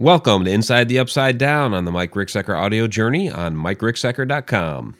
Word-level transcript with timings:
Welcome 0.00 0.46
to 0.46 0.50
Inside 0.50 0.88
the 0.88 0.98
Upside 0.98 1.36
Down 1.36 1.74
on 1.74 1.84
the 1.84 1.92
Mike 1.92 2.12
Ricksecker 2.12 2.58
audio 2.58 2.86
journey 2.86 3.30
on 3.30 3.54
MikeRicksecker.com. 3.54 4.96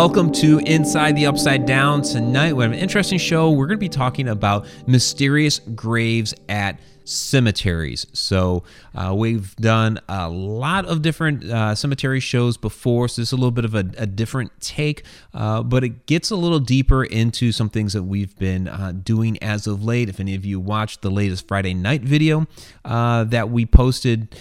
Welcome 0.00 0.30
to 0.34 0.60
Inside 0.60 1.16
the 1.16 1.26
Upside 1.26 1.66
Down. 1.66 2.02
Tonight, 2.02 2.52
we 2.52 2.62
have 2.62 2.72
an 2.72 2.78
interesting 2.78 3.18
show. 3.18 3.50
We're 3.50 3.66
going 3.66 3.78
to 3.78 3.80
be 3.80 3.88
talking 3.88 4.28
about 4.28 4.64
mysterious 4.86 5.58
graves 5.58 6.32
at 6.48 6.78
cemeteries. 7.02 8.06
So, 8.12 8.62
uh, 8.94 9.12
we've 9.16 9.56
done 9.56 9.98
a 10.08 10.30
lot 10.30 10.86
of 10.86 11.02
different 11.02 11.42
uh, 11.42 11.74
cemetery 11.74 12.20
shows 12.20 12.56
before, 12.56 13.08
so 13.08 13.20
this 13.20 13.30
is 13.30 13.32
a 13.32 13.36
little 13.36 13.50
bit 13.50 13.64
of 13.64 13.74
a, 13.74 13.90
a 13.98 14.06
different 14.06 14.52
take, 14.60 15.02
uh, 15.34 15.64
but 15.64 15.82
it 15.82 16.06
gets 16.06 16.30
a 16.30 16.36
little 16.36 16.60
deeper 16.60 17.02
into 17.02 17.50
some 17.50 17.68
things 17.68 17.92
that 17.92 18.04
we've 18.04 18.38
been 18.38 18.68
uh, 18.68 18.92
doing 18.92 19.36
as 19.42 19.66
of 19.66 19.82
late. 19.82 20.08
If 20.08 20.20
any 20.20 20.36
of 20.36 20.44
you 20.44 20.60
watched 20.60 21.02
the 21.02 21.10
latest 21.10 21.48
Friday 21.48 21.74
night 21.74 22.02
video 22.02 22.46
uh, 22.84 23.24
that 23.24 23.50
we 23.50 23.66
posted, 23.66 24.32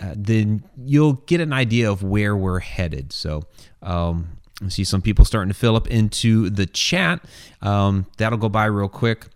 uh, 0.00 0.14
then 0.16 0.64
you'll 0.82 1.20
get 1.26 1.42
an 1.42 1.52
idea 1.52 1.90
of 1.90 2.02
where 2.02 2.34
we're 2.34 2.60
headed. 2.60 3.12
So, 3.12 3.42
um, 3.82 4.38
I 4.64 4.68
see 4.68 4.84
some 4.84 5.02
people 5.02 5.24
starting 5.24 5.52
to 5.52 5.58
fill 5.58 5.76
up 5.76 5.88
into 5.88 6.50
the 6.50 6.66
chat. 6.66 7.24
Um, 7.60 8.06
that'll 8.16 8.38
go 8.38 8.48
by 8.48 8.66
real 8.66 8.88
quick. 8.88 9.26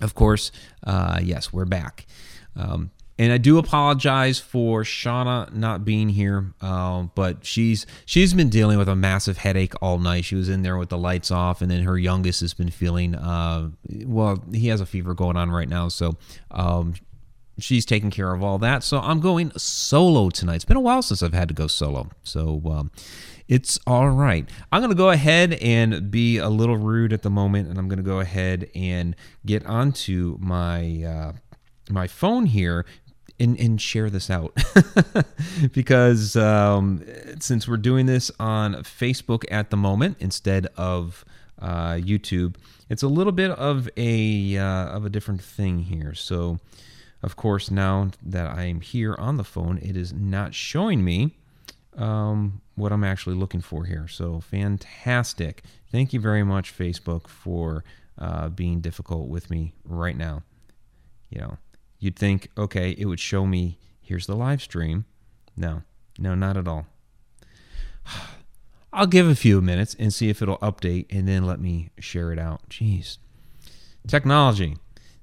Of 0.00 0.14
course, 0.14 0.52
uh, 0.84 1.20
yes, 1.22 1.52
we're 1.52 1.64
back. 1.64 2.06
Um, 2.56 2.90
and 3.16 3.32
I 3.32 3.38
do 3.38 3.58
apologize 3.58 4.40
for 4.40 4.82
Shauna 4.82 5.52
not 5.52 5.84
being 5.84 6.08
here, 6.08 6.52
uh, 6.60 7.04
but 7.14 7.46
she's 7.46 7.86
she's 8.04 8.34
been 8.34 8.48
dealing 8.48 8.76
with 8.76 8.88
a 8.88 8.96
massive 8.96 9.38
headache 9.38 9.72
all 9.80 9.98
night. 9.98 10.24
She 10.24 10.34
was 10.34 10.48
in 10.48 10.62
there 10.62 10.76
with 10.76 10.88
the 10.88 10.98
lights 10.98 11.30
off, 11.30 11.62
and 11.62 11.70
then 11.70 11.84
her 11.84 11.96
youngest 11.96 12.40
has 12.40 12.54
been 12.54 12.70
feeling 12.70 13.14
uh, 13.14 13.70
well. 14.04 14.42
He 14.52 14.68
has 14.68 14.80
a 14.80 14.86
fever 14.86 15.14
going 15.14 15.36
on 15.36 15.50
right 15.52 15.68
now, 15.68 15.86
so 15.88 16.16
um, 16.50 16.94
she's 17.58 17.86
taking 17.86 18.10
care 18.10 18.34
of 18.34 18.42
all 18.42 18.58
that. 18.58 18.82
So 18.82 18.98
I'm 18.98 19.20
going 19.20 19.52
solo 19.56 20.28
tonight. 20.30 20.56
It's 20.56 20.64
been 20.64 20.76
a 20.76 20.80
while 20.80 21.02
since 21.02 21.22
I've 21.22 21.34
had 21.34 21.46
to 21.48 21.54
go 21.54 21.68
solo, 21.68 22.10
so 22.24 22.60
um, 22.66 22.90
it's 23.48 23.78
all 23.86 24.10
right. 24.10 24.48
I'm 24.72 24.80
going 24.80 24.90
to 24.90 24.96
go 24.96 25.10
ahead 25.10 25.54
and 25.54 26.10
be 26.10 26.38
a 26.38 26.48
little 26.48 26.76
rude 26.76 27.12
at 27.12 27.22
the 27.22 27.30
moment, 27.30 27.68
and 27.68 27.78
I'm 27.78 27.88
going 27.88 27.98
to 27.98 28.02
go 28.02 28.20
ahead 28.20 28.70
and 28.74 29.14
get 29.44 29.64
onto 29.66 30.38
my 30.40 31.02
uh, 31.02 31.32
my 31.90 32.06
phone 32.06 32.46
here 32.46 32.86
and, 33.38 33.58
and 33.58 33.80
share 33.80 34.08
this 34.08 34.30
out 34.30 34.56
because 35.72 36.36
um, 36.36 37.04
since 37.40 37.68
we're 37.68 37.76
doing 37.76 38.06
this 38.06 38.30
on 38.38 38.74
Facebook 38.76 39.44
at 39.50 39.70
the 39.70 39.76
moment 39.76 40.16
instead 40.20 40.66
of 40.76 41.24
uh, 41.60 41.94
YouTube, 41.94 42.56
it's 42.88 43.02
a 43.02 43.08
little 43.08 43.32
bit 43.32 43.50
of 43.50 43.88
a 43.96 44.56
uh, 44.56 44.86
of 44.86 45.04
a 45.04 45.10
different 45.10 45.42
thing 45.42 45.80
here. 45.80 46.14
So, 46.14 46.58
of 47.22 47.36
course, 47.36 47.70
now 47.70 48.10
that 48.22 48.46
I 48.46 48.64
am 48.64 48.80
here 48.80 49.14
on 49.18 49.36
the 49.36 49.44
phone, 49.44 49.78
it 49.78 49.96
is 49.96 50.12
not 50.12 50.54
showing 50.54 51.04
me 51.04 51.36
um, 51.96 52.60
what 52.74 52.92
I'm 52.92 53.04
actually 53.04 53.36
looking 53.36 53.60
for 53.60 53.84
here. 53.84 54.08
So 54.08 54.40
fantastic. 54.40 55.62
Thank 55.90 56.12
you 56.12 56.20
very 56.20 56.42
much, 56.42 56.76
Facebook, 56.76 57.28
for 57.28 57.84
uh, 58.18 58.48
being 58.48 58.80
difficult 58.80 59.28
with 59.28 59.50
me 59.50 59.74
right 59.84 60.16
now. 60.16 60.42
You 61.30 61.40
know, 61.40 61.58
you'd 61.98 62.16
think, 62.16 62.50
okay, 62.56 62.94
it 62.96 63.06
would 63.06 63.20
show 63.20 63.46
me 63.46 63.78
here's 64.00 64.26
the 64.26 64.36
live 64.36 64.62
stream. 64.62 65.04
No, 65.56 65.82
no, 66.18 66.34
not 66.34 66.56
at 66.56 66.68
all. 66.68 66.86
I'll 68.92 69.06
give 69.06 69.26
a 69.26 69.34
few 69.34 69.60
minutes 69.60 69.96
and 69.98 70.14
see 70.14 70.28
if 70.28 70.40
it'll 70.40 70.58
update 70.58 71.06
and 71.10 71.26
then 71.26 71.44
let 71.44 71.60
me 71.60 71.90
share 71.98 72.32
it 72.32 72.38
out. 72.38 72.68
Jeez. 72.68 73.18
Technology. 74.06 74.76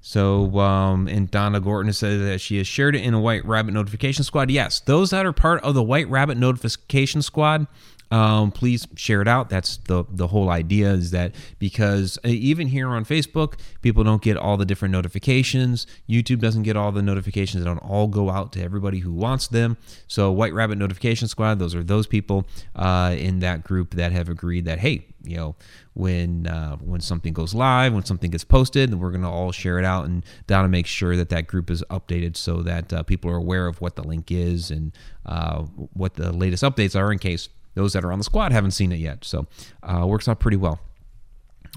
So, 0.03 0.59
um, 0.59 1.07
and 1.07 1.29
Donna 1.29 1.59
Gorton 1.59 1.94
said 1.94 2.19
that 2.22 2.41
she 2.41 2.57
has 2.57 2.66
shared 2.66 2.95
it 2.95 3.03
in 3.03 3.13
a 3.13 3.19
White 3.19 3.45
Rabbit 3.45 3.73
Notification 3.73 4.23
Squad. 4.23 4.50
Yes, 4.50 4.79
those 4.79 5.12
that 5.12 5.28
are 5.28 5.31
part 5.31 5.63
of 5.63 5.75
the 5.75 5.84
White 5.84 6.09
Rabbit 6.09 6.38
Notification 6.38 7.22
Squad, 7.22 7.67
um, 8.11 8.51
please 8.51 8.88
share 8.95 9.22
it 9.22 9.27
out. 9.27 9.49
That's 9.49 9.77
the 9.77 10.03
the 10.09 10.27
whole 10.27 10.49
idea 10.49 10.91
is 10.91 11.11
that 11.11 11.33
because 11.59 12.17
uh, 12.25 12.27
even 12.27 12.67
here 12.67 12.89
on 12.89 13.05
Facebook, 13.05 13.53
people 13.81 14.03
don't 14.03 14.22
get 14.22 14.35
all 14.35 14.57
the 14.57 14.66
different 14.66 14.91
notifications. 14.91 15.88
YouTube 16.09 16.39
doesn't 16.39 16.63
get 16.63 16.75
all 16.75 16.91
the 16.91 17.01
notifications. 17.01 17.63
They 17.63 17.69
don't 17.69 17.77
all 17.77 18.07
go 18.07 18.29
out 18.29 18.51
to 18.53 18.61
everybody 18.61 19.00
who 19.00 19.13
wants 19.13 19.47
them. 19.47 19.77
So 20.07 20.29
White 20.31 20.53
Rabbit 20.53 20.77
Notification 20.77 21.29
Squad, 21.29 21.59
those 21.59 21.73
are 21.73 21.83
those 21.83 22.05
people 22.05 22.45
uh, 22.75 23.16
in 23.17 23.39
that 23.39 23.63
group 23.63 23.95
that 23.95 24.11
have 24.11 24.27
agreed 24.27 24.66
that 24.66 24.79
hey, 24.79 25.07
you 25.23 25.38
know, 25.38 25.55
when 25.94 26.47
uh, 26.47 26.75
when 26.77 27.00
something 27.00 27.31
goes 27.31 27.53
live, 27.53 27.94
when 27.94 28.03
something 28.03 28.29
gets 28.29 28.44
posted, 28.44 28.94
we're 28.94 29.11
to 29.11 29.27
all 29.27 29.53
share 29.53 29.79
it 29.79 29.85
out, 29.85 30.05
and 30.05 30.25
Donna 30.47 30.67
make 30.67 30.88
sure 30.88 31.16
that 31.16 31.29
that 31.29 31.47
group 31.47 31.69
is 31.69 31.81
updated 31.89 32.35
so 32.35 32.61
that 32.63 32.91
uh, 32.91 33.03
people 33.03 33.31
are 33.31 33.38
aware 33.38 33.67
of 33.67 33.79
what 33.79 33.95
the 33.95 34.03
link 34.03 34.31
is 34.31 34.69
and 34.69 34.91
uh, 35.25 35.61
what 35.94 36.16
the 36.16 36.33
latest 36.33 36.63
updates 36.63 37.00
are 37.00 37.11
in 37.11 37.19
case 37.19 37.47
those 37.73 37.93
that 37.93 38.03
are 38.03 38.11
on 38.11 38.17
the 38.17 38.23
squad 38.23 38.51
haven't 38.51 38.71
seen 38.71 38.91
it 38.91 38.99
yet. 38.99 39.23
So 39.23 39.47
uh, 39.83 40.05
works 40.05 40.27
out 40.27 40.39
pretty 40.39 40.57
well. 40.57 40.79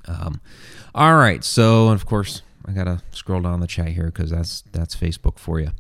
Um, 0.06 0.41
all 0.94 1.16
right, 1.16 1.43
so 1.43 1.88
of 1.88 2.06
course 2.06 2.43
I 2.66 2.72
gotta 2.72 3.03
scroll 3.10 3.41
down 3.41 3.60
the 3.60 3.66
chat 3.66 3.88
here 3.88 4.06
because 4.06 4.31
that's 4.31 4.62
that's 4.72 4.94
Facebook 4.94 5.38
for 5.38 5.60
you. 5.60 5.71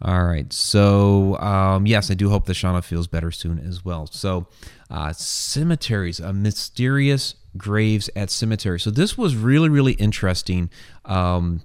All 0.00 0.24
right, 0.24 0.52
so 0.52 1.38
um, 1.38 1.86
yes, 1.86 2.10
I 2.10 2.14
do 2.14 2.28
hope 2.28 2.46
that 2.46 2.54
Shauna 2.54 2.82
feels 2.82 3.06
better 3.06 3.30
soon 3.30 3.58
as 3.58 3.84
well. 3.84 4.06
So 4.06 4.46
uh, 4.90 5.12
cemeteries, 5.12 6.20
a 6.20 6.32
mysterious 6.32 7.36
graves 7.56 8.10
at 8.16 8.30
cemetery. 8.30 8.80
So 8.80 8.90
this 8.90 9.16
was 9.16 9.36
really 9.36 9.68
really 9.68 9.92
interesting. 9.94 10.70
Um, 11.04 11.62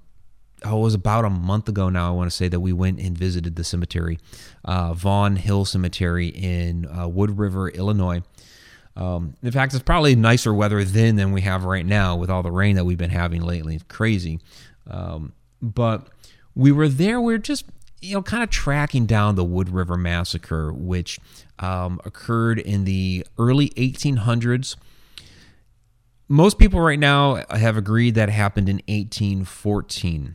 oh, 0.64 0.78
it 0.78 0.82
was 0.82 0.94
about 0.94 1.24
a 1.24 1.30
month 1.30 1.68
ago 1.68 1.88
now. 1.88 2.08
I 2.08 2.10
want 2.10 2.30
to 2.30 2.36
say 2.36 2.48
that 2.48 2.60
we 2.60 2.72
went 2.72 3.00
and 3.00 3.16
visited 3.16 3.56
the 3.56 3.64
cemetery, 3.64 4.18
uh, 4.64 4.94
Vaughn 4.94 5.36
Hill 5.36 5.64
Cemetery 5.64 6.28
in 6.28 6.86
uh, 6.86 7.08
Wood 7.08 7.38
River, 7.38 7.68
Illinois. 7.68 8.22
Um, 8.96 9.34
in 9.42 9.52
fact, 9.52 9.74
it's 9.74 9.82
probably 9.82 10.16
nicer 10.16 10.52
weather 10.52 10.82
then 10.84 11.16
than 11.16 11.32
we 11.32 11.42
have 11.42 11.64
right 11.64 11.86
now 11.86 12.16
with 12.16 12.30
all 12.30 12.42
the 12.42 12.50
rain 12.50 12.76
that 12.76 12.84
we've 12.84 12.98
been 12.98 13.10
having 13.10 13.42
lately. 13.42 13.76
It's 13.76 13.84
crazy. 13.84 14.40
Um, 14.88 15.32
but 15.62 16.08
we 16.54 16.72
were 16.72 16.88
there. 16.88 17.20
We 17.20 17.34
are 17.34 17.38
just, 17.38 17.66
you 18.00 18.14
know, 18.14 18.22
kind 18.22 18.42
of 18.42 18.50
tracking 18.50 19.06
down 19.06 19.36
the 19.36 19.44
Wood 19.44 19.68
River 19.68 19.96
Massacre, 19.96 20.72
which 20.72 21.20
um, 21.60 22.00
occurred 22.04 22.58
in 22.58 22.84
the 22.84 23.24
early 23.38 23.70
1800s 23.70 24.76
most 26.28 26.58
people 26.58 26.80
right 26.80 26.98
now 26.98 27.42
have 27.50 27.76
agreed 27.76 28.14
that 28.14 28.28
happened 28.28 28.68
in 28.68 28.76
1814 28.86 30.34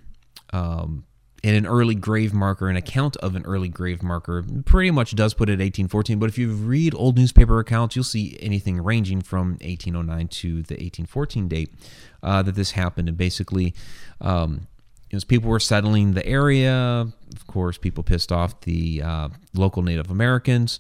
um, 0.54 1.06
and 1.44 1.58
an 1.58 1.66
early 1.66 1.96
grave 1.96 2.34
marker, 2.34 2.70
an 2.70 2.78
account 2.78 3.18
of 3.18 3.36
an 3.36 3.44
early 3.44 3.68
grave 3.68 4.02
marker, 4.02 4.46
pretty 4.64 4.92
much 4.92 5.14
does 5.14 5.34
put 5.34 5.50
it 5.50 5.60
1814. 5.60 6.18
But 6.18 6.30
if 6.30 6.38
you 6.38 6.52
read 6.52 6.96
old 6.96 7.18
newspaper 7.18 7.60
accounts, 7.60 7.98
you'll 7.98 8.06
see 8.06 8.38
anything 8.40 8.82
ranging 8.82 9.22
from 9.22 9.58
1809 9.62 10.28
to 10.30 10.48
the 10.64 10.76
1814 10.76 11.48
date 11.50 11.74
uh, 12.22 12.44
that 12.44 12.56
this 12.56 12.72
happened. 12.72 13.10
And 13.10 13.18
basically, 13.18 13.74
um, 14.22 14.68
as 15.12 15.26
people 15.26 15.50
were 15.50 15.60
settling 15.60 16.14
the 16.14 16.26
area, 16.26 17.08
of 17.36 17.48
course, 17.48 17.78
people 17.78 18.04
pissed 18.04 18.32
off 18.32 18.62
the 18.62 19.02
uh, 19.04 19.30
local 19.54 19.84
Native 19.84 20.10
Americans. 20.10 20.80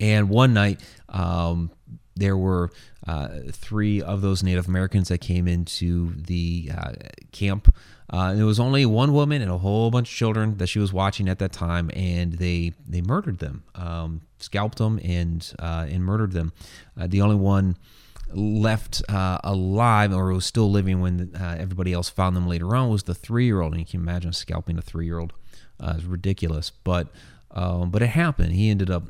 And 0.00 0.28
one 0.28 0.54
night, 0.54 0.80
um, 1.08 1.70
there 2.16 2.36
were 2.36 2.70
uh, 3.06 3.28
three 3.52 4.02
of 4.02 4.22
those 4.22 4.42
Native 4.42 4.66
Americans 4.66 5.08
that 5.08 5.18
came 5.18 5.46
into 5.46 6.14
the 6.16 6.70
uh, 6.76 6.92
camp 7.30 7.74
uh, 8.12 8.34
there 8.34 8.44
was 8.44 8.60
only 8.60 8.84
one 8.84 9.14
woman 9.14 9.40
and 9.40 9.50
a 9.50 9.56
whole 9.56 9.90
bunch 9.90 10.08
of 10.10 10.14
children 10.14 10.58
that 10.58 10.66
she 10.66 10.78
was 10.78 10.92
watching 10.92 11.28
at 11.28 11.38
that 11.38 11.50
time, 11.50 11.90
and 11.94 12.34
they 12.34 12.74
they 12.86 13.00
murdered 13.00 13.38
them, 13.38 13.64
um, 13.74 14.20
scalped 14.38 14.78
them, 14.78 15.00
and 15.02 15.54
uh, 15.58 15.86
and 15.88 16.04
murdered 16.04 16.32
them. 16.32 16.52
Uh, 17.00 17.06
the 17.06 17.22
only 17.22 17.36
one 17.36 17.76
left 18.34 19.02
uh, 19.08 19.38
alive 19.42 20.12
or 20.12 20.32
was 20.32 20.44
still 20.44 20.70
living 20.70 21.00
when 21.00 21.34
uh, 21.34 21.56
everybody 21.58 21.92
else 21.92 22.08
found 22.08 22.36
them 22.36 22.46
later 22.46 22.74
on 22.76 22.90
was 22.90 23.04
the 23.04 23.14
three 23.14 23.46
year 23.46 23.62
old. 23.62 23.72
And 23.72 23.80
you 23.80 23.86
can 23.86 24.00
imagine 24.00 24.32
scalping 24.34 24.76
a 24.76 24.82
three 24.82 25.06
year 25.06 25.18
old 25.18 25.32
uh, 25.80 25.94
is 25.96 26.04
ridiculous, 26.04 26.70
but. 26.70 27.08
Um, 27.54 27.90
but 27.90 28.00
it 28.00 28.06
happened. 28.06 28.54
He 28.54 28.70
ended 28.70 28.90
up 28.90 29.02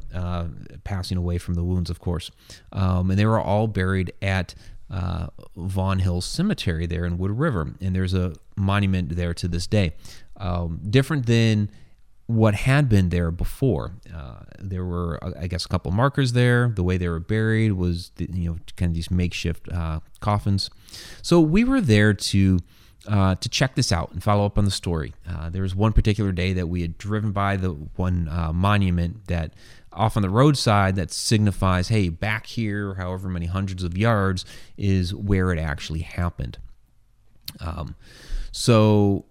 passing 0.82 1.16
away 1.16 1.38
from 1.38 1.54
the 1.54 1.62
wounds, 1.62 1.90
of 1.90 2.00
course. 2.00 2.32
Um, 2.72 3.08
and 3.08 3.16
they 3.16 3.24
were 3.24 3.40
all 3.40 3.68
buried 3.68 4.12
at 4.20 4.56
uh, 4.92 5.28
Vaughn 5.56 6.00
Hill 6.00 6.20
Cemetery 6.20 6.86
there 6.86 7.04
in 7.04 7.18
Wood 7.18 7.38
River, 7.38 7.72
and 7.80 7.96
there's 7.96 8.14
a 8.14 8.34
monument 8.56 9.16
there 9.16 9.34
to 9.34 9.48
this 9.48 9.66
day. 9.66 9.94
Um, 10.36 10.80
different 10.88 11.26
than 11.26 11.70
what 12.26 12.54
had 12.54 12.88
been 12.88 13.10
there 13.10 13.30
before. 13.30 13.92
Uh, 14.14 14.40
there 14.58 14.84
were, 14.84 15.18
I 15.38 15.46
guess, 15.46 15.64
a 15.64 15.68
couple 15.68 15.90
markers 15.92 16.32
there. 16.32 16.68
The 16.68 16.82
way 16.82 16.96
they 16.96 17.08
were 17.08 17.20
buried 17.20 17.72
was, 17.72 18.10
you 18.18 18.50
know, 18.50 18.58
kind 18.76 18.90
of 18.90 18.94
these 18.94 19.10
makeshift 19.10 19.70
uh, 19.70 20.00
coffins. 20.20 20.70
So 21.20 21.40
we 21.40 21.64
were 21.64 21.80
there 21.80 22.14
to 22.14 22.58
uh, 23.08 23.34
to 23.34 23.48
check 23.48 23.74
this 23.74 23.90
out 23.90 24.12
and 24.12 24.22
follow 24.22 24.46
up 24.46 24.56
on 24.56 24.64
the 24.64 24.70
story. 24.70 25.12
Uh, 25.28 25.50
there 25.50 25.62
was 25.62 25.74
one 25.74 25.92
particular 25.92 26.30
day 26.30 26.52
that 26.52 26.68
we 26.68 26.82
had 26.82 26.96
driven 26.98 27.32
by 27.32 27.56
the 27.56 27.70
one 27.96 28.28
uh, 28.28 28.52
monument 28.52 29.26
that 29.26 29.54
off 29.92 30.16
on 30.16 30.22
the 30.22 30.30
roadside 30.30 30.94
that 30.96 31.10
signifies, 31.10 31.88
hey, 31.88 32.08
back 32.08 32.46
here, 32.46 32.94
however 32.94 33.28
many 33.28 33.46
hundreds 33.46 33.82
of 33.82 33.98
yards, 33.98 34.44
is 34.76 35.12
where 35.12 35.52
it 35.52 35.58
actually 35.58 36.00
happened. 36.00 36.58
Um, 37.60 37.96
so 38.52 39.24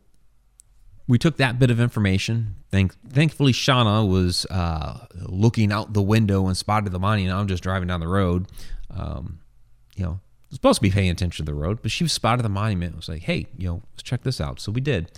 we 1.08 1.18
took 1.18 1.38
that 1.38 1.60
bit 1.60 1.72
of 1.72 1.80
information. 1.80 2.56
Thank, 2.70 2.94
thankfully, 3.10 3.54
Shauna 3.54 4.10
was 4.10 4.46
uh, 4.48 5.06
looking 5.28 5.72
out 5.72 5.94
the 5.94 6.02
window 6.02 6.48
and 6.48 6.58
spotted 6.58 6.92
the 6.92 7.00
monument. 7.00 7.38
I'm 7.38 7.48
just 7.48 7.64
driving 7.64 7.88
down 7.88 8.00
the 8.00 8.08
road. 8.08 8.48
Um, 8.90 9.40
you 9.96 10.04
know, 10.04 10.20
supposed 10.52 10.78
to 10.78 10.82
be 10.82 10.92
paying 10.92 11.10
attention 11.10 11.46
to 11.46 11.52
the 11.52 11.58
road, 11.58 11.80
but 11.82 11.92
she 11.92 12.08
spotted 12.08 12.44
the 12.44 12.50
monument. 12.50 12.94
It 12.94 12.98
was 12.98 13.10
like, 13.10 13.24
hey, 13.24 13.48
you 13.58 13.68
know, 13.68 13.82
let's 13.94 14.04
check 14.04 14.24
this 14.24 14.42
out. 14.42 14.60
So 14.60 14.72
we 14.72 14.82
did, 14.82 15.12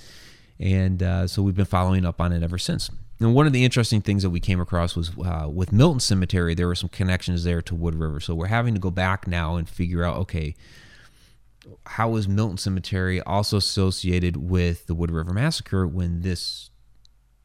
and 0.60 1.02
uh, 1.02 1.28
so 1.28 1.42
we've 1.42 1.56
been 1.56 1.66
following 1.66 2.06
up 2.06 2.22
on 2.22 2.32
it 2.32 2.44
ever 2.44 2.58
since. 2.58 2.90
And 3.20 3.34
one 3.34 3.48
of 3.48 3.54
the 3.54 3.64
interesting 3.64 4.02
things 4.02 4.24
that 4.24 4.32
we 4.32 4.40
came 4.40 4.60
across 4.60 4.96
was 4.96 5.12
uh, 5.24 5.48
with 5.48 5.72
Milton 5.72 6.00
Cemetery, 6.00 6.56
there 6.56 6.68
were 6.68 6.76
some 6.76 6.90
connections 6.90 7.44
there 7.44 7.62
to 7.62 7.76
Wood 7.76 7.96
River. 7.96 8.20
So 8.20 8.36
we're 8.36 8.48
having 8.48 8.74
to 8.74 8.80
go 8.80 8.92
back 8.92 9.28
now 9.28 9.56
and 9.56 9.70
figure 9.70 10.04
out, 10.04 10.18
okay, 10.18 10.56
how 11.86 12.16
is 12.16 12.28
Milton 12.28 12.58
Cemetery 12.58 13.22
also 13.22 13.58
associated 13.58 14.38
with 14.38 14.88
the 14.88 14.96
Wood 14.96 15.12
River 15.12 15.34
Massacre 15.34 15.88
when 15.88 16.22
this, 16.22 16.70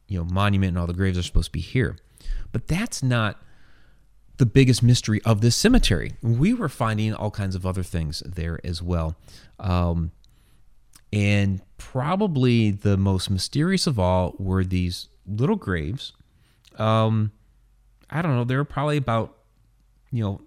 you 0.06 0.18
know, 0.18 0.24
monument 0.24 0.70
and 0.70 0.78
all 0.78 0.86
the 0.86 0.92
graves 0.92 1.18
are 1.18 1.22
supposed 1.22 1.48
to 1.48 1.52
be 1.52 1.60
here? 1.60 1.96
But 2.52 2.66
that's 2.68 3.02
not 3.02 3.40
the 4.38 4.46
biggest 4.46 4.82
mystery 4.82 5.20
of 5.24 5.40
this 5.40 5.56
cemetery. 5.56 6.12
We 6.22 6.54
were 6.54 6.68
finding 6.68 7.12
all 7.12 7.30
kinds 7.30 7.54
of 7.54 7.66
other 7.66 7.82
things 7.82 8.22
there 8.24 8.60
as 8.64 8.82
well. 8.82 9.16
Um, 9.58 10.12
and 11.12 11.60
probably 11.76 12.70
the 12.70 12.96
most 12.96 13.30
mysterious 13.30 13.86
of 13.86 13.98
all 13.98 14.34
were 14.38 14.64
these 14.64 15.08
little 15.26 15.56
graves. 15.56 16.12
Um, 16.76 17.32
I 18.10 18.22
don't 18.22 18.36
know. 18.36 18.44
They're 18.44 18.64
probably 18.64 18.96
about, 18.96 19.36
you 20.10 20.22
know, 20.22 20.40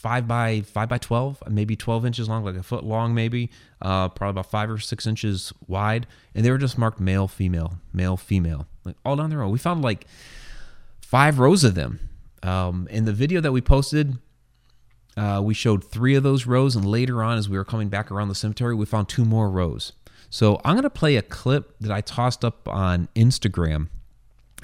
five 0.00 0.26
by 0.26 0.62
five 0.62 0.88
by 0.88 0.96
twelve, 0.98 1.42
maybe 1.48 1.76
twelve 1.76 2.06
inches 2.06 2.28
long, 2.28 2.42
like 2.42 2.56
a 2.56 2.62
foot 2.62 2.84
long, 2.84 3.14
maybe. 3.14 3.50
Uh, 3.82 4.08
probably 4.08 4.30
about 4.30 4.50
five 4.50 4.70
or 4.70 4.78
six 4.78 5.06
inches 5.06 5.52
wide, 5.66 6.06
and 6.34 6.44
they 6.44 6.50
were 6.50 6.58
just 6.58 6.78
marked 6.78 7.00
male, 7.00 7.28
female, 7.28 7.74
male, 7.92 8.16
female, 8.16 8.66
like 8.84 8.96
all 9.04 9.16
down 9.16 9.28
the 9.28 9.36
row. 9.36 9.48
We 9.48 9.58
found 9.58 9.82
like 9.82 10.06
five 11.02 11.38
rows 11.38 11.64
of 11.64 11.74
them 11.74 12.00
um, 12.42 12.88
in 12.90 13.04
the 13.04 13.12
video 13.12 13.40
that 13.40 13.52
we 13.52 13.60
posted, 13.60 14.16
uh, 15.16 15.40
we 15.44 15.52
showed 15.52 15.84
three 15.84 16.14
of 16.14 16.22
those 16.22 16.46
rows, 16.46 16.76
and 16.76 16.86
later 16.86 17.22
on, 17.22 17.36
as 17.36 17.48
we 17.48 17.58
were 17.58 17.64
coming 17.64 17.88
back 17.88 18.10
around 18.10 18.28
the 18.28 18.34
cemetery, 18.34 18.74
we 18.74 18.86
found 18.86 19.08
two 19.08 19.24
more 19.24 19.50
rows. 19.50 19.92
So 20.30 20.60
I'm 20.64 20.74
going 20.74 20.84
to 20.84 20.90
play 20.90 21.16
a 21.16 21.22
clip 21.22 21.74
that 21.80 21.90
I 21.90 22.00
tossed 22.00 22.44
up 22.44 22.68
on 22.68 23.08
Instagram 23.16 23.88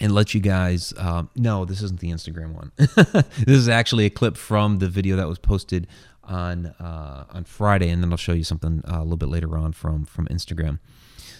and 0.00 0.12
let 0.12 0.34
you 0.34 0.40
guys. 0.40 0.92
Um, 0.96 1.30
no, 1.34 1.64
this 1.64 1.82
isn't 1.82 2.00
the 2.00 2.10
Instagram 2.10 2.54
one. 2.54 2.72
this 2.76 3.24
is 3.48 3.68
actually 3.68 4.06
a 4.06 4.10
clip 4.10 4.36
from 4.36 4.78
the 4.78 4.88
video 4.88 5.16
that 5.16 5.28
was 5.28 5.38
posted 5.38 5.86
on 6.24 6.66
uh, 6.66 7.24
on 7.30 7.44
Friday, 7.44 7.88
and 7.88 8.02
then 8.02 8.10
I'll 8.12 8.16
show 8.16 8.32
you 8.32 8.44
something 8.44 8.82
uh, 8.86 8.98
a 8.98 9.02
little 9.02 9.16
bit 9.16 9.28
later 9.28 9.56
on 9.56 9.72
from 9.72 10.04
from 10.04 10.26
Instagram. 10.26 10.78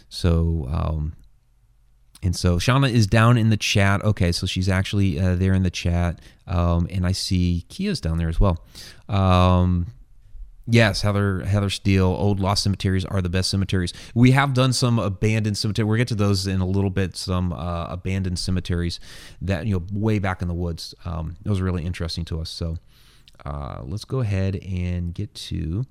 So 0.09 0.67
um, 0.71 1.15
and 2.23 2.35
so 2.35 2.57
Shauna 2.57 2.91
is 2.91 3.07
down 3.07 3.37
in 3.37 3.51
the 3.51 3.57
chat. 3.57 4.03
Okay, 4.03 4.33
so 4.33 4.47
she's 4.47 4.69
actually 4.69 5.21
uh, 5.21 5.37
there 5.37 5.53
in 5.53 5.63
the 5.63 5.71
chat. 5.71 6.21
Um, 6.47 6.87
and 6.91 7.07
I 7.07 7.13
see 7.13 7.65
Kia's 7.69 8.01
down 8.01 8.19
there 8.19 8.29
as 8.29 8.41
well. 8.41 8.65
Um, 9.09 9.87
yes, 10.67 11.03
Heather 11.03 11.45
Heather 11.45 11.71
Steele. 11.71 12.07
Old 12.07 12.41
lost 12.41 12.63
cemeteries 12.63 13.05
are 13.05 13.23
the 13.23 13.29
best 13.29 13.51
cemeteries. 13.51 13.93
We 14.15 14.33
have 14.33 14.55
done 14.55 14.73
some 14.73 14.99
abandoned 14.99 15.59
cemeteries. 15.59 15.87
We'll 15.87 15.99
get 15.99 16.09
to 16.09 16.15
those 16.15 16.47
in 16.47 16.61
a 16.61 16.67
little 16.67 16.91
bit. 16.91 17.17
Some 17.17 17.53
uh, 17.53 17.87
abandoned 17.87 18.39
cemeteries 18.39 19.01
that 19.41 19.67
you 19.67 19.75
know 19.75 19.87
way 19.93 20.19
back 20.19 20.43
in 20.43 20.49
the 20.49 20.55
woods. 20.55 20.95
Um, 21.05 21.37
it 21.45 21.49
was 21.49 21.61
really 21.61 21.85
interesting 21.85 22.25
to 22.27 22.41
us. 22.41 22.51
So 22.51 22.79
uh, 23.45 23.83
let's 23.85 24.05
go 24.05 24.21
ahead 24.21 24.57
and 24.57 25.15
get 25.15 25.35
to. 25.35 25.85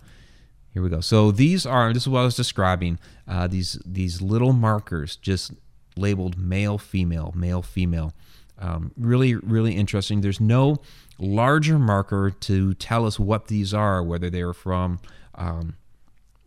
Here 0.74 0.83
we 0.83 0.89
go. 0.89 1.00
So 1.00 1.31
these 1.31 1.66
are 1.66 1.94
this 1.94 2.04
is 2.04 2.10
what 2.10 2.19
I 2.19 2.25
was 2.25 2.36
describing. 2.36 3.00
Uh, 3.28 3.48
these 3.48 3.80
these 3.86 4.21
little 4.21 4.51
markers 4.54 5.16
just 5.16 5.54
labeled 5.95 6.38
male, 6.38 6.78
female, 6.78 7.31
male, 7.36 7.62
female. 7.62 8.13
Um, 8.57 8.92
really, 8.98 9.36
really 9.36 9.75
interesting. 9.75 10.22
There's 10.22 10.40
no 10.40 10.78
larger 11.19 11.78
marker 11.78 12.31
to 12.31 12.74
tell 12.75 13.06
us 13.06 13.19
what 13.19 13.48
these 13.48 13.74
are, 13.74 14.04
whether 14.04 14.30
they're 14.30 14.54
from, 14.54 15.00
um, 15.36 15.75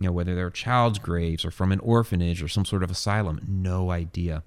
you 0.00 0.06
know, 0.06 0.12
whether 0.12 0.34
they're 0.34 0.50
child's 0.50 0.98
graves 0.98 1.44
or 1.44 1.50
from 1.50 1.72
an 1.72 1.80
orphanage 1.80 2.42
or 2.42 2.48
some 2.48 2.64
sort 2.64 2.82
of 2.82 2.90
asylum. 2.90 3.40
No 3.46 3.90
idea. 3.90 4.42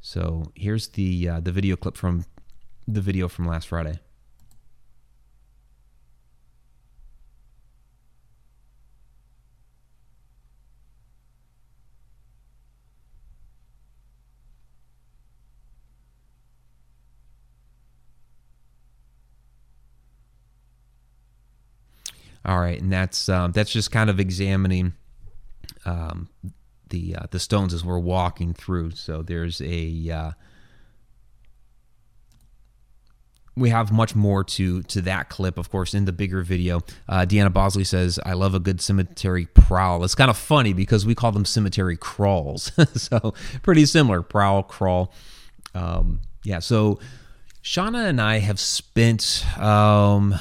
So 0.00 0.52
here's 0.54 0.88
the 0.88 1.28
uh, 1.28 1.40
the 1.40 1.52
video 1.52 1.76
clip 1.76 1.96
from 1.96 2.24
the 2.86 3.00
video 3.00 3.28
from 3.28 3.46
last 3.46 3.68
Friday. 3.68 3.98
All 22.46 22.60
right, 22.60 22.80
and 22.80 22.92
that's 22.92 23.28
um, 23.28 23.50
that's 23.50 23.72
just 23.72 23.90
kind 23.90 24.08
of 24.08 24.20
examining 24.20 24.92
um, 25.84 26.28
the 26.88 27.16
uh, 27.16 27.26
the 27.32 27.40
stones 27.40 27.74
as 27.74 27.84
we're 27.84 27.98
walking 27.98 28.54
through. 28.54 28.92
So 28.92 29.22
there's 29.22 29.60
a 29.60 30.10
uh, 30.10 30.30
we 33.56 33.70
have 33.70 33.90
much 33.90 34.14
more 34.14 34.44
to 34.44 34.82
to 34.84 35.00
that 35.02 35.28
clip, 35.28 35.58
of 35.58 35.70
course, 35.70 35.92
in 35.92 36.04
the 36.04 36.12
bigger 36.12 36.42
video. 36.42 36.82
Uh, 37.08 37.26
Deanna 37.26 37.52
Bosley 37.52 37.82
says, 37.82 38.20
"I 38.24 38.34
love 38.34 38.54
a 38.54 38.60
good 38.60 38.80
cemetery 38.80 39.46
prowl." 39.46 40.04
It's 40.04 40.14
kind 40.14 40.30
of 40.30 40.36
funny 40.36 40.72
because 40.72 41.04
we 41.04 41.16
call 41.16 41.32
them 41.32 41.44
cemetery 41.44 41.96
crawls, 41.96 42.70
so 42.94 43.34
pretty 43.62 43.86
similar 43.86 44.22
prowl 44.22 44.62
crawl. 44.62 45.12
Um, 45.74 46.20
yeah, 46.44 46.60
so 46.60 47.00
Shauna 47.66 48.08
and 48.08 48.20
I 48.20 48.38
have 48.38 48.60
spent 48.60 49.44
um, 49.58 50.36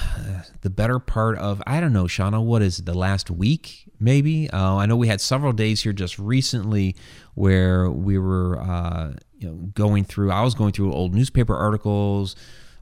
the 0.61 0.69
better 0.69 0.99
part 0.99 1.39
of, 1.39 1.59
I 1.65 1.79
don't 1.79 1.91
know, 1.91 2.03
Shauna, 2.03 2.41
what 2.41 2.61
is 2.61 2.77
it, 2.77 2.85
the 2.85 2.93
last 2.93 3.31
week, 3.31 3.91
maybe? 3.99 4.47
Uh, 4.51 4.75
I 4.75 4.85
know 4.85 4.95
we 4.95 5.07
had 5.07 5.19
several 5.19 5.51
days 5.51 5.81
here 5.81 5.91
just 5.91 6.19
recently 6.19 6.95
where 7.33 7.89
we 7.89 8.19
were 8.19 8.61
uh, 8.61 9.13
you 9.39 9.47
know, 9.47 9.55
going 9.73 10.03
through, 10.03 10.31
I 10.31 10.43
was 10.43 10.53
going 10.53 10.71
through 10.71 10.93
old 10.93 11.15
newspaper 11.15 11.55
articles. 11.55 12.35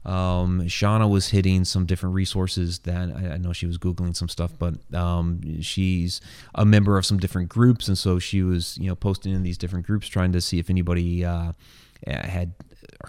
Um, 0.04 0.60
Shauna 0.64 1.08
was 1.08 1.28
hitting 1.28 1.64
some 1.64 1.86
different 1.86 2.14
resources 2.14 2.80
that 2.80 3.16
I, 3.16 3.32
I 3.32 3.36
know 3.38 3.54
she 3.54 3.64
was 3.64 3.78
Googling 3.78 4.14
some 4.14 4.28
stuff, 4.28 4.52
but 4.58 4.74
um, 4.94 5.62
she's 5.62 6.20
a 6.54 6.66
member 6.66 6.98
of 6.98 7.06
some 7.06 7.16
different 7.16 7.48
groups. 7.48 7.88
And 7.88 7.96
so 7.96 8.18
she 8.18 8.42
was, 8.42 8.76
you 8.76 8.88
know, 8.88 8.94
posting 8.94 9.32
in 9.32 9.42
these 9.42 9.56
different 9.56 9.86
groups 9.86 10.06
trying 10.06 10.32
to 10.32 10.42
see 10.42 10.58
if 10.58 10.68
anybody 10.68 11.24
uh, 11.24 11.52
had 12.06 12.52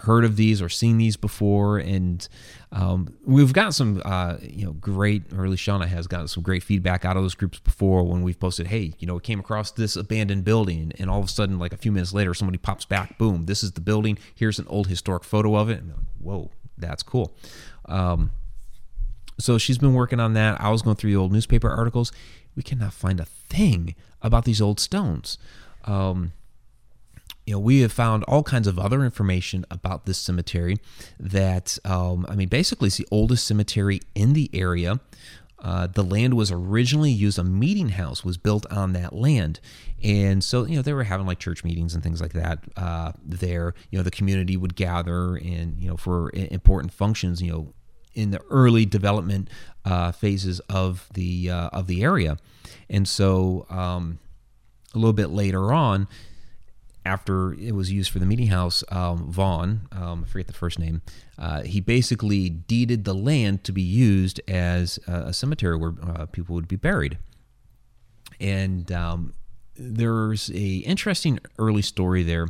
heard 0.00 0.24
of 0.24 0.36
these 0.36 0.60
or 0.62 0.68
seen 0.68 0.98
these 0.98 1.16
before, 1.16 1.78
and 1.78 2.26
um, 2.72 3.14
we've 3.24 3.52
got 3.52 3.74
some, 3.74 4.02
uh, 4.04 4.36
you 4.42 4.64
know, 4.66 4.72
great. 4.72 5.32
Or 5.32 5.44
at 5.44 5.50
least 5.50 5.66
Shauna 5.66 5.86
has 5.86 6.06
gotten 6.06 6.28
some 6.28 6.42
great 6.42 6.62
feedback 6.62 7.04
out 7.04 7.16
of 7.16 7.22
those 7.22 7.34
groups 7.34 7.58
before 7.58 8.04
when 8.04 8.22
we've 8.22 8.38
posted, 8.38 8.66
"Hey, 8.68 8.94
you 8.98 9.06
know, 9.06 9.14
we 9.14 9.20
came 9.20 9.40
across 9.40 9.70
this 9.70 9.96
abandoned 9.96 10.44
building," 10.44 10.92
and 10.98 11.10
all 11.10 11.20
of 11.20 11.26
a 11.26 11.28
sudden, 11.28 11.58
like 11.58 11.72
a 11.72 11.76
few 11.76 11.92
minutes 11.92 12.12
later, 12.12 12.34
somebody 12.34 12.58
pops 12.58 12.84
back, 12.84 13.18
boom, 13.18 13.46
this 13.46 13.62
is 13.62 13.72
the 13.72 13.80
building. 13.80 14.18
Here's 14.34 14.58
an 14.58 14.66
old 14.68 14.88
historic 14.88 15.24
photo 15.24 15.56
of 15.56 15.70
it. 15.70 15.80
And 15.80 15.90
like, 15.90 15.98
Whoa, 16.20 16.50
that's 16.76 17.02
cool. 17.02 17.36
Um, 17.86 18.30
so 19.38 19.58
she's 19.58 19.78
been 19.78 19.94
working 19.94 20.20
on 20.20 20.34
that. 20.34 20.60
I 20.60 20.70
was 20.70 20.82
going 20.82 20.96
through 20.96 21.10
the 21.10 21.16
old 21.16 21.32
newspaper 21.32 21.70
articles. 21.70 22.12
We 22.54 22.62
cannot 22.62 22.92
find 22.92 23.20
a 23.20 23.26
thing 23.26 23.94
about 24.22 24.44
these 24.44 24.60
old 24.60 24.80
stones. 24.80 25.38
Um, 25.84 26.32
you 27.46 27.54
know, 27.54 27.60
we 27.60 27.80
have 27.80 27.92
found 27.92 28.24
all 28.24 28.42
kinds 28.42 28.66
of 28.66 28.78
other 28.78 29.04
information 29.04 29.64
about 29.70 30.04
this 30.04 30.18
cemetery 30.18 30.78
that, 31.18 31.78
um, 31.84 32.26
I 32.28 32.34
mean, 32.34 32.48
basically 32.48 32.88
it's 32.88 32.96
the 32.96 33.06
oldest 33.10 33.46
cemetery 33.46 34.00
in 34.16 34.32
the 34.32 34.50
area. 34.52 35.00
Uh, 35.60 35.86
the 35.86 36.02
land 36.02 36.34
was 36.34 36.50
originally 36.50 37.10
used, 37.10 37.38
a 37.38 37.44
meeting 37.44 37.90
house 37.90 38.24
was 38.24 38.36
built 38.36 38.70
on 38.70 38.92
that 38.92 39.12
land. 39.12 39.60
And 40.02 40.42
so, 40.44 40.66
you 40.66 40.76
know, 40.76 40.82
they 40.82 40.92
were 40.92 41.04
having 41.04 41.26
like 41.26 41.38
church 41.38 41.64
meetings 41.64 41.94
and 41.94 42.02
things 42.02 42.20
like 42.20 42.32
that 42.32 42.58
uh, 42.76 43.12
there. 43.24 43.74
You 43.90 43.98
know, 43.98 44.02
the 44.02 44.10
community 44.10 44.56
would 44.56 44.74
gather 44.74 45.36
and, 45.36 45.80
you 45.80 45.88
know, 45.88 45.96
for 45.96 46.30
important 46.34 46.92
functions, 46.92 47.40
you 47.40 47.52
know, 47.52 47.74
in 48.12 48.32
the 48.32 48.42
early 48.50 48.84
development 48.84 49.48
uh, 49.84 50.10
phases 50.10 50.58
of 50.68 51.08
the 51.14 51.50
uh, 51.50 51.68
of 51.68 51.86
the 51.86 52.02
area. 52.02 52.38
And 52.90 53.06
so, 53.06 53.66
um, 53.70 54.18
a 54.94 54.98
little 54.98 55.12
bit 55.12 55.30
later 55.30 55.72
on, 55.72 56.08
after 57.06 57.54
it 57.54 57.72
was 57.72 57.92
used 57.92 58.10
for 58.10 58.18
the 58.18 58.26
meeting 58.26 58.48
house, 58.48 58.82
um, 58.90 59.30
Vaughn, 59.30 59.88
um, 59.92 60.24
I 60.24 60.28
forget 60.28 60.48
the 60.48 60.52
first 60.52 60.78
name, 60.78 61.02
uh, 61.38 61.62
he 61.62 61.80
basically 61.80 62.50
deeded 62.50 63.04
the 63.04 63.14
land 63.14 63.62
to 63.64 63.72
be 63.72 63.82
used 63.82 64.40
as 64.48 64.98
a, 65.06 65.28
a 65.28 65.32
cemetery 65.32 65.76
where 65.76 65.94
uh, 66.02 66.26
people 66.26 66.54
would 66.56 66.68
be 66.68 66.76
buried. 66.76 67.16
And 68.40 68.90
um, 68.90 69.34
there's 69.76 70.50
a 70.50 70.76
interesting 70.78 71.38
early 71.58 71.82
story 71.82 72.22
there 72.24 72.48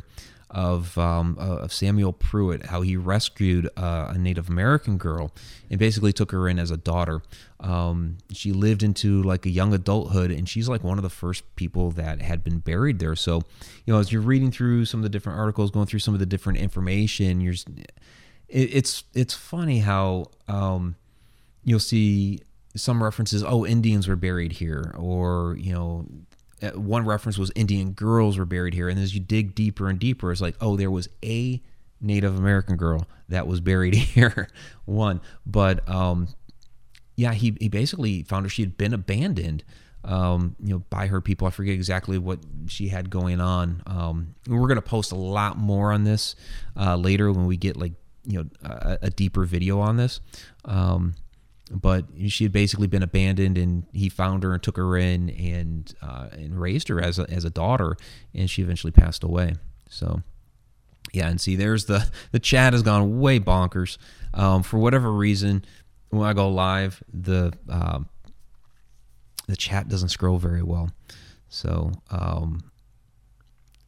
of 0.49 0.97
um, 0.97 1.37
uh, 1.39 1.57
of 1.57 1.73
Samuel 1.73 2.13
Pruitt, 2.13 2.67
how 2.67 2.81
he 2.81 2.95
rescued 2.95 3.69
uh, 3.75 4.13
a 4.15 4.17
Native 4.17 4.49
American 4.49 4.97
girl 4.97 5.33
and 5.69 5.79
basically 5.79 6.13
took 6.13 6.31
her 6.31 6.47
in 6.47 6.57
as 6.57 6.71
a 6.71 6.77
daughter. 6.77 7.21
Um, 7.59 8.17
she 8.31 8.51
lived 8.53 8.83
into 8.83 9.21
like 9.23 9.45
a 9.45 9.49
young 9.49 9.73
adulthood, 9.73 10.31
and 10.31 10.47
she's 10.47 10.69
like 10.69 10.83
one 10.83 10.97
of 10.97 11.03
the 11.03 11.09
first 11.09 11.43
people 11.55 11.91
that 11.91 12.21
had 12.21 12.43
been 12.43 12.59
buried 12.59 12.99
there. 12.99 13.15
So, 13.15 13.41
you 13.85 13.93
know, 13.93 13.99
as 13.99 14.11
you're 14.11 14.21
reading 14.21 14.51
through 14.51 14.85
some 14.85 14.99
of 15.01 15.03
the 15.03 15.09
different 15.09 15.37
articles, 15.37 15.71
going 15.71 15.87
through 15.87 15.99
some 15.99 16.13
of 16.13 16.19
the 16.19 16.25
different 16.25 16.59
information, 16.59 17.41
you're 17.41 17.55
it, 18.47 18.73
it's 18.73 19.03
it's 19.13 19.33
funny 19.33 19.79
how 19.79 20.27
um, 20.47 20.95
you'll 21.63 21.79
see 21.79 22.39
some 22.75 23.03
references. 23.03 23.43
Oh, 23.43 23.65
Indians 23.65 24.07
were 24.07 24.15
buried 24.15 24.53
here, 24.53 24.93
or 24.97 25.57
you 25.59 25.73
know 25.73 26.05
one 26.75 27.05
reference 27.05 27.37
was 27.37 27.51
Indian 27.55 27.91
girls 27.91 28.37
were 28.37 28.45
buried 28.45 28.73
here, 28.73 28.89
and 28.89 28.99
as 28.99 29.13
you 29.13 29.19
dig 29.19 29.55
deeper 29.55 29.89
and 29.89 29.99
deeper, 29.99 30.31
it's 30.31 30.41
like, 30.41 30.55
oh, 30.61 30.75
there 30.75 30.91
was 30.91 31.09
a 31.23 31.61
Native 32.01 32.37
American 32.37 32.77
girl 32.77 33.07
that 33.29 33.47
was 33.47 33.59
buried 33.59 33.93
here. 33.95 34.49
one, 34.85 35.21
but 35.45 35.87
um, 35.89 36.27
yeah, 37.15 37.33
he 37.33 37.55
he 37.59 37.69
basically 37.69 38.23
found 38.23 38.45
her. 38.45 38.49
She 38.49 38.61
had 38.61 38.77
been 38.77 38.93
abandoned, 38.93 39.63
um, 40.03 40.55
you 40.63 40.73
know, 40.73 40.83
by 40.89 41.07
her 41.07 41.21
people. 41.21 41.47
I 41.47 41.51
forget 41.51 41.73
exactly 41.73 42.17
what 42.17 42.39
she 42.67 42.87
had 42.89 43.09
going 43.09 43.41
on. 43.41 43.83
Um, 43.85 44.35
we're 44.47 44.67
gonna 44.67 44.81
post 44.81 45.11
a 45.11 45.15
lot 45.15 45.57
more 45.57 45.91
on 45.91 46.03
this 46.03 46.35
uh, 46.75 46.95
later 46.95 47.31
when 47.31 47.45
we 47.45 47.57
get 47.57 47.77
like 47.77 47.93
you 48.25 48.39
know 48.39 48.49
a, 48.63 48.97
a 49.03 49.09
deeper 49.09 49.45
video 49.45 49.79
on 49.79 49.97
this. 49.97 50.19
Um, 50.65 51.15
but 51.69 52.05
she 52.27 52.43
had 52.45 52.51
basically 52.51 52.87
been 52.87 53.03
abandoned 53.03 53.57
and 53.57 53.85
he 53.93 54.09
found 54.09 54.43
her 54.43 54.53
and 54.53 54.63
took 54.63 54.77
her 54.77 54.97
in 54.97 55.29
and 55.31 55.93
uh, 56.01 56.27
and 56.31 56.59
raised 56.59 56.87
her 56.87 57.01
as 57.01 57.19
a, 57.19 57.29
as 57.29 57.45
a 57.45 57.49
daughter 57.49 57.95
and 58.33 58.49
she 58.49 58.61
eventually 58.61 58.91
passed 58.91 59.23
away. 59.23 59.55
So 59.89 60.21
yeah 61.13 61.29
and 61.29 61.39
see 61.39 61.55
there's 61.55 61.85
the 61.85 62.09
the 62.31 62.39
chat 62.39 62.73
has 62.73 62.83
gone 62.83 63.19
way 63.19 63.39
bonkers. 63.39 63.97
Um, 64.33 64.63
for 64.63 64.77
whatever 64.77 65.11
reason 65.11 65.65
when 66.09 66.27
i 66.27 66.33
go 66.33 66.49
live 66.49 67.01
the 67.11 67.53
uh, 67.69 67.99
the 69.47 69.55
chat 69.55 69.87
doesn't 69.87 70.09
scroll 70.09 70.37
very 70.37 70.61
well. 70.61 70.89
So 71.49 71.91
um, 72.09 72.69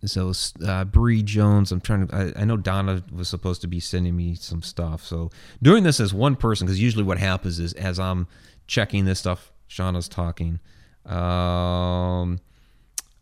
so 0.05 0.31
uh, 0.65 0.85
Bree 0.85 1.21
Jones, 1.21 1.71
I'm 1.71 1.81
trying 1.81 2.07
to. 2.07 2.15
I, 2.15 2.41
I, 2.41 2.45
know 2.45 2.55
Donna 2.55 3.03
was 3.11 3.27
supposed 3.27 3.61
to 3.61 3.67
be 3.67 3.81
sending 3.81 4.15
me 4.15 4.35
some 4.35 4.61
stuff. 4.61 5.03
So 5.03 5.29
doing 5.61 5.83
this 5.83 5.99
as 5.99 6.13
one 6.13 6.37
person, 6.37 6.65
because 6.65 6.81
usually 6.81 7.03
what 7.03 7.17
happens 7.17 7.59
is 7.59 7.73
as 7.73 7.99
I'm 7.99 8.27
checking 8.65 9.03
this 9.03 9.19
stuff, 9.19 9.51
Shauna's 9.69 10.07
talking. 10.07 10.59
Um, 11.05 12.39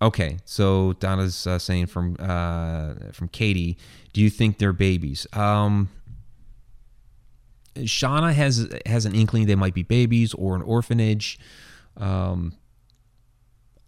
okay, 0.01 0.37
so 0.45 0.93
Donna's 0.93 1.47
uh, 1.47 1.57
saying 1.57 1.87
from 1.87 2.15
uh, 2.19 2.93
from 3.11 3.27
Katie, 3.29 3.77
do 4.13 4.21
you 4.21 4.29
think 4.29 4.59
they're 4.59 4.73
babies? 4.73 5.25
Um, 5.33 5.89
Shauna 7.75 8.33
has 8.33 8.69
has 8.85 9.05
an 9.05 9.15
inkling 9.15 9.47
they 9.47 9.55
might 9.55 9.73
be 9.73 9.83
babies 9.83 10.33
or 10.35 10.55
an 10.55 10.61
orphanage. 10.61 11.39
Um, 11.95 12.53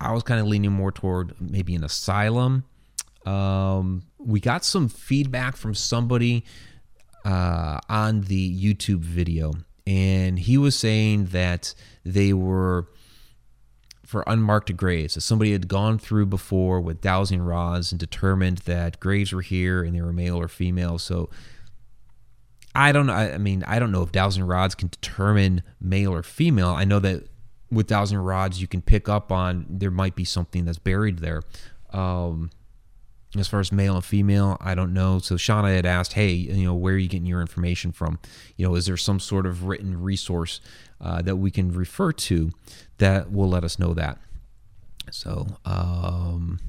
I 0.01 0.11
was 0.11 0.23
kind 0.23 0.39
of 0.39 0.47
leaning 0.47 0.71
more 0.71 0.91
toward 0.91 1.39
maybe 1.39 1.75
an 1.75 1.83
asylum. 1.83 2.63
Um, 3.25 4.03
we 4.17 4.39
got 4.39 4.63
some 4.63 4.89
feedback 4.89 5.55
from 5.55 5.73
somebody 5.73 6.45
uh, 7.25 7.79
on 7.89 8.21
the 8.21 8.73
YouTube 8.73 8.99
video, 8.99 9.53
and 9.85 10.39
he 10.39 10.57
was 10.57 10.75
saying 10.75 11.27
that 11.27 11.73
they 12.03 12.33
were 12.33 12.87
for 14.09 14.23
unmarked 14.25 14.75
graves. 14.75 15.13
So 15.13 15.19
somebody 15.19 15.51
had 15.51 15.67
gone 15.67 15.99
through 15.99 16.25
before 16.25 16.81
with 16.81 16.99
dowsing 16.99 17.41
rods 17.43 17.91
and 17.91 17.99
determined 17.99 18.57
that 18.59 18.99
graves 18.99 19.31
were 19.31 19.43
here 19.43 19.83
and 19.83 19.95
they 19.95 20.01
were 20.01 20.11
male 20.11 20.37
or 20.37 20.47
female. 20.47 20.97
So 20.97 21.29
I 22.73 22.91
don't 22.91 23.05
know. 23.05 23.13
I 23.13 23.37
mean, 23.37 23.63
I 23.67 23.77
don't 23.77 23.91
know 23.91 24.01
if 24.01 24.11
dowsing 24.11 24.43
rods 24.43 24.73
can 24.73 24.87
determine 24.87 25.61
male 25.79 26.11
or 26.11 26.23
female. 26.23 26.69
I 26.69 26.85
know 26.85 26.97
that 26.97 27.27
with 27.71 27.85
dowsing 27.85 28.17
rods, 28.17 28.59
you 28.59 28.67
can 28.67 28.81
pick 28.81 29.07
up 29.07 29.31
on 29.31 29.67
there 29.69 29.91
might 29.91 30.15
be 30.15 30.25
something 30.25 30.65
that's 30.65 30.79
buried 30.79 31.19
there. 31.19 31.43
Um, 31.93 32.49
as 33.37 33.47
far 33.47 33.59
as 33.59 33.71
male 33.71 33.95
and 33.95 34.03
female, 34.03 34.57
I 34.59 34.73
don't 34.73 34.93
know. 34.93 35.19
So 35.19 35.35
Shauna 35.35 35.75
had 35.75 35.85
asked, 35.85 36.13
"Hey, 36.13 36.31
you 36.31 36.65
know, 36.65 36.73
where 36.73 36.95
are 36.95 36.97
you 36.97 37.07
getting 37.07 37.27
your 37.27 37.41
information 37.41 37.91
from? 37.91 38.19
You 38.57 38.67
know, 38.67 38.75
is 38.75 38.87
there 38.87 38.97
some 38.97 39.19
sort 39.19 39.45
of 39.45 39.65
written 39.65 40.01
resource 40.01 40.61
uh, 40.99 41.21
that 41.21 41.35
we 41.35 41.51
can 41.51 41.71
refer 41.71 42.11
to 42.11 42.51
that 42.97 43.31
will 43.31 43.49
let 43.49 43.63
us 43.63 43.77
know 43.77 43.93
that?" 43.93 44.17
So, 45.11 45.47
um, 45.65 46.59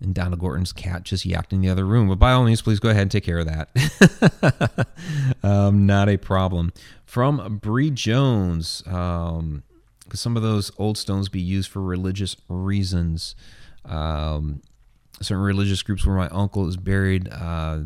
and 0.00 0.14
Donna 0.14 0.36
Gorton's 0.36 0.72
cat 0.72 1.04
just 1.04 1.26
yacked 1.26 1.52
in 1.52 1.60
the 1.60 1.68
other 1.68 1.86
room. 1.86 2.08
But 2.08 2.18
by 2.18 2.32
all 2.32 2.44
means, 2.44 2.62
please 2.62 2.80
go 2.80 2.90
ahead 2.90 3.02
and 3.02 3.10
take 3.10 3.24
care 3.24 3.38
of 3.38 3.46
that. 3.46 4.88
um, 5.42 5.86
not 5.86 6.08
a 6.08 6.16
problem. 6.16 6.72
From 7.04 7.58
Bree 7.58 7.90
Jones, 7.90 8.82
um, 8.86 9.62
could 10.08 10.18
some 10.18 10.36
of 10.36 10.42
those 10.42 10.70
old 10.76 10.98
stones 10.98 11.28
be 11.28 11.40
used 11.40 11.70
for 11.70 11.80
religious 11.80 12.36
reasons? 12.48 13.34
Um, 13.84 14.60
certain 15.20 15.44
religious 15.44 15.82
groups 15.82 16.06
where 16.06 16.16
my 16.16 16.28
uncle 16.28 16.68
is 16.68 16.76
buried. 16.76 17.28
Uh, 17.30 17.80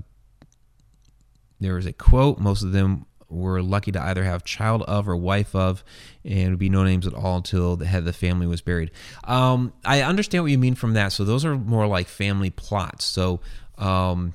there 1.61 1.75
was 1.75 1.87
a 1.87 1.93
quote. 1.93 2.39
Most 2.39 2.63
of 2.63 2.73
them 2.73 3.07
were 3.29 3.63
lucky 3.63 3.93
to 3.93 4.03
either 4.03 4.25
have 4.25 4.45
child 4.45 4.83
of 4.83 5.09
or 5.09 5.17
wife 5.17 5.55
of, 5.55 5.85
and 6.25 6.51
would 6.51 6.59
be 6.59 6.69
no 6.69 6.83
names 6.83 7.07
at 7.07 7.15
all 7.15 7.37
until 7.37 7.77
the 7.77 7.87
head 7.87 8.01
of 8.01 8.05
the 8.05 8.13
family 8.13 8.47
was 8.47 8.61
buried. 8.61 8.91
Um, 9.25 9.73
I 9.85 10.03
understand 10.03 10.45
what 10.45 10.51
you 10.51 10.59
mean 10.59 10.75
from 10.75 10.95
that. 10.95 11.13
So 11.13 11.25
those 11.25 11.45
are 11.45 11.57
more 11.57 11.87
like 11.87 12.09
family 12.09 12.51
plots. 12.51 13.05
So, 13.05 13.41
um, 13.79 14.35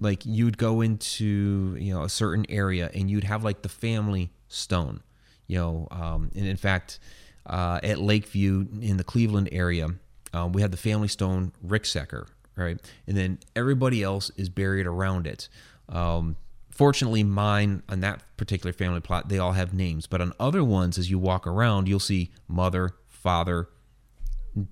like 0.00 0.24
you'd 0.26 0.58
go 0.58 0.80
into 0.80 1.76
you 1.78 1.94
know 1.94 2.02
a 2.02 2.08
certain 2.08 2.44
area 2.48 2.90
and 2.94 3.10
you'd 3.10 3.24
have 3.24 3.44
like 3.44 3.62
the 3.62 3.68
family 3.68 4.32
stone, 4.48 5.02
you 5.46 5.58
know, 5.58 5.88
um, 5.90 6.30
and 6.34 6.46
in 6.46 6.56
fact, 6.56 6.98
uh, 7.46 7.80
at 7.82 7.98
Lakeview 7.98 8.66
in 8.80 8.96
the 8.96 9.04
Cleveland 9.04 9.48
area, 9.52 9.88
um, 10.34 10.52
we 10.52 10.62
have 10.62 10.72
the 10.72 10.76
family 10.76 11.08
stone 11.08 11.52
Ricksecker, 11.64 12.26
right? 12.56 12.78
And 13.06 13.16
then 13.16 13.38
everybody 13.54 14.02
else 14.02 14.30
is 14.36 14.48
buried 14.48 14.86
around 14.86 15.26
it. 15.26 15.48
Um, 15.88 16.36
fortunately, 16.70 17.22
mine 17.22 17.84
on 17.88 18.00
that 18.00 18.22
particular 18.36 18.72
family 18.72 19.00
plot, 19.00 19.28
they 19.28 19.38
all 19.38 19.52
have 19.52 19.72
names. 19.72 20.06
But 20.08 20.20
on 20.20 20.32
other 20.40 20.64
ones, 20.64 20.98
as 20.98 21.08
you 21.08 21.18
walk 21.18 21.46
around, 21.46 21.88
you'll 21.88 22.00
see 22.00 22.30
mother, 22.48 22.90
father, 23.06 23.68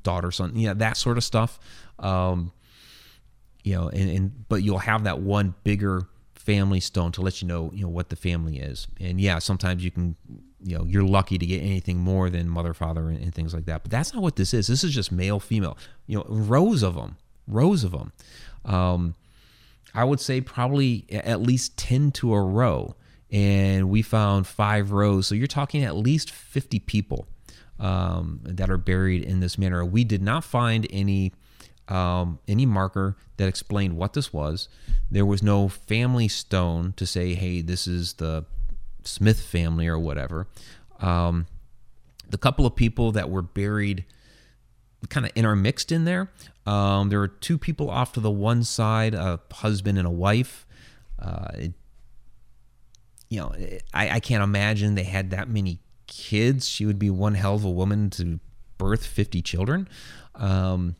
daughter, 0.02 0.33
son, 0.33 0.57
yeah, 0.57 0.75
that 0.75 0.97
sort 0.97 1.16
of 1.16 1.25
stuff. 1.25 1.61
Um, 2.00 2.52
you 3.62 3.75
know, 3.75 3.88
and, 3.88 4.11
and 4.11 4.49
but 4.49 4.64
you'll 4.64 4.78
have 4.78 5.04
that 5.04 5.21
one 5.21 5.54
bigger 5.62 6.09
family 6.35 6.81
stone 6.81 7.12
to 7.12 7.21
let 7.21 7.40
you 7.40 7.47
know, 7.47 7.71
you 7.73 7.83
know, 7.83 7.88
what 7.88 8.09
the 8.11 8.16
family 8.16 8.59
is. 8.59 8.88
And 9.00 9.21
yeah, 9.21 9.38
sometimes 9.38 9.85
you 9.85 9.92
can 9.92 10.16
you 10.62 10.78
know 10.78 10.85
you're 10.85 11.04
lucky 11.04 11.38
to 11.38 11.47
get 11.47 11.61
anything 11.61 11.99
more 11.99 12.31
than 12.31 12.49
mother 12.49 12.75
father 12.75 13.09
and, 13.09 13.19
and, 13.19 13.35
things 13.35 13.54
like 13.54 13.64
that. 13.66 13.83
But 13.83 13.90
that's 13.90 14.12
not 14.14 14.23
what 14.23 14.37
this 14.37 14.54
is. 14.54 14.66
This 14.66 14.85
is 14.85 14.95
just 14.95 15.12
male 15.12 15.40
female 15.40 15.76
you 16.07 16.19
know 16.19 16.25
rows 16.28 16.83
of 16.83 16.95
them 16.95 17.16
rows 17.49 17.83
of 17.85 17.90
them 17.90 18.12
um, 18.64 19.14
i 19.95 20.04
would 20.04 20.21
say 20.21 20.40
probably 20.40 21.04
at 21.11 21.40
least 21.40 21.76
10 21.76 22.12
to 22.12 22.35
a 22.35 22.40
row. 22.40 22.95
And 23.35 23.88
we 23.88 24.02
found 24.02 24.47
five 24.47 24.92
rows. 24.92 25.26
So 25.26 25.35
you're 25.35 25.47
talking 25.47 25.85
at 25.85 25.97
least 25.97 26.31
50 26.31 26.81
people 26.81 27.26
um, 27.81 28.40
that 28.45 28.69
are 28.69 28.76
buried 28.76 29.23
in 29.23 29.40
this 29.40 29.57
manner 29.57 29.85
we 29.85 30.04
did 30.04 30.23
not 30.23 30.45
find 30.45 30.87
any 30.90 31.33
um, 31.88 32.38
any 32.47 32.64
marker 32.64 33.16
that 33.38 33.49
explained 33.49 33.97
what 33.97 34.12
this 34.12 34.33
was. 34.33 34.69
There 35.11 35.26
was 35.26 35.42
no 35.42 35.69
family 35.69 36.28
stone 36.28 36.92
to 36.97 37.07
say 37.07 37.35
hey 37.35 37.62
this 37.62 37.87
is 37.87 38.14
the 38.14 38.45
Smith 39.07 39.41
family 39.41 39.87
or 39.87 39.99
whatever. 39.99 40.47
Um, 41.01 41.47
the 42.29 42.39
couple 42.39 42.67
of 42.67 42.77
people 42.77 43.13
that 43.13 43.31
were 43.31 43.43
buried 43.43 44.05
kind 45.09 45.27
of 45.27 45.33
intermixed 45.35 45.93
in 45.93 46.05
there. 46.05 46.31
Um, 46.67 47.09
there 47.09 47.19
were 47.19 47.29
two 47.29 47.59
people 47.59 47.91
off 47.91 48.13
to 48.13 48.21
the 48.21 48.31
one 48.31 48.65
side, 48.65 49.15
a 49.15 49.41
husband 49.53 49.99
and 49.99 50.07
a 50.07 50.11
wife. 50.11 50.67
Uh, 51.19 51.49
it, 51.55 51.73
you 53.29 53.41
know, 53.41 53.55
I, 53.93 54.11
I 54.11 54.21
can't 54.21 54.43
imagine 54.43 54.95
they 54.95 55.05
had 55.05 55.31
that 55.31 55.49
many 55.49 55.81
kids. 56.07 56.69
She 56.69 56.85
would 56.85 56.99
be 56.99 57.11
one 57.11 57.35
hell 57.35 57.55
of 57.55 57.65
a 57.65 57.71
woman 57.71 58.11
to 58.11 58.41
birth 58.79 59.07
50 59.07 59.43
children. 59.43 59.89
Um, 60.35 60.97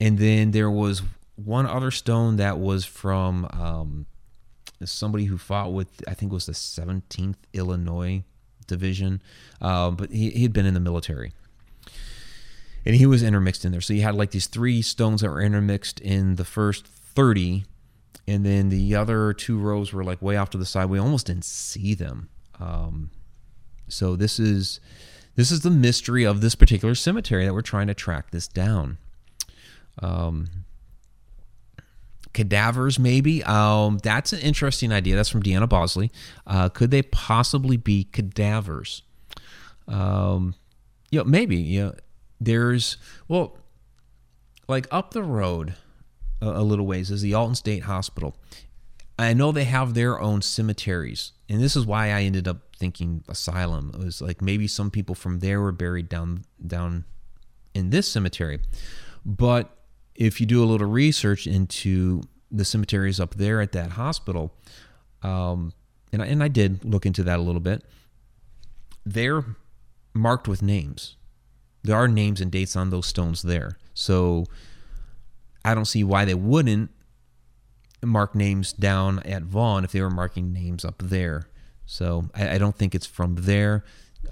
and 0.00 0.18
then 0.18 0.50
there 0.50 0.70
was 0.70 1.02
one 1.36 1.66
other 1.66 1.90
stone 1.90 2.36
that 2.36 2.58
was 2.58 2.84
from 2.84 3.46
um, 3.52 4.06
somebody 4.86 5.24
who 5.24 5.38
fought 5.38 5.72
with 5.72 6.02
I 6.08 6.14
think 6.14 6.32
was 6.32 6.46
the 6.46 6.52
17th 6.52 7.36
Illinois 7.52 8.24
Division, 8.66 9.22
uh, 9.60 9.90
but 9.90 10.10
he 10.10 10.42
had 10.42 10.52
been 10.52 10.66
in 10.66 10.74
the 10.74 10.80
military, 10.80 11.32
and 12.86 12.94
he 12.94 13.06
was 13.06 13.22
intermixed 13.22 13.64
in 13.64 13.72
there. 13.72 13.80
So 13.80 13.92
you 13.92 14.02
had 14.02 14.14
like 14.14 14.30
these 14.30 14.46
three 14.46 14.82
stones 14.82 15.20
that 15.20 15.30
were 15.30 15.40
intermixed 15.40 16.00
in 16.00 16.36
the 16.36 16.44
first 16.44 16.86
30, 16.86 17.64
and 18.26 18.44
then 18.44 18.70
the 18.70 18.94
other 18.94 19.32
two 19.32 19.58
rows 19.58 19.92
were 19.92 20.04
like 20.04 20.22
way 20.22 20.36
off 20.36 20.50
to 20.50 20.58
the 20.58 20.66
side. 20.66 20.86
We 20.86 20.98
almost 20.98 21.26
didn't 21.26 21.44
see 21.44 21.94
them. 21.94 22.28
Um, 22.58 23.10
so 23.88 24.16
this 24.16 24.38
is 24.38 24.80
this 25.36 25.50
is 25.50 25.60
the 25.60 25.70
mystery 25.70 26.24
of 26.24 26.40
this 26.40 26.54
particular 26.54 26.94
cemetery 26.94 27.44
that 27.44 27.52
we're 27.52 27.62
trying 27.62 27.88
to 27.88 27.94
track 27.94 28.30
this 28.30 28.48
down. 28.48 28.98
Um, 30.00 30.63
cadavers, 32.34 32.98
maybe. 32.98 33.42
Um, 33.44 33.98
that's 34.02 34.32
an 34.32 34.40
interesting 34.40 34.92
idea. 34.92 35.16
That's 35.16 35.30
from 35.30 35.42
Deanna 35.42 35.68
Bosley. 35.68 36.10
Uh, 36.46 36.68
could 36.68 36.90
they 36.90 37.02
possibly 37.02 37.76
be 37.78 38.04
cadavers? 38.04 39.02
Um, 39.88 40.54
you 41.10 41.20
know, 41.20 41.24
maybe. 41.24 41.56
You 41.56 41.84
know, 41.84 41.94
there's 42.40 42.98
well, 43.28 43.56
like 44.68 44.86
up 44.90 45.12
the 45.12 45.22
road 45.22 45.74
a, 46.42 46.48
a 46.48 46.62
little 46.62 46.86
ways 46.86 47.10
is 47.10 47.22
the 47.22 47.34
Alton 47.34 47.54
State 47.54 47.84
Hospital. 47.84 48.36
I 49.18 49.32
know 49.32 49.52
they 49.52 49.64
have 49.64 49.94
their 49.94 50.20
own 50.20 50.42
cemeteries, 50.42 51.32
and 51.48 51.62
this 51.62 51.76
is 51.76 51.86
why 51.86 52.10
I 52.10 52.22
ended 52.22 52.48
up 52.48 52.74
thinking 52.76 53.22
asylum. 53.28 53.92
It 53.94 54.04
was 54.04 54.20
like 54.20 54.42
maybe 54.42 54.66
some 54.66 54.90
people 54.90 55.14
from 55.14 55.38
there 55.38 55.60
were 55.60 55.72
buried 55.72 56.08
down 56.08 56.44
down 56.66 57.04
in 57.74 57.90
this 57.90 58.10
cemetery, 58.10 58.60
but 59.24 59.83
if 60.14 60.40
you 60.40 60.46
do 60.46 60.62
a 60.62 60.66
little 60.66 60.86
research 60.88 61.46
into 61.46 62.22
the 62.50 62.64
cemeteries 62.64 63.18
up 63.18 63.34
there 63.34 63.60
at 63.60 63.72
that 63.72 63.92
hospital, 63.92 64.54
um, 65.22 65.72
and 66.12 66.22
I, 66.22 66.26
and 66.26 66.42
I 66.42 66.48
did 66.48 66.84
look 66.84 67.06
into 67.06 67.22
that 67.24 67.38
a 67.38 67.42
little 67.42 67.60
bit, 67.60 67.82
they're 69.04 69.44
marked 70.12 70.46
with 70.46 70.62
names. 70.62 71.16
There 71.82 71.96
are 71.96 72.08
names 72.08 72.40
and 72.40 72.50
dates 72.50 72.76
on 72.76 72.90
those 72.90 73.06
stones 73.06 73.42
there, 73.42 73.78
so 73.92 74.46
I 75.64 75.74
don't 75.74 75.84
see 75.84 76.04
why 76.04 76.24
they 76.24 76.34
wouldn't 76.34 76.90
mark 78.02 78.34
names 78.34 78.72
down 78.72 79.20
at 79.20 79.42
Vaughn 79.42 79.84
if 79.84 79.92
they 79.92 80.00
were 80.00 80.10
marking 80.10 80.52
names 80.52 80.84
up 80.84 81.02
there. 81.02 81.48
So 81.86 82.30
I, 82.34 82.54
I 82.54 82.58
don't 82.58 82.76
think 82.76 82.94
it's 82.94 83.06
from 83.06 83.36
there. 83.36 83.84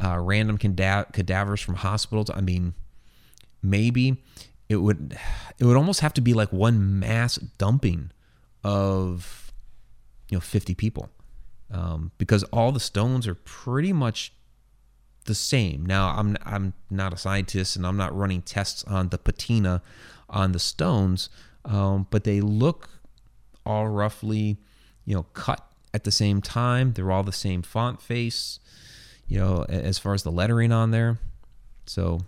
Uh, 0.02 0.18
random 0.18 0.58
cada- 0.58 1.06
cadavers 1.12 1.60
from 1.60 1.76
hospitals. 1.76 2.30
I 2.30 2.40
mean, 2.40 2.74
maybe 3.62 4.22
it 4.72 4.76
would 4.76 5.16
it 5.58 5.64
would 5.64 5.76
almost 5.76 6.00
have 6.00 6.14
to 6.14 6.20
be 6.20 6.32
like 6.32 6.52
one 6.52 6.98
mass 6.98 7.36
dumping 7.36 8.10
of 8.64 9.52
you 10.30 10.36
know 10.36 10.40
50 10.40 10.74
people 10.74 11.10
um, 11.70 12.10
because 12.18 12.42
all 12.44 12.72
the 12.72 12.80
stones 12.80 13.26
are 13.26 13.34
pretty 13.34 13.92
much 13.92 14.32
the 15.24 15.34
same. 15.34 15.86
Now 15.86 16.08
I'm 16.16 16.36
I'm 16.44 16.72
not 16.90 17.12
a 17.12 17.16
scientist 17.16 17.76
and 17.76 17.86
I'm 17.86 17.96
not 17.96 18.16
running 18.16 18.42
tests 18.42 18.82
on 18.84 19.10
the 19.10 19.18
patina 19.18 19.82
on 20.28 20.52
the 20.52 20.58
stones, 20.58 21.28
um, 21.64 22.06
but 22.10 22.24
they 22.24 22.40
look 22.40 22.88
all 23.64 23.88
roughly, 23.88 24.58
you 25.04 25.14
know, 25.14 25.24
cut 25.34 25.64
at 25.94 26.04
the 26.04 26.10
same 26.10 26.40
time. 26.40 26.94
They're 26.94 27.12
all 27.12 27.22
the 27.22 27.32
same 27.32 27.62
font 27.62 28.00
face, 28.00 28.58
you 29.28 29.38
know, 29.38 29.64
as 29.68 29.98
far 29.98 30.14
as 30.14 30.22
the 30.22 30.32
lettering 30.32 30.72
on 30.72 30.90
there. 30.90 31.18
So 31.86 32.20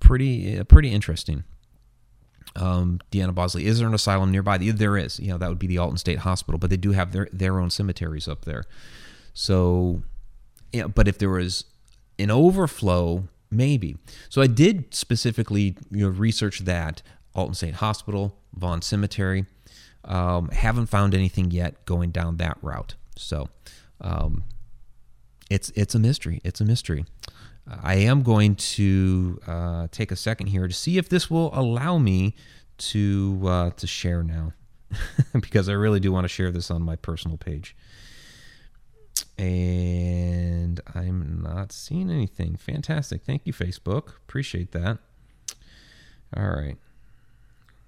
pretty 0.00 0.58
uh, 0.58 0.64
pretty 0.64 0.90
interesting. 0.90 1.44
Um, 2.56 3.00
Deanna 3.12 3.34
Bosley, 3.34 3.66
is 3.66 3.78
there 3.78 3.86
an 3.86 3.94
asylum 3.94 4.32
nearby? 4.32 4.58
There 4.58 4.96
is. 4.96 5.20
You 5.20 5.28
know, 5.28 5.38
that 5.38 5.48
would 5.48 5.58
be 5.58 5.66
the 5.66 5.78
Alton 5.78 5.98
State 5.98 6.20
Hospital, 6.20 6.58
but 6.58 6.70
they 6.70 6.76
do 6.76 6.92
have 6.92 7.12
their 7.12 7.28
their 7.32 7.60
own 7.60 7.70
cemeteries 7.70 8.26
up 8.26 8.44
there. 8.44 8.64
So, 9.34 10.02
yeah, 10.72 10.86
but 10.86 11.06
if 11.06 11.18
there 11.18 11.30
was 11.30 11.64
an 12.18 12.30
overflow, 12.30 13.28
maybe. 13.50 13.96
So 14.28 14.42
I 14.42 14.46
did 14.46 14.92
specifically 14.94 15.76
you 15.90 16.04
know 16.04 16.08
research 16.08 16.60
that 16.60 17.02
Alton 17.34 17.54
State 17.54 17.74
Hospital, 17.74 18.36
Vaughn 18.54 18.82
Cemetery. 18.82 19.46
Um, 20.04 20.48
haven't 20.50 20.86
found 20.86 21.12
anything 21.14 21.50
yet 21.50 21.84
going 21.84 22.12
down 22.12 22.38
that 22.38 22.56
route. 22.62 22.94
So 23.16 23.48
um, 24.00 24.44
it's 25.50 25.70
it's 25.70 25.94
a 25.94 25.98
mystery. 25.98 26.40
It's 26.44 26.60
a 26.60 26.64
mystery. 26.64 27.04
I 27.82 27.96
am 27.96 28.22
going 28.22 28.54
to 28.54 29.40
uh, 29.46 29.88
take 29.90 30.10
a 30.10 30.16
second 30.16 30.48
here 30.48 30.66
to 30.66 30.74
see 30.74 30.98
if 30.98 31.08
this 31.08 31.30
will 31.30 31.50
allow 31.52 31.98
me 31.98 32.34
to 32.78 33.40
uh, 33.44 33.70
to 33.70 33.86
share 33.86 34.22
now, 34.22 34.52
because 35.40 35.68
I 35.68 35.72
really 35.72 36.00
do 36.00 36.12
want 36.12 36.24
to 36.24 36.28
share 36.28 36.50
this 36.50 36.70
on 36.70 36.82
my 36.82 36.96
personal 36.96 37.36
page. 37.36 37.76
And 39.36 40.80
I'm 40.94 41.42
not 41.42 41.72
seeing 41.72 42.10
anything. 42.10 42.56
Fantastic. 42.56 43.22
Thank 43.22 43.46
you, 43.46 43.52
Facebook. 43.52 44.16
Appreciate 44.16 44.72
that. 44.72 44.98
All 46.36 46.48
right. 46.48 46.76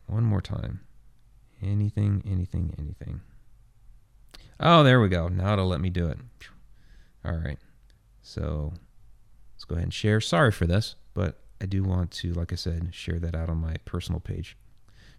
One 0.06 0.24
more 0.24 0.40
time. 0.40 0.80
Anything, 1.62 2.22
anything, 2.26 2.74
anything. 2.78 3.20
Oh, 4.58 4.82
there 4.82 5.00
we 5.00 5.08
go. 5.08 5.28
Now 5.28 5.54
it'll 5.54 5.68
let 5.68 5.80
me 5.80 5.90
do 5.90 6.08
it. 6.08 6.18
All 7.24 7.36
right. 7.36 7.58
So 8.22 8.72
let's 9.60 9.66
go 9.66 9.74
ahead 9.74 9.84
and 9.84 9.92
share. 9.92 10.22
Sorry 10.22 10.50
for 10.50 10.66
this, 10.66 10.94
but 11.12 11.38
I 11.60 11.66
do 11.66 11.82
want 11.82 12.12
to, 12.12 12.32
like 12.32 12.50
I 12.50 12.56
said, 12.56 12.94
share 12.94 13.18
that 13.18 13.34
out 13.34 13.50
on 13.50 13.58
my 13.58 13.76
personal 13.84 14.18
page 14.18 14.56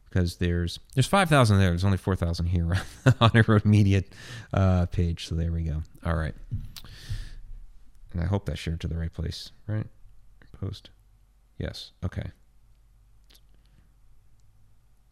because 0.10 0.38
there's 0.38 0.80
there's 0.96 1.06
5,000 1.06 1.60
there. 1.60 1.70
There's 1.70 1.86
only 1.86 2.00
4,000 2.00 2.48
here 2.48 2.82
Haunted 3.20 3.48
Road 3.48 3.66
Media 3.66 4.02
uh, 4.52 4.88
page. 4.88 5.28
So 5.28 5.36
there 5.36 5.52
we 5.52 5.62
go. 5.62 5.84
All 6.04 6.16
right. 6.16 6.34
And 8.14 8.22
I 8.22 8.26
hope 8.26 8.48
that 8.48 8.58
shared 8.58 8.82
to 8.82 8.88
the 8.88 8.98
right 8.98 9.14
place, 9.14 9.52
right? 9.68 9.86
Post. 10.60 10.90
Yes. 11.60 11.92
Okay. 12.04 12.32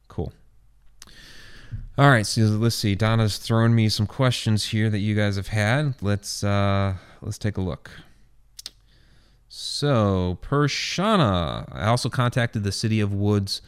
Cool. 0.08 0.34
All 2.00 2.10
right, 2.10 2.26
so 2.26 2.42
let's 2.42 2.76
see. 2.76 2.96
Donna's 2.96 3.38
throwing 3.38 3.76
me 3.76 3.90
some 3.90 4.08
questions 4.08 4.66
here 4.66 4.90
that 4.90 5.00
you 5.00 5.14
guys 5.14 5.36
have 5.36 5.50
had. 5.50 6.02
Let's 6.02 6.44
uh 6.44 6.96
let's 7.22 7.38
take 7.38 7.58
a 7.58 7.62
look. 7.62 7.92
So, 9.50 10.38
Per 10.42 10.68
Shauna, 10.68 11.68
I 11.72 11.88
also 11.88 12.08
contacted 12.08 12.64
the 12.64 12.72
City 12.72 13.00
of 13.00 13.12
Woods 13.12 13.62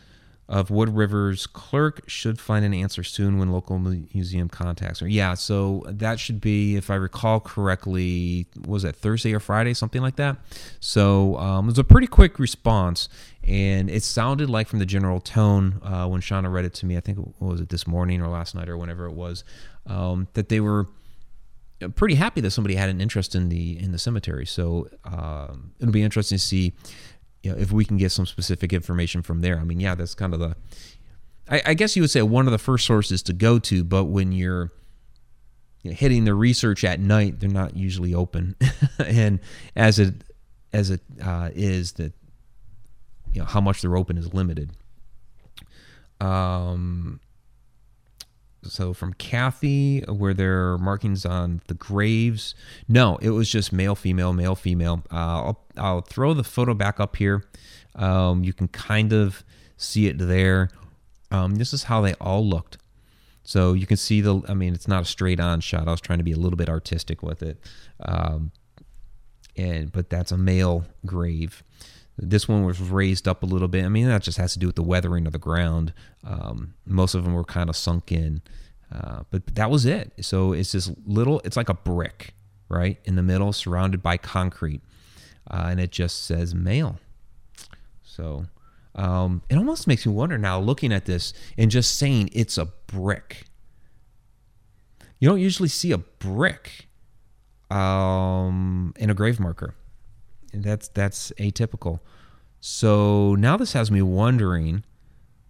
of 0.51 0.69
Wood 0.69 0.89
River's 0.89 1.47
clerk 1.47 2.03
should 2.07 2.37
find 2.37 2.65
an 2.65 2.73
answer 2.73 3.03
soon 3.03 3.39
when 3.39 3.53
local 3.53 3.79
museum 3.79 4.49
contacts 4.49 4.99
her. 4.99 5.07
Yeah, 5.07 5.33
so 5.33 5.85
that 5.87 6.19
should 6.19 6.41
be, 6.41 6.75
if 6.75 6.89
I 6.89 6.95
recall 6.95 7.39
correctly, 7.39 8.47
was 8.67 8.83
it 8.83 8.97
Thursday 8.97 9.33
or 9.33 9.39
Friday, 9.39 9.73
something 9.73 10.01
like 10.01 10.17
that. 10.17 10.35
So 10.81 11.37
um, 11.37 11.65
it 11.65 11.71
was 11.71 11.79
a 11.79 11.85
pretty 11.85 12.07
quick 12.07 12.37
response, 12.37 13.07
and 13.45 13.89
it 13.89 14.03
sounded 14.03 14.49
like 14.49 14.67
from 14.67 14.79
the 14.79 14.85
general 14.85 15.21
tone 15.21 15.79
uh, 15.83 16.05
when 16.07 16.19
Shauna 16.19 16.51
read 16.51 16.65
it 16.65 16.73
to 16.75 16.85
me. 16.85 16.97
I 16.97 16.99
think 16.99 17.19
it 17.19 17.25
was 17.39 17.61
it 17.61 17.69
this 17.69 17.87
morning 17.87 18.21
or 18.21 18.27
last 18.27 18.53
night 18.53 18.67
or 18.67 18.77
whenever 18.77 19.05
it 19.05 19.13
was 19.13 19.45
um, 19.87 20.27
that 20.33 20.49
they 20.49 20.59
were 20.59 20.85
pretty 21.89 22.15
happy 22.15 22.41
that 22.41 22.51
somebody 22.51 22.75
had 22.75 22.89
an 22.89 23.01
interest 23.01 23.35
in 23.35 23.49
the 23.49 23.77
in 23.79 23.91
the 23.91 23.99
cemetery. 23.99 24.45
So 24.45 24.89
um, 25.03 25.73
it'll 25.79 25.91
be 25.91 26.03
interesting 26.03 26.37
to 26.37 26.43
see 26.43 26.73
you 27.43 27.51
know, 27.51 27.57
if 27.57 27.71
we 27.71 27.85
can 27.85 27.97
get 27.97 28.11
some 28.11 28.25
specific 28.25 28.73
information 28.73 29.21
from 29.21 29.41
there. 29.41 29.59
I 29.59 29.63
mean, 29.63 29.79
yeah, 29.79 29.95
that's 29.95 30.13
kind 30.13 30.33
of 30.33 30.39
the, 30.39 30.55
I, 31.49 31.61
I 31.67 31.73
guess 31.73 31.95
you 31.95 32.03
would 32.03 32.11
say 32.11 32.21
one 32.21 32.47
of 32.47 32.51
the 32.51 32.59
first 32.59 32.85
sources 32.85 33.23
to 33.23 33.33
go 33.33 33.59
to, 33.59 33.83
but 33.83 34.05
when 34.05 34.31
you're 34.31 34.71
you 35.83 35.91
know, 35.91 35.95
hitting 35.95 36.25
the 36.25 36.35
research 36.35 36.83
at 36.83 36.99
night, 36.99 37.39
they're 37.39 37.49
not 37.49 37.75
usually 37.75 38.13
open. 38.13 38.55
and 38.99 39.39
as 39.75 39.97
it, 39.97 40.13
as 40.71 40.91
it 40.91 41.01
uh, 41.23 41.49
is 41.53 41.93
that, 41.93 42.13
you 43.33 43.39
know, 43.41 43.45
how 43.45 43.61
much 43.61 43.81
they're 43.81 43.97
open 43.97 44.17
is 44.17 44.33
limited. 44.33 44.71
Um, 46.19 47.19
so 48.63 48.93
from 48.93 49.13
Kathy, 49.13 50.01
where 50.01 50.33
there 50.33 50.71
are 50.71 50.77
markings 50.77 51.25
on 51.25 51.61
the 51.67 51.73
graves. 51.73 52.53
No, 52.87 53.17
it 53.17 53.31
was 53.31 53.49
just 53.49 53.73
male, 53.73 53.95
female, 53.95 54.33
male, 54.33 54.55
female. 54.55 55.03
Uh, 55.11 55.15
I'll, 55.15 55.65
I'll 55.77 56.01
throw 56.01 56.33
the 56.33 56.43
photo 56.43 56.73
back 56.73 56.99
up 56.99 57.15
here. 57.15 57.45
Um, 57.95 58.43
you 58.43 58.53
can 58.53 58.67
kind 58.67 59.13
of 59.13 59.43
see 59.77 60.07
it 60.07 60.17
there. 60.17 60.69
Um, 61.31 61.55
this 61.55 61.73
is 61.73 61.83
how 61.83 62.01
they 62.01 62.13
all 62.15 62.47
looked. 62.47 62.77
So 63.43 63.73
you 63.73 63.87
can 63.87 63.97
see 63.97 64.21
the, 64.21 64.41
I 64.47 64.53
mean, 64.53 64.73
it's 64.73 64.87
not 64.87 65.01
a 65.01 65.05
straight 65.05 65.39
on 65.39 65.61
shot. 65.61 65.87
I 65.87 65.91
was 65.91 66.01
trying 66.01 66.19
to 66.19 66.23
be 66.23 66.31
a 66.31 66.37
little 66.37 66.57
bit 66.57 66.69
artistic 66.69 67.23
with 67.23 67.41
it. 67.41 67.57
Um, 67.99 68.51
and, 69.57 69.91
but 69.91 70.09
that's 70.09 70.31
a 70.31 70.37
male 70.37 70.85
grave. 71.05 71.63
This 72.21 72.47
one 72.47 72.63
was 72.63 72.79
raised 72.79 73.27
up 73.27 73.41
a 73.41 73.47
little 73.47 73.67
bit. 73.67 73.83
I 73.83 73.89
mean, 73.89 74.07
that 74.07 74.21
just 74.21 74.37
has 74.37 74.53
to 74.53 74.59
do 74.59 74.67
with 74.67 74.75
the 74.75 74.83
weathering 74.83 75.25
of 75.25 75.33
the 75.33 75.39
ground. 75.39 75.91
Um, 76.23 76.75
most 76.85 77.15
of 77.15 77.23
them 77.23 77.33
were 77.33 77.43
kind 77.43 77.67
of 77.69 77.75
sunk 77.75 78.11
in, 78.11 78.41
uh, 78.93 79.23
but 79.31 79.55
that 79.55 79.71
was 79.71 79.85
it. 79.85 80.13
So 80.21 80.53
it's 80.53 80.71
this 80.71 80.91
little, 81.05 81.41
it's 81.43 81.57
like 81.57 81.69
a 81.69 81.73
brick, 81.73 82.35
right, 82.69 82.99
in 83.05 83.15
the 83.15 83.23
middle, 83.23 83.51
surrounded 83.53 84.03
by 84.03 84.17
concrete, 84.17 84.81
uh, 85.49 85.67
and 85.69 85.79
it 85.79 85.91
just 85.91 86.23
says 86.23 86.53
male. 86.53 86.99
So 88.03 88.45
um, 88.93 89.41
it 89.49 89.55
almost 89.55 89.87
makes 89.87 90.05
me 90.05 90.13
wonder 90.13 90.37
now, 90.37 90.59
looking 90.59 90.93
at 90.93 91.05
this 91.05 91.33
and 91.57 91.71
just 91.71 91.97
saying 91.97 92.29
it's 92.33 92.57
a 92.57 92.65
brick. 92.65 93.45
You 95.19 95.27
don't 95.27 95.39
usually 95.39 95.69
see 95.69 95.91
a 95.91 95.97
brick 95.97 96.87
um, 97.71 98.93
in 98.97 99.09
a 99.09 99.13
grave 99.13 99.39
marker. 99.39 99.75
That's 100.53 100.87
that's 100.89 101.31
atypical. 101.37 101.99
So 102.59 103.35
now 103.35 103.57
this 103.57 103.73
has 103.73 103.89
me 103.89 104.01
wondering 104.01 104.83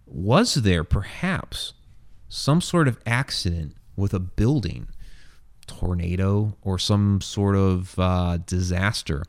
was 0.06 0.54
there 0.54 0.84
perhaps 0.84 1.72
some 2.28 2.60
sort 2.60 2.88
of 2.88 2.98
accident 3.06 3.74
with 3.96 4.14
a 4.14 4.20
building, 4.20 4.88
tornado, 5.66 6.56
or 6.62 6.78
some 6.78 7.20
sort 7.20 7.56
of 7.56 7.98
uh, 7.98 8.38
disaster, 8.46 9.24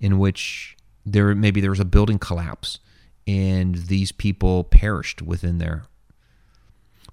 in 0.00 0.18
which 0.18 0.76
there 1.04 1.34
maybe 1.34 1.60
there 1.60 1.70
was 1.70 1.80
a 1.80 1.84
building 1.84 2.18
collapse 2.18 2.78
and 3.26 3.74
these 3.74 4.10
people 4.10 4.64
perished 4.64 5.20
within 5.20 5.58
there. 5.58 5.84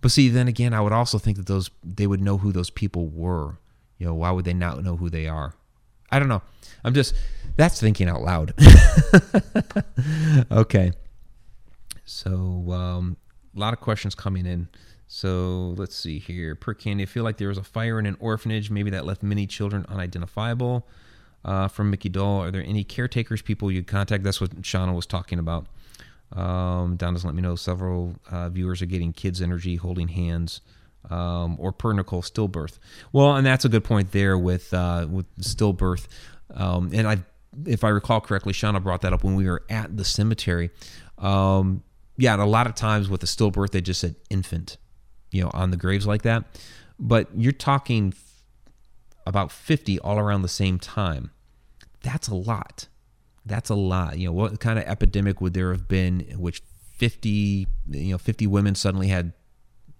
But 0.01 0.11
see, 0.11 0.29
then 0.29 0.47
again, 0.47 0.73
I 0.73 0.81
would 0.81 0.93
also 0.93 1.17
think 1.17 1.37
that 1.37 1.47
those 1.47 1.69
they 1.83 2.07
would 2.07 2.21
know 2.21 2.37
who 2.37 2.51
those 2.51 2.69
people 2.69 3.07
were. 3.07 3.57
You 3.97 4.07
know, 4.07 4.13
why 4.13 4.31
would 4.31 4.45
they 4.45 4.53
not 4.53 4.83
know 4.83 4.97
who 4.97 5.09
they 5.09 5.27
are? 5.27 5.55
I 6.11 6.19
don't 6.19 6.29
know. 6.29 6.41
I'm 6.83 6.93
just 6.93 7.15
that's 7.55 7.79
thinking 7.79 8.09
out 8.09 8.21
loud. 8.21 8.53
okay. 10.51 10.91
So 12.05 12.71
um, 12.71 13.17
a 13.55 13.59
lot 13.59 13.73
of 13.73 13.79
questions 13.79 14.15
coming 14.15 14.45
in. 14.45 14.67
So 15.07 15.75
let's 15.77 15.95
see 15.95 16.19
here. 16.19 16.55
Per 16.55 16.73
Candy, 16.73 17.03
I 17.03 17.05
feel 17.05 17.23
like 17.23 17.37
there 17.37 17.47
was 17.47 17.57
a 17.57 17.63
fire 17.63 17.99
in 17.99 18.05
an 18.05 18.17
orphanage, 18.19 18.69
maybe 18.69 18.89
that 18.91 19.05
left 19.05 19.23
many 19.23 19.47
children 19.47 19.85
unidentifiable. 19.87 20.87
Uh, 21.43 21.67
from 21.67 21.91
Mickey 21.91 22.09
Doll, 22.09 22.41
are 22.41 22.49
there 22.49 22.63
any 22.65 22.83
caretakers, 22.83 23.43
people 23.43 23.71
you 23.71 23.83
contact? 23.83 24.23
That's 24.23 24.41
what 24.41 24.61
Shauna 24.63 24.95
was 24.95 25.05
talking 25.05 25.37
about. 25.37 25.67
Um, 26.33 26.95
Don 26.95 27.13
doesn't 27.13 27.27
let 27.27 27.35
me 27.35 27.43
know. 27.43 27.55
Several 27.55 28.15
uh, 28.31 28.49
viewers 28.49 28.81
are 28.81 28.87
getting 28.87 29.13
kids' 29.13 29.43
energy, 29.43 29.75
holding 29.75 30.07
hands, 30.07 30.61
um, 31.09 31.55
or 31.59 31.71
per 31.71 31.93
Nicole 31.93 32.23
stillbirth. 32.23 32.79
Well, 33.11 33.35
and 33.35 33.45
that's 33.45 33.63
a 33.63 33.69
good 33.69 33.83
point 33.83 34.11
there 34.11 34.37
with 34.39 34.73
uh, 34.73 35.05
with 35.07 35.27
stillbirth. 35.37 36.07
Um, 36.51 36.89
and 36.93 37.07
I, 37.07 37.17
if 37.65 37.83
I 37.83 37.89
recall 37.89 38.21
correctly, 38.21 38.53
Shauna 38.53 38.81
brought 38.81 39.01
that 39.01 39.13
up 39.13 39.23
when 39.23 39.35
we 39.35 39.45
were 39.45 39.63
at 39.69 39.95
the 39.95 40.05
cemetery. 40.05 40.69
Um, 41.17 41.83
yeah, 42.17 42.33
and 42.33 42.41
a 42.41 42.45
lot 42.45 42.67
of 42.67 42.75
times 42.75 43.09
with 43.09 43.23
a 43.23 43.25
stillbirth, 43.25 43.71
they 43.71 43.81
just 43.81 44.01
said 44.01 44.15
infant 44.29 44.77
you 45.35 45.43
know, 45.43 45.51
on 45.53 45.69
the 45.71 45.77
graves 45.77 46.07
like 46.07 46.21
that. 46.21 46.45
But 46.97 47.27
you're 47.35 47.51
talking 47.51 48.13
about 49.27 49.51
50 49.51 49.99
all 49.99 50.17
around 50.17 50.43
the 50.43 50.47
same 50.47 50.79
time. 50.79 51.31
That's 52.03 52.29
a 52.29 52.35
lot. 52.35 52.87
That's 53.45 53.69
a 53.69 53.75
lot. 53.75 54.17
You 54.17 54.27
know, 54.27 54.33
what 54.33 54.59
kind 54.61 54.79
of 54.79 54.85
epidemic 54.85 55.41
would 55.41 55.53
there 55.53 55.71
have 55.71 55.89
been 55.89 56.21
in 56.21 56.39
which 56.39 56.61
50, 56.97 57.67
you 57.89 58.11
know, 58.11 58.17
50 58.17 58.47
women 58.47 58.75
suddenly 58.75 59.09
had 59.09 59.33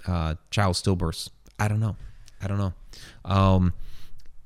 uh, 0.08 0.36
child 0.52 0.76
stillbirths? 0.76 1.30
I 1.60 1.68
don't 1.68 1.82
know. 1.82 1.98
I 2.42 2.48
don't 2.48 2.58
know. 2.58 2.74
Um, 3.26 3.74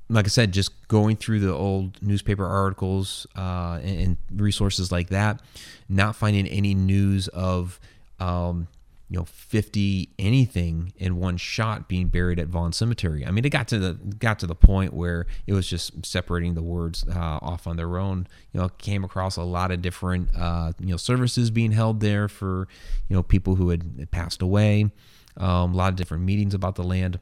like 0.09 0.25
I 0.25 0.29
said, 0.29 0.51
just 0.51 0.87
going 0.87 1.15
through 1.15 1.39
the 1.39 1.53
old 1.53 2.01
newspaper 2.01 2.45
articles 2.45 3.27
uh, 3.37 3.79
and, 3.83 3.99
and, 4.01 4.17
resources 4.41 4.91
like 4.91 5.09
that, 5.09 5.41
not 5.87 6.15
finding 6.15 6.47
any 6.47 6.73
news 6.73 7.27
of 7.27 7.79
um, 8.19 8.67
you 9.09 9.17
know 9.17 9.25
50 9.25 10.09
anything 10.19 10.93
in 10.97 11.17
one 11.17 11.37
shot 11.37 11.87
being 11.87 12.07
buried 12.07 12.39
at 12.39 12.47
Vaughn 12.47 12.71
Cemetery. 12.71 13.25
I 13.25 13.31
mean, 13.31 13.43
it 13.43 13.49
got 13.49 13.67
to 13.69 13.79
the 13.79 13.93
got 13.93 14.39
to 14.39 14.47
the 14.47 14.55
point 14.55 14.93
where 14.93 15.25
it 15.47 15.53
was 15.53 15.67
just 15.67 16.05
separating 16.05 16.53
the 16.53 16.61
words 16.61 17.05
uh, 17.07 17.39
off 17.41 17.67
on 17.67 17.75
their 17.75 17.97
own. 17.97 18.27
You 18.53 18.61
know, 18.61 18.69
came 18.69 19.03
across 19.03 19.35
a 19.35 19.43
lot 19.43 19.71
of 19.71 19.81
different 19.81 20.29
uh, 20.35 20.73
you 20.79 20.87
know 20.87 20.97
services 20.97 21.51
being 21.51 21.71
held 21.71 21.99
there 21.99 22.27
for 22.27 22.67
you 23.09 23.15
know 23.15 23.23
people 23.23 23.55
who 23.55 23.69
had 23.69 24.09
passed 24.11 24.41
away. 24.41 24.91
Um, 25.37 25.73
a 25.73 25.77
lot 25.77 25.89
of 25.89 25.95
different 25.95 26.23
meetings 26.23 26.53
about 26.53 26.75
the 26.75 26.83
land, 26.83 27.19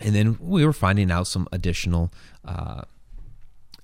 and 0.00 0.14
then 0.14 0.38
we 0.40 0.64
were 0.64 0.72
finding 0.72 1.10
out 1.10 1.26
some 1.26 1.48
additional. 1.52 2.12
Uh, 2.44 2.82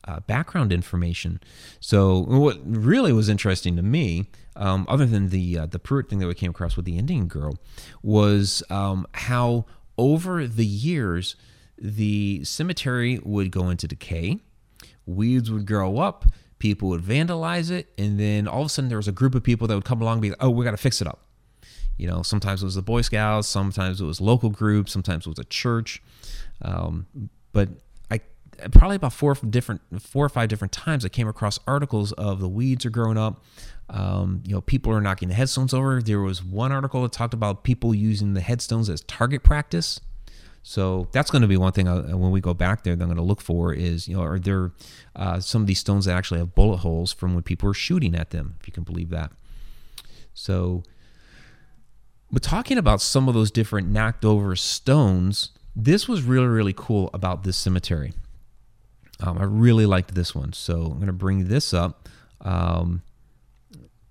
uh, 0.05 0.21
background 0.21 0.73
information. 0.73 1.41
So 1.79 2.19
what 2.19 2.59
really 2.65 3.13
was 3.13 3.29
interesting 3.29 3.77
to 3.77 3.83
me, 3.83 4.27
um, 4.57 4.85
other 4.89 5.07
than 5.07 5.29
the 5.29 5.59
uh, 5.61 5.67
the 5.67 5.79
Pruitt 5.79 6.09
thing 6.09 6.19
that 6.19 6.27
we 6.27 6.35
came 6.35 6.51
across 6.51 6.77
with 6.77 6.85
the 6.85 6.99
Indian 6.99 7.29
girl, 7.29 7.57
was 8.03 8.63
um, 8.69 9.07
how 9.13 9.65
over 9.97 10.47
the 10.47 10.67
years 10.67 11.37
the 11.79 12.43
cemetery 12.45 13.21
would 13.23 13.51
go 13.51 13.69
into 13.71 13.87
decay, 13.87 14.39
weeds 15.07 15.51
would 15.51 15.67
grow 15.67 15.99
up, 15.99 16.27
people 16.59 16.89
would 16.89 17.03
vandalize 17.03 17.71
it, 17.71 17.93
and 17.97 18.19
then 18.19 18.49
all 18.49 18.63
of 18.63 18.67
a 18.67 18.69
sudden 18.69 18.89
there 18.89 18.99
was 18.99 19.09
a 19.09 19.13
group 19.13 19.35
of 19.35 19.43
people 19.43 19.67
that 19.67 19.75
would 19.75 19.85
come 19.85 20.03
along 20.03 20.15
and 20.15 20.23
be 20.23 20.31
like, 20.31 20.43
"Oh, 20.43 20.51
we 20.51 20.65
got 20.65 20.73
to 20.73 20.77
fix 20.77 21.01
it 21.01 21.07
up." 21.07 21.21
You 22.03 22.09
know, 22.09 22.23
sometimes 22.23 22.63
it 22.63 22.65
was 22.65 22.75
the 22.75 22.83
Boy 22.83 23.03
Scouts, 23.03 23.47
sometimes 23.47 24.01
it 24.01 24.05
was 24.05 24.21
local 24.21 24.51
groups, 24.51 24.91
sometimes 24.91 25.25
it 25.25 25.31
was 25.31 25.39
a 25.39 25.45
church. 25.45 26.03
Um, 26.61 27.07
but 27.53 27.69
I 28.11 28.19
probably 28.73 28.97
about 28.97 29.13
four 29.13 29.35
different 29.35 29.83
four 30.03 30.27
or 30.27 30.29
five 30.29 30.49
different 30.49 30.73
times 30.73 31.05
I 31.05 31.11
came 31.11 31.29
across 31.29 31.61
articles 31.65 32.11
of 32.15 32.41
the 32.41 32.49
weeds 32.49 32.85
are 32.85 32.91
growing 32.91 33.17
up. 33.17 33.45
Um, 33.89 34.43
you 34.45 34.53
know, 34.53 34.61
people 34.61 34.93
are 34.93 35.01
knocking 35.01 35.29
the 35.29 35.37
headstones 35.37 35.73
over. 35.73 36.03
There 36.03 36.21
was 36.21 36.43
one 36.43 36.73
article 36.73 37.03
that 37.03 37.13
talked 37.13 37.35
about 37.35 37.63
people 37.63 37.95
using 37.95 38.35
the 38.35 38.41
headstones 38.41 38.91
as 38.91 39.03
target 39.03 39.45
practice. 39.45 40.01
So 40.65 41.07
that's 41.13 41.31
going 41.31 41.43
to 41.43 41.49
be 41.49 41.57
one 41.57 41.71
thing 41.71 41.87
I, 41.87 42.15
when 42.15 42.33
we 42.33 42.41
go 42.41 42.53
back 42.53 42.83
there. 42.83 42.97
That 42.97 43.05
I'm 43.05 43.11
going 43.11 43.17
to 43.17 43.23
look 43.23 43.41
for 43.41 43.73
is 43.73 44.09
you 44.09 44.17
know 44.17 44.25
are 44.25 44.41
there 44.41 44.73
uh, 45.15 45.39
some 45.39 45.61
of 45.61 45.69
these 45.69 45.79
stones 45.79 46.07
that 46.07 46.17
actually 46.17 46.41
have 46.41 46.57
bullet 46.57 46.79
holes 46.79 47.13
from 47.13 47.35
when 47.35 47.45
people 47.45 47.69
were 47.69 47.75
shooting 47.75 48.17
at 48.17 48.31
them? 48.31 48.57
If 48.61 48.67
you 48.67 48.73
can 48.73 48.83
believe 48.83 49.11
that. 49.11 49.31
So, 50.35 50.83
but 52.33 52.43
talking 52.43 52.79
about 52.79 53.01
some 53.01 53.29
of 53.29 53.35
those 53.35 53.51
different 53.51 53.89
knocked 53.89 54.25
over 54.25 54.57
stones, 54.57 55.51
this 55.77 56.09
was 56.09 56.23
really 56.23 56.47
really 56.47 56.75
cool 56.75 57.11
about 57.13 57.45
this 57.45 57.57
cemetery. 57.57 58.15
Um, 59.21 59.39
I 59.39 59.45
really 59.45 59.87
liked 59.87 60.15
this 60.15 60.35
one. 60.35 60.53
So 60.53 60.83
I'm 60.87 60.95
going 60.95 61.07
to 61.07 61.13
bring 61.13 61.49
this 61.49 61.73
up. 61.73 62.09
Um, 62.41 63.03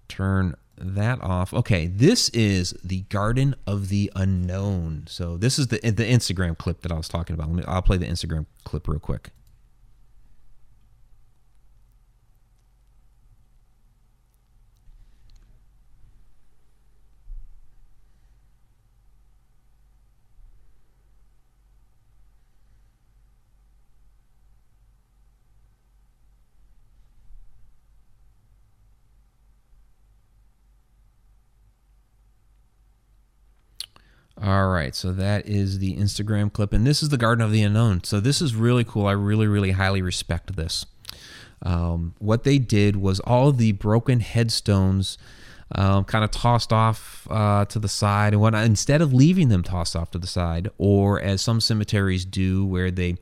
turn 0.08 0.56
that 0.78 1.22
off. 1.22 1.54
Okay, 1.54 1.88
this 1.88 2.30
is 2.30 2.74
the 2.84 3.02
Garden 3.02 3.56
of 3.68 3.90
the 3.90 4.12
Unknown. 4.16 5.06
So 5.08 5.38
this 5.38 5.60
is 5.60 5.68
the 5.68 5.80
the 5.80 6.06
Instagram 6.06 6.58
clip 6.58 6.82
that 6.82 6.92
I 6.92 6.96
was 6.96 7.08
talking 7.08 7.34
about. 7.34 7.50
Let 7.50 7.58
me, 7.58 7.64
I'll 7.68 7.82
play 7.82 7.98
the 7.98 8.08
Instagram 8.08 8.46
clip 8.64 8.88
real 8.88 9.00
quick. 9.00 9.32
All 34.52 34.68
right, 34.68 34.94
so 34.94 35.14
that 35.14 35.48
is 35.48 35.80
the 35.80 35.96
Instagram 35.96 36.52
clip, 36.52 36.74
and 36.74 36.86
this 36.86 37.02
is 37.02 37.08
the 37.08 37.18
Garden 37.18 37.42
of 37.42 37.54
the 37.54 37.64
Unknown. 37.64 38.04
So 38.04 38.20
this 38.20 38.42
is 38.42 38.54
really 38.54 38.84
cool. 38.84 39.08
I 39.08 39.14
really, 39.14 39.48
really 39.48 39.72
highly 39.72 40.02
respect 40.02 40.58
this. 40.58 40.86
Um, 41.62 42.16
what 42.20 42.44
they 42.44 42.58
did 42.58 42.98
was 42.98 43.22
all 43.22 43.54
the 43.54 43.72
broken 43.72 44.20
headstones 44.20 45.18
um, 45.74 46.04
kind 46.04 46.26
of 46.26 46.32
tossed 46.32 46.74
off 46.74 47.26
uh, 47.32 47.64
to 47.64 47.80
the 47.80 47.88
side, 47.88 48.34
and 48.34 48.56
instead 48.58 49.02
of 49.02 49.14
leaving 49.14 49.48
them 49.48 49.64
tossed 49.64 49.96
off 49.96 50.12
to 50.12 50.18
the 50.18 50.28
side, 50.28 50.70
or 50.78 51.22
as 51.22 51.42
some 51.42 51.62
cemeteries 51.62 52.26
do, 52.26 52.66
where 52.66 52.92
they 52.92 53.16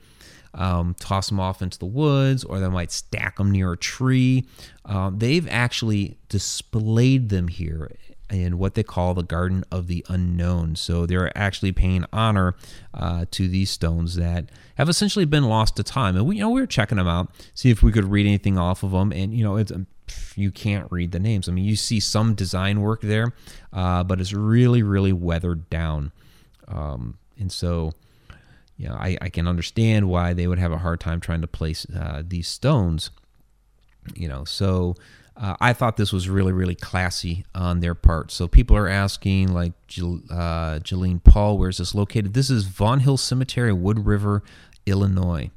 um, 0.56 0.96
toss 1.00 1.30
them 1.30 1.40
off 1.40 1.62
into 1.62 1.78
the 1.78 1.86
woods, 1.86 2.44
or 2.44 2.60
they 2.60 2.70
might 2.70 2.92
stack 2.92 3.38
them 3.38 3.52
near 3.52 3.74
a 3.74 3.78
tree. 3.78 4.48
Uh, 4.84 5.12
they've 5.14 5.48
actually 5.48 6.18
displayed 6.28 7.30
them 7.30 7.50
here 7.50 7.92
in 8.30 8.58
what 8.58 8.76
they 8.76 8.84
call 8.84 9.14
the 9.14 9.24
Garden 9.24 9.64
of 9.72 9.88
the 9.88 10.06
Unknown. 10.10 10.76
So 10.76 11.06
they're 11.06 11.36
actually 11.38 11.72
paying 11.72 12.06
honor 12.14 12.56
uh, 12.94 13.26
to 13.32 13.48
these 13.48 13.70
stones 13.70 14.16
that 14.16 14.50
have 14.76 14.90
essentially 14.90 15.26
been 15.26 15.46
lost 15.46 15.76
to 15.78 15.84
time. 15.84 16.16
And 16.16 16.28
we, 16.28 16.38
you 16.38 16.42
know, 16.42 16.50
we 16.50 16.62
were 16.62 16.68
checking 16.68 16.98
them 16.98 17.08
out, 17.08 17.32
see 17.54 17.70
if 17.70 17.82
we 17.82 17.92
could 17.92 18.06
read 18.06 18.26
anything 18.26 18.58
off 18.58 18.84
of 18.84 18.92
them. 18.92 19.12
And 19.12 19.34
you 19.34 19.44
know, 19.44 19.58
it's 19.58 19.72
you 20.36 20.52
can't 20.52 20.88
read 20.92 21.12
the 21.12 21.20
names. 21.20 21.48
I 21.48 21.52
mean, 21.52 21.66
you 21.66 21.76
see 21.76 22.00
some 22.00 22.34
design 22.34 22.82
work 22.82 23.02
there, 23.02 23.34
uh, 23.74 24.04
but 24.04 24.20
it's 24.20 24.34
really, 24.34 24.84
really 24.84 25.14
weathered 25.14 25.70
down. 25.70 26.12
Um, 26.68 27.18
and 27.38 27.52
so, 27.52 27.92
you 28.78 28.88
know, 28.88 28.96
I, 28.96 29.18
I, 29.22 29.30
can 29.30 29.48
understand 29.48 30.08
why 30.08 30.34
they 30.34 30.48
would 30.48 30.60
have 30.60 30.72
a 30.72 30.78
hard 30.78 31.00
time 31.00 31.20
trying 31.20 31.42
to 31.42 31.48
place 31.48 31.86
uh, 31.96 32.22
these 32.26 32.48
stones. 32.48 33.10
You 34.16 34.28
know, 34.28 34.46
so 34.46 34.96
uh, 35.40 35.56
I 35.62 35.72
thought 35.72 35.96
this 35.96 36.12
was 36.12 36.28
really, 36.28 36.52
really 36.52 36.76
classy 36.76 37.46
on 37.56 37.80
their 37.80 37.96
part. 37.96 38.30
So 38.30 38.48
people 38.48 38.76
are 38.76 38.90
asking, 38.90 39.54
like 39.54 39.72
uh, 40.30 40.80
Paul, 41.24 41.58
where's 41.58 41.78
this 41.78 41.96
located? 41.96 42.34
This 42.34 42.50
is 42.50 42.66
Vaughn 42.66 43.00
Hill 43.00 43.16
Cemetery, 43.16 43.72
Wood 43.72 44.06
River, 44.06 44.44
Illinois. 44.86 45.50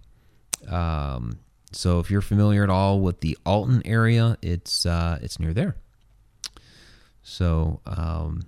Um, 0.68 1.40
so 1.72 1.98
if 1.98 2.12
you're 2.12 2.20
familiar 2.20 2.62
at 2.62 2.70
all 2.70 3.00
with 3.00 3.20
the 3.20 3.36
Alton 3.44 3.82
area, 3.84 4.38
it's 4.40 4.86
uh, 4.86 5.18
it's 5.20 5.40
near 5.40 5.52
there. 5.52 5.74
So 7.24 7.80
um, 7.84 8.42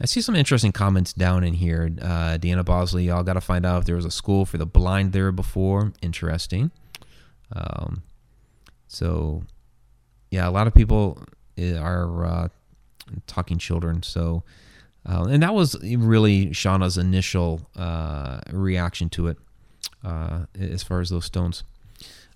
I 0.00 0.06
see 0.06 0.20
some 0.20 0.34
interesting 0.34 0.72
comments 0.72 1.12
down 1.12 1.44
in 1.44 1.54
here. 1.54 1.88
Uh, 2.02 2.36
Deanna 2.38 2.64
Bosley, 2.64 3.04
y'all 3.04 3.22
got 3.22 3.34
to 3.34 3.40
find 3.40 3.64
out 3.64 3.80
if 3.80 3.84
there 3.84 3.96
was 3.96 4.04
a 4.04 4.10
school 4.10 4.44
for 4.44 4.58
the 4.58 4.66
blind 4.66 5.12
there 5.12 5.30
before. 5.30 5.92
Interesting. 6.02 6.72
Um, 7.54 8.02
so 8.88 9.44
yeah, 10.34 10.48
a 10.48 10.50
lot 10.50 10.66
of 10.66 10.74
people 10.74 11.22
eh, 11.56 11.76
are 11.78 12.24
uh, 12.24 12.48
talking 13.28 13.56
children. 13.56 14.02
So, 14.02 14.42
uh, 15.08 15.26
and 15.30 15.42
that 15.44 15.54
was 15.54 15.76
really 15.84 16.46
Shauna's 16.48 16.98
initial 16.98 17.60
uh, 17.76 18.40
reaction 18.50 19.08
to 19.10 19.28
it, 19.28 19.38
uh, 20.02 20.46
as 20.58 20.82
far 20.82 21.00
as 21.00 21.10
those 21.10 21.24
stones. 21.24 21.62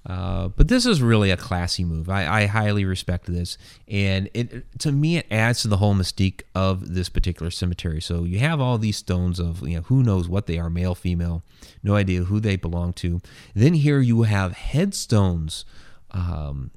Uh, 0.06 0.46
but 0.48 0.68
this 0.68 0.86
is 0.86 1.02
really 1.02 1.32
a 1.32 1.36
classy 1.36 1.84
move. 1.84 2.08
I, 2.08 2.42
I, 2.42 2.46
highly 2.46 2.84
respect 2.84 3.26
this, 3.26 3.58
and 3.88 4.30
it 4.32 4.64
to 4.78 4.92
me 4.92 5.18
it 5.18 5.26
adds 5.28 5.62
to 5.62 5.68
the 5.68 5.78
whole 5.78 5.94
mystique 5.94 6.42
of 6.54 6.94
this 6.94 7.08
particular 7.08 7.50
cemetery. 7.50 8.00
So 8.00 8.22
you 8.22 8.38
have 8.38 8.60
all 8.60 8.78
these 8.78 8.96
stones 8.96 9.40
of 9.40 9.68
you 9.68 9.74
know 9.74 9.82
who 9.82 10.04
knows 10.04 10.28
what 10.28 10.46
they 10.46 10.56
are, 10.56 10.70
male, 10.70 10.94
female, 10.94 11.42
no 11.82 11.96
idea 11.96 12.22
who 12.22 12.38
they 12.38 12.54
belong 12.56 12.92
to. 12.94 13.20
Then 13.54 13.74
here 13.74 14.00
you 14.00 14.22
have 14.22 14.52
headstones 14.52 15.64
um, 16.12 16.70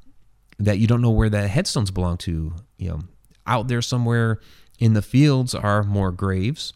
that 0.63 0.79
you 0.79 0.87
don't 0.87 1.01
know 1.01 1.11
where 1.11 1.29
the 1.29 1.47
headstones 1.47 1.91
belong 1.91 2.17
to. 2.17 2.53
You 2.77 2.89
know, 2.89 2.99
out 3.45 3.67
there 3.67 3.81
somewhere 3.81 4.39
in 4.79 4.93
the 4.93 5.01
fields 5.01 5.53
are 5.53 5.83
more 5.83 6.11
graves 6.11 6.73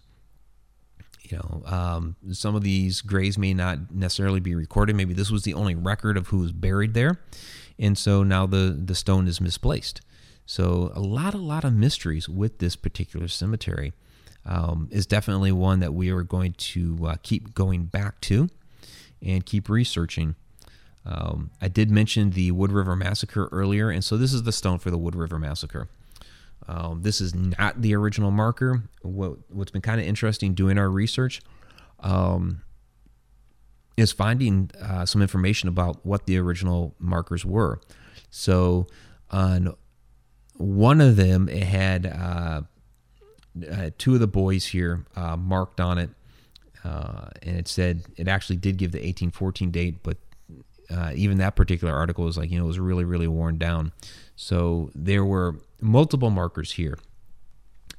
you 1.32 1.38
know, 1.38 1.64
um, 1.66 2.16
some 2.32 2.56
of 2.56 2.64
these 2.64 3.02
graves 3.02 3.38
may 3.38 3.54
not 3.54 3.92
necessarily 3.92 4.40
be 4.40 4.56
recorded. 4.56 4.96
Maybe 4.96 5.14
this 5.14 5.32
was 5.32 5.44
the 5.44 5.54
only 5.54 5.76
record 5.76 6.18
of 6.18 6.28
who 6.28 6.40
was 6.40 6.52
buried 6.52 6.94
there, 6.94 7.20
and 7.80 7.98
so 7.98 8.24
now 8.24 8.46
the 8.46 8.80
the 8.84 8.96
stone 8.96 9.28
is 9.28 9.42
misplaced. 9.42 10.02
So 10.46 10.92
a 10.94 11.00
lot, 11.00 11.34
a 11.34 11.40
lot 11.40 11.64
of 11.64 11.74
mysteries 11.74 12.30
with 12.30 12.60
this 12.60 12.76
particular 12.76 13.28
cemetery. 13.28 13.94
Um, 14.48 14.90
is 14.92 15.08
definitely 15.08 15.52
one 15.52 15.80
that 15.80 15.96
we 15.96 16.12
are 16.12 16.22
going 16.22 16.54
to 16.54 17.00
uh, 17.08 17.16
keep 17.24 17.56
going 17.56 17.86
back 17.86 18.22
to 18.22 18.48
and 19.20 19.44
keep 19.44 19.70
researching. 19.70 20.36
Um, 21.06 21.52
I 21.62 21.68
did 21.68 21.92
mention 21.92 22.32
the 22.32 22.52
Wood 22.52 22.72
River 22.72 22.96
Massacre 22.96 23.48
earlier, 23.52 23.90
and 23.90 24.04
so 24.04 24.18
this 24.18 24.34
is 24.34 24.44
the 24.44 24.52
stone 24.52 24.80
for 24.80 24.90
the 24.90 24.98
Wood 24.98 25.16
River 25.16 25.38
Massacre. 25.38 25.88
Um, 26.68 27.04
this 27.04 27.22
is 27.22 27.36
not 27.36 27.82
the 27.82 27.96
original 27.96 28.32
marker. 28.32 28.84
What, 29.02 29.38
has 29.56 29.72
been 29.72 29.82
kind 29.82 30.02
of 30.02 30.08
interesting 30.08 30.54
doing 30.54 30.78
our 30.78 30.90
research 30.90 31.42
um, 32.00 32.64
is 33.98 34.12
finding 34.12 34.72
uh, 34.82 35.06
some 35.06 35.22
information 35.22 35.70
about 35.70 36.06
what 36.06 36.26
the 36.26 36.38
original 36.38 36.96
markers 37.00 37.46
were. 37.46 37.80
So 38.32 38.88
on 39.30 39.76
one 40.56 41.02
of 41.02 41.18
them, 41.18 41.48
it 41.50 41.64
had 41.64 42.06
uh, 42.08 42.62
uh, 43.72 43.90
two 43.98 44.16
of 44.16 44.20
the 44.20 44.28
boys 44.28 44.66
here 44.66 45.06
uh, 45.16 45.38
marked 45.38 45.80
on 45.80 45.98
it, 45.98 46.10
uh, 46.84 47.28
and 47.44 47.58
it 47.58 47.68
said 47.68 48.04
it 48.18 48.28
actually 48.28 48.58
did 48.58 48.78
give 48.78 48.92
the 48.92 48.98
1814 48.98 49.72
date, 49.72 50.04
but 50.04 50.18
uh, 50.90 51.12
even 51.16 51.38
that 51.38 51.56
particular 51.56 51.94
article 51.94 52.26
was 52.26 52.38
like 52.38 52.52
you 52.52 52.58
know 52.58 52.66
it 52.66 52.68
was 52.68 52.80
really 52.80 53.06
really 53.06 53.28
worn 53.28 53.58
down. 53.58 53.92
So 54.36 54.92
there 54.94 55.24
were 55.24 55.56
multiple 55.82 56.30
markers 56.30 56.74
here. 56.74 56.98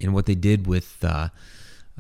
And 0.00 0.12
what 0.12 0.26
they 0.26 0.34
did 0.34 0.66
with 0.66 1.02
uh, 1.02 1.28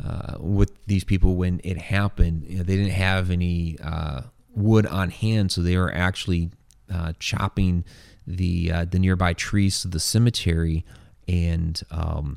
uh, 0.02 0.36
with 0.38 0.72
these 0.86 1.04
people 1.04 1.36
when 1.36 1.60
it 1.64 1.78
happened, 1.78 2.44
you 2.46 2.58
know, 2.58 2.62
they 2.62 2.76
didn't 2.76 2.92
have 2.92 3.30
any 3.30 3.78
uh, 3.82 4.22
wood 4.54 4.86
on 4.86 5.10
hand, 5.10 5.50
so 5.50 5.62
they 5.62 5.76
were 5.78 5.92
actually 5.94 6.50
uh, 6.92 7.14
chopping 7.18 7.84
the 8.26 8.70
uh, 8.70 8.84
the 8.84 8.98
nearby 8.98 9.32
trees 9.32 9.80
to 9.80 9.88
the 9.88 10.00
cemetery 10.00 10.84
and 11.26 11.82
um, 11.90 12.36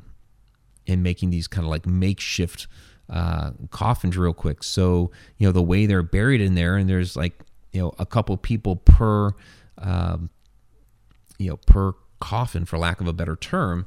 and 0.86 1.02
making 1.02 1.30
these 1.30 1.46
kind 1.46 1.66
of 1.66 1.70
like 1.70 1.86
makeshift 1.86 2.66
uh, 3.10 3.50
coffins 3.70 4.16
real 4.16 4.32
quick. 4.32 4.62
So 4.62 5.10
you 5.36 5.46
know 5.46 5.52
the 5.52 5.62
way 5.62 5.84
they're 5.84 6.02
buried 6.02 6.40
in 6.40 6.54
there, 6.54 6.76
and 6.76 6.88
there's 6.88 7.16
like 7.16 7.38
you 7.72 7.80
know 7.80 7.92
a 7.98 8.06
couple 8.06 8.36
people 8.36 8.76
per 8.76 9.32
um, 9.78 10.30
you 11.38 11.50
know 11.50 11.56
per 11.56 11.92
coffin, 12.20 12.64
for 12.64 12.78
lack 12.78 13.00
of 13.00 13.08
a 13.08 13.12
better 13.12 13.36
term. 13.36 13.86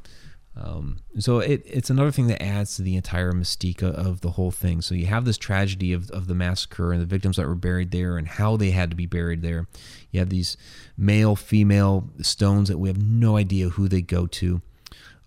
Um, 0.55 0.99
so 1.17 1.39
it, 1.39 1.63
it's 1.65 1.89
another 1.89 2.11
thing 2.11 2.27
that 2.27 2.41
adds 2.41 2.75
to 2.75 2.83
the 2.83 2.95
entire 2.95 3.31
mystique 3.31 3.81
of 3.81 4.21
the 4.21 4.31
whole 4.31 4.51
thing. 4.51 4.81
So 4.81 4.93
you 4.93 5.07
have 5.07 5.25
this 5.25 5.37
tragedy 5.37 5.93
of, 5.93 6.11
of 6.11 6.27
the 6.27 6.35
massacre 6.35 6.91
and 6.91 7.01
the 7.01 7.07
victims 7.07 7.37
that 7.37 7.47
were 7.47 7.55
buried 7.55 7.89
there 7.89 8.17
and 8.17 8.27
how 8.27 8.55
they 8.55 8.69
had 8.69 8.91
to 8.91 8.95
be 8.95 9.07
buried 9.07 9.41
there. 9.41 9.67
You 10.11 10.19
have 10.19 10.29
these 10.29 10.55
male, 10.95 11.35
female 11.35 12.09
stones 12.21 12.69
that 12.69 12.77
we 12.77 12.87
have 12.89 13.01
no 13.01 13.37
idea 13.37 13.69
who 13.69 13.87
they 13.87 14.01
go 14.03 14.27
to. 14.27 14.61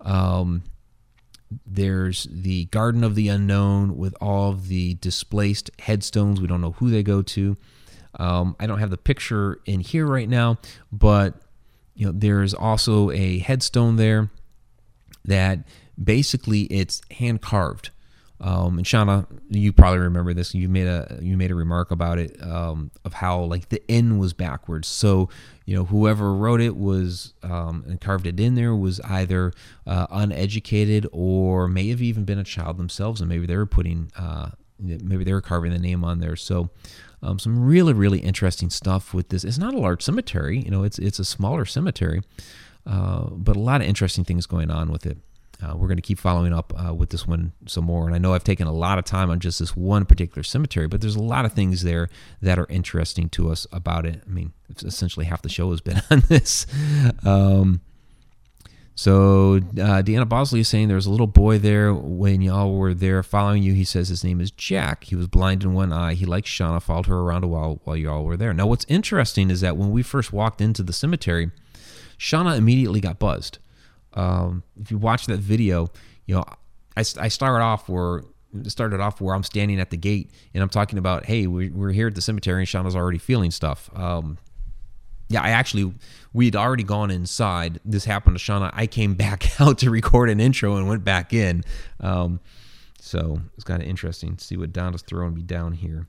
Um, 0.00 0.62
there's 1.66 2.28
the 2.30 2.66
Garden 2.66 3.02
of 3.02 3.16
the 3.16 3.28
Unknown 3.28 3.96
with 3.96 4.14
all 4.20 4.50
of 4.50 4.68
the 4.68 4.94
displaced 4.94 5.70
headstones. 5.80 6.40
We 6.40 6.46
don't 6.46 6.60
know 6.60 6.72
who 6.72 6.90
they 6.90 7.02
go 7.02 7.22
to. 7.22 7.56
Um, 8.18 8.57
I 8.59 8.66
don't 8.66 8.79
have 8.79 8.90
the 8.90 8.96
picture 8.96 9.61
in 9.66 9.81
here 9.81 10.07
right 10.07 10.29
now, 10.29 10.59
but 10.90 11.35
you 11.94 12.07
know, 12.07 12.12
there's 12.14 12.55
also 12.55 13.11
a 13.11 13.38
headstone 13.38 13.96
there 13.96 14.31
that 15.24 15.61
basically 16.02 16.62
it's 16.62 17.02
hand 17.11 17.42
carved. 17.42 17.90
Um, 18.38 18.76
and 18.76 18.87
Shauna, 18.87 19.26
you 19.48 19.72
probably 19.72 20.00
remember 20.00 20.35
this. 20.35 20.55
You 20.55 20.68
made 20.68 20.87
a 20.87 21.18
you 21.22 21.38
made 21.38 21.50
a 21.50 21.55
remark 21.55 21.90
about 21.90 22.18
it 22.18 22.37
um, 22.42 22.90
of 23.05 23.14
how 23.14 23.40
like 23.40 23.70
the 23.70 23.83
N 23.90 24.18
was 24.18 24.35
backwards. 24.35 24.88
So 24.88 25.31
you 25.64 25.74
know 25.74 25.87
whoever 25.87 26.35
wrote 26.35 26.61
it 26.61 26.76
was 26.76 27.33
um, 27.42 27.85
and 27.88 27.98
carved 27.98 28.26
it 28.26 28.38
in 28.38 28.55
there 28.55 28.74
was 28.74 29.00
either 29.00 29.52
uh, 29.87 30.07
uneducated 30.11 31.07
or 31.12 31.66
may 31.66 31.88
have 31.88 32.02
even 32.02 32.24
been 32.24 32.38
a 32.38 32.44
child 32.44 32.76
themselves, 32.76 33.22
and 33.22 33.29
maybe 33.31 33.46
they 33.46 33.57
were 33.57 33.64
putting 33.64 34.12
uh, 34.18 34.50
maybe 34.78 35.24
they 35.24 35.32
were 35.32 35.40
carving 35.40 35.72
the 35.72 35.78
name 35.78 36.04
on 36.04 36.20
there. 36.20 36.36
So 36.36 36.70
um, 37.22 37.38
some 37.38 37.64
really, 37.64 37.92
really 37.92 38.18
interesting 38.18 38.70
stuff 38.70 39.14
with 39.14 39.30
this. 39.30 39.44
It's 39.44 39.58
not 39.58 39.74
a 39.74 39.78
large 39.78 40.02
cemetery, 40.02 40.60
you 40.60 40.70
know, 40.70 40.84
it's 40.84 40.98
it's 40.98 41.18
a 41.18 41.24
smaller 41.24 41.64
cemetery, 41.64 42.22
uh, 42.86 43.30
but 43.30 43.56
a 43.56 43.60
lot 43.60 43.80
of 43.80 43.86
interesting 43.86 44.24
things 44.24 44.46
going 44.46 44.70
on 44.70 44.90
with 44.90 45.06
it. 45.06 45.18
Uh, 45.62 45.74
we're 45.74 45.88
going 45.88 45.96
to 45.96 46.02
keep 46.02 46.18
following 46.18 46.52
up 46.52 46.72
uh, 46.76 46.92
with 46.92 47.10
this 47.10 47.26
one 47.26 47.52
some 47.66 47.84
more. 47.84 48.06
And 48.06 48.14
I 48.14 48.18
know 48.18 48.34
I've 48.34 48.44
taken 48.44 48.66
a 48.66 48.72
lot 48.72 48.98
of 48.98 49.06
time 49.06 49.30
on 49.30 49.40
just 49.40 49.58
this 49.58 49.74
one 49.74 50.04
particular 50.04 50.42
cemetery, 50.42 50.86
but 50.86 51.00
there's 51.00 51.16
a 51.16 51.22
lot 51.22 51.46
of 51.46 51.52
things 51.52 51.82
there 51.82 52.08
that 52.42 52.58
are 52.58 52.66
interesting 52.68 53.30
to 53.30 53.50
us 53.50 53.66
about 53.72 54.04
it. 54.04 54.22
I 54.26 54.30
mean, 54.30 54.52
essentially 54.84 55.24
half 55.24 55.40
the 55.40 55.48
show 55.48 55.70
has 55.70 55.80
been 55.80 56.02
on 56.10 56.20
this. 56.28 56.66
Um, 57.24 57.80
so 58.96 59.56
uh, 59.56 60.02
Deanna 60.02 60.26
Bosley 60.26 60.61
is 60.61 60.68
saying 60.68 60.88
there 60.88 60.96
was 60.96 61.04
a 61.04 61.11
little 61.11 61.26
boy 61.26 61.59
there 61.59 61.92
when 61.92 62.40
y'all 62.40 62.74
were 62.74 62.94
there 62.94 63.22
following 63.22 63.62
you. 63.62 63.74
He 63.74 63.85
says 63.85 64.09
his 64.09 64.24
name 64.24 64.40
is 64.40 64.50
Jack. 64.50 65.04
He 65.04 65.14
was 65.14 65.28
blind 65.28 65.62
in 65.62 65.74
one 65.74 65.92
eye. 65.92 66.14
He 66.14 66.24
likes 66.24 66.50
Shauna. 66.50 66.82
Followed 66.82 67.06
her 67.06 67.18
around 67.18 67.44
a 67.44 67.46
while 67.46 67.80
while 67.85 67.96
y'all 67.96 68.24
were 68.24 68.38
there. 68.38 68.54
Now, 68.54 68.66
what's 68.66 68.87
interesting 68.88 69.50
is 69.50 69.61
that 69.61 69.76
when 69.76 69.90
we 69.90 70.02
first 70.02 70.32
walked 70.32 70.62
into 70.62 70.82
the 70.82 70.94
cemetery, 70.94 71.50
Shauna 72.18 72.56
immediately 72.56 73.00
got 73.00 73.18
buzzed. 73.18 73.59
Um, 74.14 74.62
if 74.80 74.90
you 74.90 74.96
watch 74.96 75.26
that 75.26 75.40
video, 75.40 75.90
you 76.24 76.35
know 76.35 76.44
I, 76.96 77.00
I 77.00 77.28
started 77.28 77.62
off 77.62 77.90
where 77.90 78.22
started 78.68 79.00
off 79.00 79.20
where 79.20 79.35
I'm 79.35 79.42
standing 79.42 79.78
at 79.78 79.90
the 79.90 79.98
gate 79.98 80.30
and 80.54 80.62
I'm 80.62 80.70
talking 80.70 80.98
about, 80.98 81.26
hey, 81.26 81.46
we're, 81.46 81.70
we're 81.70 81.92
here 81.92 82.06
at 82.06 82.14
the 82.14 82.22
cemetery 82.22 82.62
and 82.62 82.68
Shauna's 82.68 82.96
already 82.96 83.18
feeling 83.18 83.50
stuff. 83.50 83.90
Um, 83.94 84.38
yeah, 85.28 85.42
I 85.42 85.50
actually 85.50 85.92
we'd 86.32 86.56
already 86.56 86.82
gone 86.82 87.10
inside. 87.10 87.80
This 87.84 88.04
happened 88.04 88.38
to 88.38 88.42
Shauna. 88.42 88.70
I 88.72 88.86
came 88.86 89.14
back 89.26 89.60
out 89.60 89.78
to 89.78 89.90
record 89.90 90.30
an 90.30 90.40
intro 90.40 90.76
and 90.76 90.88
went 90.88 91.04
back 91.04 91.32
in. 91.32 91.64
Um, 92.00 92.40
so 93.00 93.40
it's 93.54 93.64
kind 93.64 93.82
of 93.82 93.88
interesting 93.88 94.36
to 94.36 94.44
see 94.44 94.56
what 94.56 94.72
Donna's 94.72 95.02
throwing 95.02 95.34
me 95.34 95.42
down 95.42 95.72
here 95.72 96.08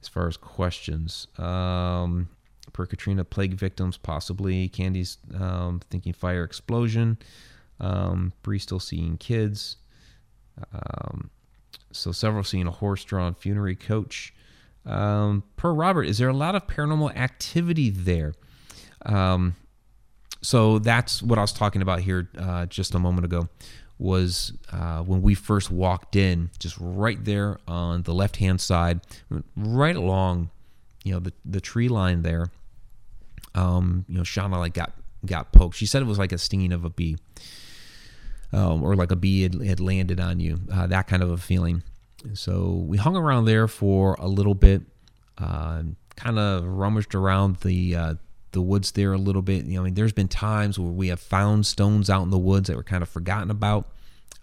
as 0.00 0.08
far 0.08 0.26
as 0.26 0.36
questions. 0.36 1.28
Um, 1.38 2.28
per 2.72 2.86
Katrina, 2.86 3.24
plague 3.24 3.54
victims 3.54 3.96
possibly. 3.96 4.68
Candy's 4.68 5.18
um, 5.38 5.80
thinking 5.90 6.12
fire 6.12 6.44
explosion. 6.44 7.18
Um, 7.80 8.32
Bree 8.42 8.58
still 8.58 8.80
seeing 8.80 9.16
kids. 9.18 9.76
Um, 10.72 11.30
so 11.92 12.12
several 12.12 12.44
seeing 12.44 12.66
a 12.66 12.70
horse-drawn 12.70 13.34
funerary 13.34 13.76
coach. 13.76 14.34
Um, 14.84 15.44
per 15.56 15.72
Robert, 15.72 16.04
is 16.04 16.18
there 16.18 16.28
a 16.28 16.34
lot 16.34 16.54
of 16.54 16.66
paranormal 16.66 17.14
activity 17.16 17.90
there? 17.90 18.34
Um, 19.06 19.56
so 20.42 20.78
that's 20.78 21.22
what 21.22 21.38
I 21.38 21.42
was 21.42 21.52
talking 21.52 21.82
about 21.82 22.00
here 22.00 22.28
uh, 22.38 22.66
just 22.66 22.94
a 22.94 22.98
moment 22.98 23.24
ago. 23.24 23.48
Was 23.98 24.52
uh, 24.72 25.02
when 25.02 25.22
we 25.22 25.34
first 25.34 25.70
walked 25.70 26.16
in, 26.16 26.50
just 26.58 26.76
right 26.80 27.22
there 27.24 27.58
on 27.68 28.02
the 28.02 28.12
left 28.12 28.36
hand 28.36 28.60
side, 28.60 29.00
right 29.56 29.94
along, 29.94 30.50
you 31.04 31.12
know, 31.12 31.20
the 31.20 31.32
the 31.44 31.60
tree 31.60 31.88
line 31.88 32.22
there. 32.22 32.48
Um, 33.54 34.04
you 34.08 34.16
know, 34.16 34.22
Shauna 34.22 34.58
like 34.58 34.74
got 34.74 34.92
got 35.24 35.52
poked. 35.52 35.76
She 35.76 35.86
said 35.86 36.02
it 36.02 36.06
was 36.06 36.18
like 36.18 36.32
a 36.32 36.38
stinging 36.38 36.72
of 36.72 36.84
a 36.84 36.90
bee, 36.90 37.16
um, 38.52 38.82
or 38.82 38.96
like 38.96 39.12
a 39.12 39.16
bee 39.16 39.42
had, 39.42 39.54
had 39.62 39.78
landed 39.78 40.18
on 40.18 40.40
you. 40.40 40.58
Uh, 40.72 40.88
that 40.88 41.06
kind 41.06 41.22
of 41.22 41.30
a 41.30 41.36
feeling. 41.36 41.84
So 42.34 42.84
we 42.86 42.96
hung 42.98 43.14
around 43.14 43.44
there 43.44 43.68
for 43.68 44.16
a 44.18 44.26
little 44.26 44.54
bit, 44.54 44.82
uh, 45.38 45.82
kind 46.16 46.38
of 46.38 46.64
rummaged 46.64 47.14
around 47.14 47.56
the 47.58 47.94
uh, 47.94 48.14
the 48.52 48.62
woods 48.62 48.92
there 48.92 49.12
a 49.12 49.18
little 49.18 49.42
bit. 49.42 49.64
You 49.64 49.74
know, 49.74 49.82
I 49.82 49.84
mean, 49.86 49.94
there's 49.94 50.12
been 50.12 50.28
times 50.28 50.78
where 50.78 50.90
we 50.90 51.08
have 51.08 51.20
found 51.20 51.66
stones 51.66 52.08
out 52.08 52.22
in 52.22 52.30
the 52.30 52.38
woods 52.38 52.68
that 52.68 52.76
were 52.76 52.82
kind 52.82 53.02
of 53.02 53.08
forgotten 53.08 53.50
about. 53.50 53.90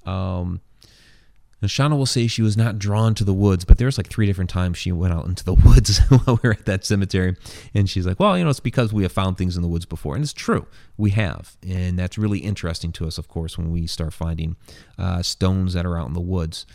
Um, 0.05 0.61
Shauna 1.67 1.97
will 1.97 2.05
say 2.05 2.27
she 2.27 2.41
was 2.41 2.55
not 2.55 2.79
drawn 2.79 3.13
to 3.15 3.25
the 3.25 3.33
woods, 3.33 3.65
but 3.65 3.77
there's 3.77 3.97
like 3.97 4.07
three 4.07 4.25
different 4.25 4.49
times 4.49 4.77
she 4.77 4.91
went 4.93 5.13
out 5.13 5.25
into 5.25 5.43
the 5.43 5.53
woods 5.65 5.99
while 6.09 6.39
we 6.41 6.47
were 6.47 6.53
at 6.53 6.65
that 6.65 6.85
cemetery. 6.85 7.35
And 7.73 7.89
she's 7.89 8.07
like, 8.07 8.19
well, 8.19 8.37
you 8.37 8.43
know, 8.43 8.49
it's 8.49 8.59
because 8.59 8.93
we 8.93 9.03
have 9.03 9.11
found 9.11 9.37
things 9.37 9.55
in 9.55 9.61
the 9.61 9.67
woods 9.67 9.85
before. 9.85 10.15
And 10.15 10.23
it's 10.23 10.33
true, 10.33 10.65
we 10.97 11.11
have. 11.11 11.57
And 11.67 11.99
that's 11.99 12.17
really 12.17 12.39
interesting 12.39 12.91
to 12.93 13.07
us, 13.07 13.17
of 13.17 13.27
course, 13.27 13.57
when 13.57 13.71
we 13.71 13.87
start 13.87 14.13
finding 14.13 14.55
uh, 14.97 15.21
stones 15.21 15.73
that 15.73 15.85
are 15.85 15.97
out 15.97 16.07
in 16.07 16.13
the 16.13 16.21
woods. 16.21 16.65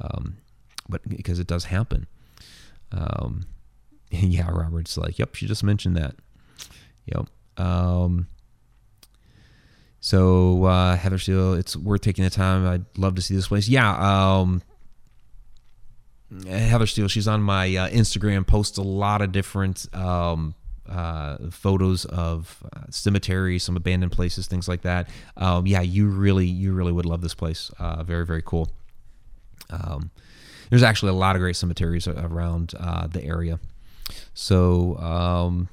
Um, 0.00 0.36
but 0.88 1.08
because 1.08 1.38
it 1.38 1.46
does 1.46 1.64
happen. 1.66 2.06
Um, 2.92 3.46
yeah, 4.10 4.50
Robert's 4.50 4.96
like, 4.96 5.18
yep, 5.18 5.34
she 5.34 5.46
just 5.46 5.64
mentioned 5.64 5.96
that. 5.96 6.16
Yep. 7.06 7.26
Um, 7.56 8.28
so 10.00 10.64
uh, 10.64 10.96
Heather 10.96 11.18
Steele, 11.18 11.54
it's 11.54 11.76
worth 11.76 12.02
taking 12.02 12.24
the 12.24 12.30
time. 12.30 12.66
I'd 12.66 12.98
love 12.98 13.14
to 13.14 13.22
see 13.22 13.34
this 13.34 13.48
place. 13.48 13.68
Yeah. 13.68 14.38
Um, 14.38 14.62
Heather 16.46 16.86
Steele, 16.86 17.08
she's 17.08 17.28
on 17.28 17.42
my 17.42 17.74
uh, 17.76 17.88
Instagram. 17.88 18.46
Posts 18.46 18.78
a 18.78 18.82
lot 18.82 19.22
of 19.22 19.32
different 19.32 19.86
um, 19.94 20.54
uh, 20.88 21.36
photos 21.50 22.04
of 22.06 22.62
uh, 22.74 22.80
cemeteries, 22.90 23.62
some 23.62 23.76
abandoned 23.76 24.12
places, 24.12 24.46
things 24.46 24.68
like 24.68 24.82
that. 24.82 25.08
Um, 25.36 25.66
yeah, 25.66 25.80
you 25.80 26.08
really, 26.08 26.46
you 26.46 26.72
really 26.72 26.92
would 26.92 27.06
love 27.06 27.20
this 27.20 27.34
place. 27.34 27.70
Uh, 27.78 28.02
very, 28.02 28.26
very 28.26 28.42
cool. 28.42 28.70
Um, 29.70 30.10
there's 30.70 30.82
actually 30.82 31.10
a 31.10 31.14
lot 31.14 31.36
of 31.36 31.40
great 31.40 31.56
cemeteries 31.56 32.06
around 32.08 32.74
uh, 32.78 33.06
the 33.06 33.24
area. 33.24 33.60
So 34.34 34.98
um, 34.98 35.68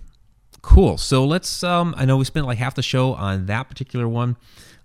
cool. 0.61 0.97
So 0.97 1.25
let's. 1.25 1.63
Um, 1.63 1.93
I 1.97 2.05
know 2.05 2.17
we 2.17 2.25
spent 2.25 2.45
like 2.45 2.57
half 2.57 2.75
the 2.75 2.83
show 2.83 3.13
on 3.13 3.45
that 3.47 3.69
particular 3.69 4.07
one. 4.07 4.37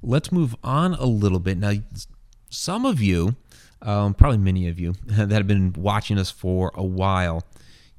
Let's 0.03 0.31
move 0.31 0.55
on 0.63 0.95
a 0.95 1.07
little 1.07 1.41
bit 1.41 1.59
now. 1.59 1.73
Some 2.51 2.87
of 2.87 3.01
you, 3.01 3.37
um, 3.83 4.15
probably 4.15 4.39
many 4.39 4.69
of 4.69 4.79
you 4.79 4.95
that 5.07 5.31
have 5.31 5.47
been 5.47 5.73
watching 5.73 6.19
us 6.19 6.31
for 6.31 6.71
a 6.75 6.85
while 6.85 7.43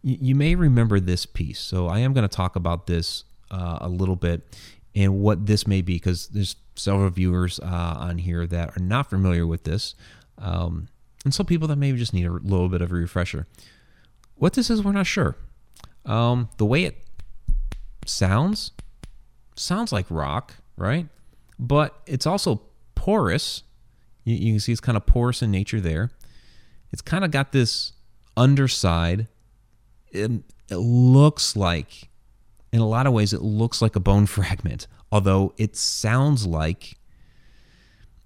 you 0.07 0.35
may 0.35 0.55
remember 0.55 0.99
this 0.99 1.25
piece. 1.25 1.59
So 1.59 1.87
I 1.87 1.99
am 1.99 2.13
going 2.13 2.27
to 2.27 2.33
talk 2.33 2.55
about 2.55 2.87
this 2.87 3.23
uh, 3.51 3.79
a 3.81 3.89
little 3.89 4.15
bit 4.15 4.57
and 4.95 5.19
what 5.19 5.45
this 5.45 5.67
may 5.67 5.81
be 5.81 5.95
because 5.95 6.27
there's 6.29 6.55
several 6.75 7.09
viewers 7.09 7.59
uh, 7.59 7.95
on 7.97 8.19
here 8.19 8.47
that 8.47 8.77
are 8.77 8.81
not 8.81 9.09
familiar 9.09 9.45
with 9.45 9.63
this, 9.63 9.95
um, 10.37 10.87
and 11.25 11.33
some 11.33 11.45
people 11.45 11.67
that 11.67 11.75
maybe 11.75 11.97
just 11.97 12.13
need 12.13 12.25
a 12.25 12.31
little 12.31 12.69
bit 12.69 12.81
of 12.81 12.91
a 12.91 12.95
refresher. 12.95 13.47
What 14.35 14.53
this 14.53 14.69
is, 14.69 14.83
we're 14.83 14.91
not 14.91 15.07
sure. 15.07 15.35
Um, 16.05 16.49
the 16.57 16.65
way 16.65 16.83
it 16.83 16.97
sounds 18.09 18.71
sounds 19.55 19.91
like 19.91 20.05
rock, 20.09 20.55
right? 20.75 21.07
But 21.59 21.99
it's 22.05 22.25
also 22.25 22.61
porous. 22.95 23.63
You, 24.23 24.35
you 24.35 24.53
can 24.53 24.59
see 24.59 24.71
it's 24.71 24.81
kind 24.81 24.97
of 24.97 25.05
porous 25.05 25.41
in 25.41 25.51
nature 25.51 25.81
there. 25.81 26.11
It's 26.91 27.01
kind 27.01 27.25
of 27.25 27.31
got 27.31 27.51
this 27.51 27.93
underside 28.35 29.27
it, 30.11 30.31
it 30.69 30.77
looks 30.77 31.55
like, 31.55 32.09
in 32.71 32.79
a 32.79 32.87
lot 32.87 33.07
of 33.07 33.13
ways, 33.13 33.33
it 33.33 33.41
looks 33.41 33.81
like 33.81 33.95
a 33.95 33.99
bone 33.99 34.25
fragment, 34.27 34.87
although 35.11 35.53
it 35.57 35.75
sounds 35.75 36.45
like 36.45 36.97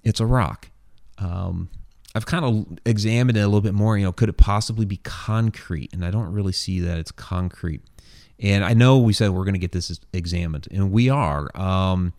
it's 0.04 0.20
a 0.20 0.26
rock. 0.26 0.70
Um, 1.17 1.70
I've 2.15 2.26
kind 2.26 2.44
of 2.44 2.80
examined 2.86 3.38
it 3.38 3.41
a 3.41 3.46
little 3.46 3.62
bit 3.62 3.74
more. 3.74 3.98
You 3.98 4.06
know, 4.06 4.12
could 4.12 4.30
it 4.30 4.38
possibly 4.38 4.86
be 4.86 4.98
concrete? 4.98 5.94
And 5.94 6.04
I 6.04 6.12
don't 6.12 6.32
really 6.32 6.52
see 6.52 6.80
that 6.82 6.98
it's 6.98 7.12
concrete. 7.12 7.82
And 8.41 8.65
I 8.65 8.73
know 8.73 8.97
we 8.97 9.13
said 9.13 9.30
we're 9.30 9.45
going 9.45 9.54
to 9.54 9.60
get 9.60 9.71
this 9.71 9.99
examined, 10.13 10.67
and 10.71 10.91
we 10.91 11.10
are. 11.10 11.56
Um, 11.56 12.13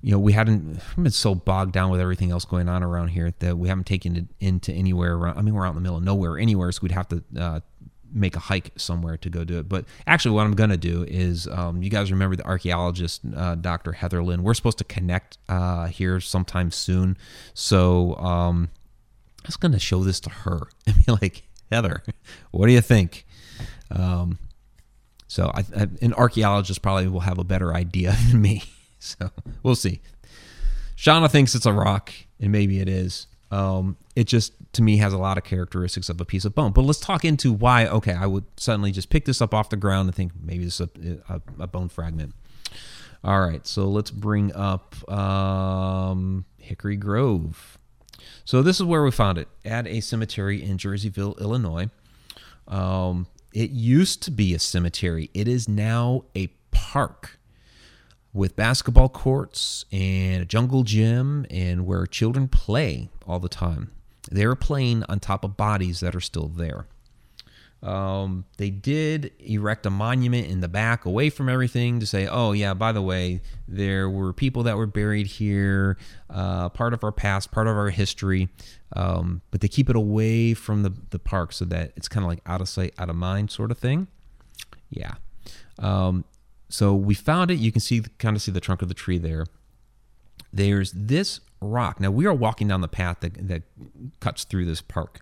you 0.00 0.12
know, 0.12 0.18
we 0.18 0.32
hadn't 0.32 0.80
been 0.96 1.10
so 1.10 1.34
bogged 1.34 1.72
down 1.72 1.90
with 1.90 2.00
everything 2.00 2.30
else 2.30 2.44
going 2.44 2.68
on 2.68 2.84
around 2.84 3.08
here 3.08 3.34
that 3.40 3.58
we 3.58 3.68
haven't 3.68 3.86
taken 3.86 4.16
it 4.16 4.26
into 4.38 4.72
anywhere 4.72 5.14
around. 5.14 5.36
I 5.36 5.42
mean, 5.42 5.54
we're 5.54 5.66
out 5.66 5.70
in 5.70 5.74
the 5.74 5.80
middle 5.80 5.96
of 5.96 6.04
nowhere 6.04 6.38
anywhere, 6.38 6.70
so 6.70 6.80
we'd 6.82 6.92
have 6.92 7.08
to 7.08 7.22
uh, 7.36 7.60
make 8.12 8.36
a 8.36 8.38
hike 8.38 8.70
somewhere 8.76 9.16
to 9.16 9.28
go 9.28 9.42
do 9.42 9.58
it. 9.58 9.68
But 9.68 9.86
actually, 10.06 10.36
what 10.36 10.46
I'm 10.46 10.54
going 10.54 10.70
to 10.70 10.76
do 10.76 11.04
is, 11.08 11.48
um, 11.48 11.82
you 11.82 11.90
guys 11.90 12.12
remember 12.12 12.36
the 12.36 12.46
archaeologist, 12.46 13.22
uh, 13.36 13.56
Dr. 13.56 13.92
Heather 13.92 14.22
Lynn. 14.22 14.44
We're 14.44 14.54
supposed 14.54 14.78
to 14.78 14.84
connect 14.84 15.38
uh, 15.48 15.86
here 15.86 16.20
sometime 16.20 16.70
soon. 16.70 17.16
So 17.54 18.14
um, 18.16 18.70
I 19.44 19.48
was 19.48 19.56
going 19.56 19.72
to 19.72 19.80
show 19.80 20.04
this 20.04 20.20
to 20.20 20.30
her 20.30 20.68
and 20.86 21.04
be 21.04 21.12
like, 21.12 21.42
Heather, 21.72 22.04
what 22.52 22.66
do 22.66 22.72
you 22.72 22.80
think? 22.80 23.26
Um, 23.90 24.38
so 25.28 25.52
I, 25.54 25.60
I, 25.76 25.88
an 26.02 26.14
archaeologist 26.14 26.82
probably 26.82 27.06
will 27.06 27.20
have 27.20 27.38
a 27.38 27.44
better 27.44 27.74
idea 27.74 28.16
than 28.30 28.42
me. 28.42 28.64
So 28.98 29.30
we'll 29.62 29.76
see. 29.76 30.00
Shauna 30.96 31.30
thinks 31.30 31.54
it's 31.54 31.66
a 31.66 31.72
rock, 31.72 32.12
and 32.40 32.50
maybe 32.50 32.80
it 32.80 32.88
is. 32.88 33.28
Um, 33.52 33.96
it 34.16 34.24
just 34.24 34.52
to 34.72 34.82
me 34.82 34.96
has 34.96 35.12
a 35.12 35.18
lot 35.18 35.38
of 35.38 35.44
characteristics 35.44 36.08
of 36.08 36.20
a 36.20 36.24
piece 36.24 36.44
of 36.44 36.54
bone. 36.54 36.72
But 36.72 36.82
let's 36.82 36.98
talk 36.98 37.24
into 37.24 37.52
why. 37.52 37.86
Okay, 37.86 38.12
I 38.12 38.26
would 38.26 38.44
suddenly 38.56 38.90
just 38.90 39.08
pick 39.08 39.24
this 39.24 39.40
up 39.40 39.54
off 39.54 39.70
the 39.70 39.76
ground 39.76 40.08
and 40.08 40.14
think 40.16 40.32
maybe 40.42 40.64
this 40.64 40.80
is 40.80 40.88
a, 41.28 41.34
a, 41.34 41.40
a 41.60 41.66
bone 41.68 41.88
fragment. 41.88 42.34
All 43.22 43.40
right, 43.40 43.66
so 43.66 43.86
let's 43.86 44.10
bring 44.10 44.52
up 44.54 44.96
um, 45.10 46.44
Hickory 46.58 46.96
Grove. 46.96 47.78
So 48.44 48.62
this 48.62 48.80
is 48.80 48.84
where 48.84 49.02
we 49.02 49.10
found 49.10 49.38
it 49.38 49.48
at 49.64 49.86
a 49.86 50.00
cemetery 50.00 50.62
in 50.62 50.78
Jerseyville, 50.78 51.40
Illinois. 51.40 51.90
Um, 52.66 53.26
it 53.52 53.70
used 53.70 54.22
to 54.24 54.30
be 54.30 54.54
a 54.54 54.58
cemetery. 54.58 55.30
It 55.34 55.48
is 55.48 55.68
now 55.68 56.24
a 56.36 56.48
park 56.70 57.38
with 58.32 58.56
basketball 58.56 59.08
courts 59.08 59.84
and 59.90 60.42
a 60.42 60.46
jungle 60.46 60.84
gym 60.84 61.46
and 61.50 61.86
where 61.86 62.06
children 62.06 62.48
play 62.48 63.08
all 63.26 63.40
the 63.40 63.48
time. 63.48 63.90
They're 64.30 64.54
playing 64.54 65.04
on 65.08 65.20
top 65.20 65.44
of 65.44 65.56
bodies 65.56 66.00
that 66.00 66.14
are 66.14 66.20
still 66.20 66.48
there. 66.48 66.86
Um, 67.82 68.44
they 68.56 68.70
did 68.70 69.32
erect 69.38 69.86
a 69.86 69.90
monument 69.90 70.48
in 70.48 70.60
the 70.60 70.68
back 70.68 71.04
away 71.04 71.30
from 71.30 71.48
everything 71.48 72.00
to 72.00 72.06
say, 72.06 72.26
oh, 72.26 72.52
yeah, 72.52 72.74
by 72.74 72.90
the 72.90 73.02
way, 73.02 73.40
there 73.68 74.10
were 74.10 74.32
people 74.32 74.64
that 74.64 74.76
were 74.76 74.86
buried 74.86 75.28
here, 75.28 75.96
uh, 76.28 76.70
part 76.70 76.92
of 76.92 77.04
our 77.04 77.12
past, 77.12 77.52
part 77.52 77.68
of 77.68 77.76
our 77.76 77.90
history. 77.90 78.48
Um, 78.96 79.42
but 79.50 79.60
they 79.60 79.68
keep 79.68 79.88
it 79.88 79.96
away 79.96 80.54
from 80.54 80.82
the, 80.82 80.92
the 81.10 81.18
park 81.18 81.52
so 81.52 81.64
that 81.66 81.92
it's 81.96 82.08
kind 82.08 82.24
of 82.24 82.28
like 82.28 82.40
out 82.46 82.60
of 82.60 82.68
sight, 82.68 82.94
out 82.98 83.10
of 83.10 83.16
mind 83.16 83.50
sort 83.50 83.70
of 83.70 83.78
thing. 83.78 84.08
Yeah. 84.90 85.14
Um, 85.78 86.24
so 86.68 86.94
we 86.94 87.14
found 87.14 87.50
it. 87.50 87.58
You 87.58 87.70
can 87.70 87.80
see 87.80 88.02
kind 88.18 88.36
of 88.36 88.42
see 88.42 88.50
the 88.50 88.60
trunk 88.60 88.82
of 88.82 88.88
the 88.88 88.94
tree 88.94 89.18
there. 89.18 89.46
There's 90.52 90.92
this 90.92 91.40
rock. 91.60 92.00
Now 92.00 92.10
we 92.10 92.26
are 92.26 92.34
walking 92.34 92.68
down 92.68 92.80
the 92.80 92.88
path 92.88 93.20
that, 93.20 93.48
that 93.48 93.62
cuts 94.20 94.44
through 94.44 94.64
this 94.64 94.80
park, 94.80 95.20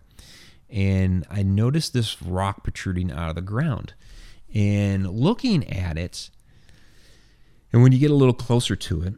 and 0.69 1.25
I 1.29 1.43
noticed 1.43 1.93
this 1.93 2.21
rock 2.21 2.63
protruding 2.63 3.11
out 3.11 3.29
of 3.29 3.35
the 3.35 3.41
ground. 3.41 3.93
And 4.53 5.09
looking 5.09 5.69
at 5.69 5.97
it, 5.97 6.29
and 7.71 7.83
when 7.83 7.91
you 7.91 7.99
get 7.99 8.11
a 8.11 8.15
little 8.15 8.33
closer 8.33 8.75
to 8.75 9.03
it, 9.03 9.13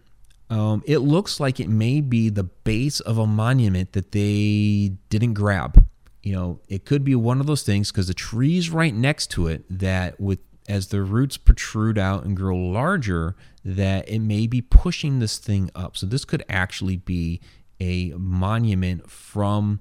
um, 0.49 0.81
it 0.85 0.99
looks 0.99 1.39
like 1.39 1.59
it 1.59 1.69
may 1.69 2.01
be 2.01 2.29
the 2.29 2.43
base 2.43 2.99
of 2.99 3.17
a 3.17 3.27
monument 3.27 3.93
that 3.93 4.11
they 4.11 4.93
didn't 5.09 5.33
grab. 5.33 5.85
You 6.23 6.33
know, 6.33 6.59
it 6.67 6.85
could 6.85 7.03
be 7.03 7.15
one 7.15 7.39
of 7.39 7.45
those 7.45 7.63
things 7.63 7.91
because 7.91 8.07
the 8.07 8.13
tree's 8.13 8.69
right 8.69 8.93
next 8.93 9.27
to 9.31 9.47
it 9.47 9.63
that 9.69 10.19
with 10.19 10.39
as 10.67 10.87
the 10.87 11.01
roots 11.01 11.35
protrude 11.35 11.97
out 11.97 12.23
and 12.23 12.37
grow 12.37 12.55
larger, 12.55 13.35
that 13.65 14.07
it 14.07 14.19
may 14.19 14.45
be 14.45 14.61
pushing 14.61 15.17
this 15.17 15.39
thing 15.39 15.71
up. 15.73 15.97
So 15.97 16.05
this 16.05 16.25
could 16.25 16.43
actually 16.47 16.97
be 16.97 17.41
a 17.79 18.09
monument 18.11 19.09
from 19.09 19.79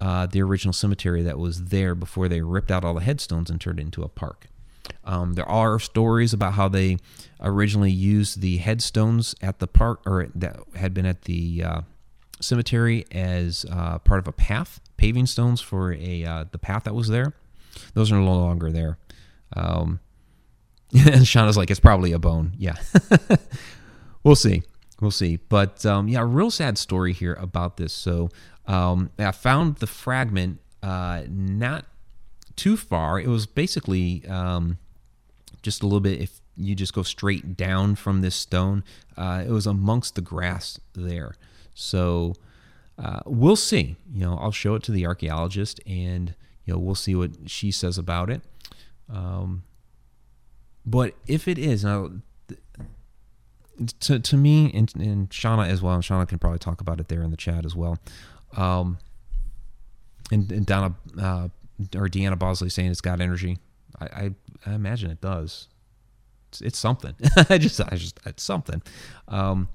uh, 0.00 0.26
the 0.26 0.42
original 0.42 0.72
cemetery 0.72 1.22
that 1.22 1.38
was 1.38 1.66
there 1.66 1.94
before 1.94 2.28
they 2.28 2.40
ripped 2.40 2.70
out 2.70 2.84
all 2.84 2.94
the 2.94 3.00
headstones 3.00 3.50
and 3.50 3.60
turned 3.60 3.78
it 3.78 3.82
into 3.82 4.02
a 4.02 4.08
park. 4.08 4.46
Um, 5.04 5.34
there 5.34 5.48
are 5.48 5.78
stories 5.78 6.32
about 6.32 6.54
how 6.54 6.68
they 6.68 6.98
originally 7.40 7.90
used 7.90 8.40
the 8.40 8.58
headstones 8.58 9.34
at 9.40 9.58
the 9.58 9.66
park, 9.66 10.02
or 10.06 10.28
that 10.34 10.60
had 10.74 10.94
been 10.94 11.06
at 11.06 11.22
the 11.22 11.62
uh, 11.64 11.80
cemetery 12.40 13.04
as 13.10 13.66
uh, 13.70 13.98
part 13.98 14.20
of 14.20 14.28
a 14.28 14.32
path, 14.32 14.80
paving 14.96 15.26
stones 15.26 15.60
for 15.60 15.92
a 15.92 16.24
uh, 16.24 16.44
the 16.50 16.58
path 16.58 16.84
that 16.84 16.94
was 16.94 17.08
there. 17.08 17.34
Those 17.94 18.12
are 18.12 18.16
no 18.16 18.24
longer 18.24 18.70
there. 18.70 18.98
Um, 19.54 20.00
and 20.92 21.02
Shauna's 21.24 21.56
like, 21.56 21.70
it's 21.70 21.80
probably 21.80 22.12
a 22.12 22.18
bone. 22.18 22.52
Yeah. 22.56 22.76
we'll 24.24 24.36
see. 24.36 24.62
We'll 25.00 25.10
see. 25.10 25.36
But 25.36 25.84
um, 25.84 26.08
yeah, 26.08 26.20
a 26.20 26.24
real 26.24 26.50
sad 26.50 26.78
story 26.78 27.12
here 27.12 27.34
about 27.34 27.76
this. 27.76 27.92
So 27.92 28.30
um, 28.66 29.10
I 29.18 29.32
found 29.32 29.76
the 29.76 29.86
fragment 29.86 30.60
uh, 30.82 31.22
not 31.28 31.84
too 32.54 32.76
far. 32.76 33.20
It 33.20 33.28
was 33.28 33.46
basically 33.46 34.24
um, 34.28 34.78
just 35.62 35.82
a 35.82 35.86
little 35.86 36.00
bit, 36.00 36.20
if 36.20 36.40
you 36.56 36.74
just 36.74 36.94
go 36.94 37.02
straight 37.02 37.56
down 37.56 37.96
from 37.96 38.22
this 38.22 38.34
stone, 38.34 38.82
uh, 39.16 39.44
it 39.46 39.50
was 39.50 39.66
amongst 39.66 40.14
the 40.14 40.20
grass 40.22 40.80
there. 40.94 41.36
So 41.74 42.34
uh, 42.98 43.20
we'll 43.26 43.56
see. 43.56 43.96
You 44.12 44.24
know, 44.24 44.38
I'll 44.38 44.52
show 44.52 44.74
it 44.74 44.82
to 44.84 44.92
the 44.92 45.06
archaeologist 45.06 45.80
and, 45.86 46.34
you 46.64 46.72
know, 46.72 46.78
we'll 46.78 46.94
see 46.94 47.14
what 47.14 47.30
she 47.46 47.70
says 47.70 47.98
about 47.98 48.30
it. 48.30 48.40
Um, 49.12 49.64
but 50.84 51.14
if 51.26 51.46
it 51.46 51.58
is 51.58 51.84
now, 51.84 52.10
to 54.00 54.18
to 54.18 54.36
me 54.36 54.72
and, 54.72 54.90
and 54.96 55.28
Shauna 55.30 55.68
as 55.68 55.82
well, 55.82 55.94
and 55.94 56.02
Shauna 56.02 56.26
can 56.26 56.38
probably 56.38 56.58
talk 56.58 56.80
about 56.80 57.00
it 57.00 57.08
there 57.08 57.22
in 57.22 57.30
the 57.30 57.36
chat 57.36 57.66
as 57.66 57.76
well. 57.76 57.98
Um, 58.56 58.98
and, 60.32 60.50
and 60.50 60.66
Donna 60.66 60.94
uh, 61.20 61.48
or 61.94 62.08
Deanna 62.08 62.38
Bosley 62.38 62.68
saying 62.68 62.90
it's 62.90 63.00
got 63.00 63.20
energy. 63.20 63.58
I, 64.00 64.04
I, 64.04 64.30
I 64.66 64.74
imagine 64.74 65.10
it 65.10 65.20
does. 65.20 65.68
It's, 66.48 66.60
it's 66.60 66.78
something. 66.78 67.14
I 67.50 67.58
just 67.58 67.80
I 67.80 67.96
just 67.96 68.18
it's 68.26 68.42
something. 68.42 68.82
Um, 69.28 69.68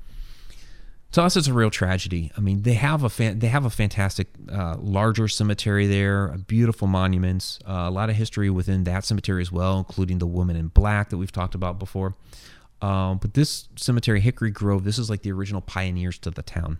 to 1.11 1.21
us, 1.21 1.35
it's 1.35 1.47
a 1.47 1.53
real 1.53 1.69
tragedy. 1.69 2.31
I 2.37 2.41
mean, 2.41 2.61
they 2.61 2.73
have 2.75 3.03
a 3.03 3.09
fan, 3.09 3.39
they 3.39 3.47
have 3.47 3.65
a 3.65 3.69
fantastic, 3.69 4.27
uh, 4.49 4.77
larger 4.79 5.27
cemetery 5.27 5.85
there, 5.85 6.29
beautiful 6.47 6.87
monuments, 6.87 7.59
uh, 7.67 7.85
a 7.87 7.91
lot 7.91 8.09
of 8.09 8.15
history 8.15 8.49
within 8.49 8.85
that 8.85 9.03
cemetery 9.03 9.41
as 9.41 9.51
well, 9.51 9.77
including 9.77 10.19
the 10.19 10.27
woman 10.27 10.55
in 10.55 10.69
black 10.69 11.09
that 11.09 11.17
we've 11.17 11.31
talked 11.31 11.53
about 11.53 11.79
before. 11.79 12.15
Um, 12.81 13.17
but 13.17 13.33
this 13.33 13.67
cemetery, 13.75 14.21
Hickory 14.21 14.51
Grove, 14.51 14.85
this 14.85 14.97
is 14.97 15.09
like 15.09 15.21
the 15.21 15.33
original 15.33 15.61
pioneers 15.61 16.17
to 16.19 16.31
the 16.31 16.43
town. 16.43 16.79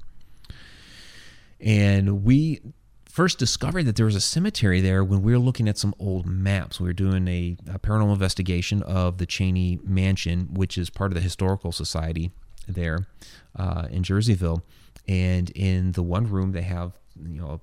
And 1.61 2.23
we 2.23 2.61
first 3.05 3.37
discovered 3.37 3.83
that 3.83 3.95
there 3.95 4.05
was 4.05 4.15
a 4.15 4.21
cemetery 4.21 4.81
there 4.81 5.03
when 5.03 5.21
we 5.21 5.31
were 5.31 5.39
looking 5.39 5.67
at 5.67 5.77
some 5.77 5.93
old 5.99 6.25
maps. 6.25 6.79
We 6.79 6.87
were 6.87 6.93
doing 6.93 7.27
a, 7.27 7.57
a 7.69 7.79
paranormal 7.79 8.13
investigation 8.13 8.81
of 8.83 9.17
the 9.17 9.25
Cheney 9.25 9.79
Mansion, 9.83 10.49
which 10.53 10.77
is 10.77 10.89
part 10.89 11.11
of 11.11 11.15
the 11.15 11.21
Historical 11.21 11.71
Society 11.71 12.31
there 12.67 13.07
uh, 13.55 13.87
in 13.91 14.03
Jerseyville. 14.03 14.61
And 15.07 15.49
in 15.51 15.91
the 15.91 16.03
one 16.03 16.29
room, 16.29 16.51
they 16.51 16.61
have 16.61 16.93
you 17.21 17.41
know 17.41 17.61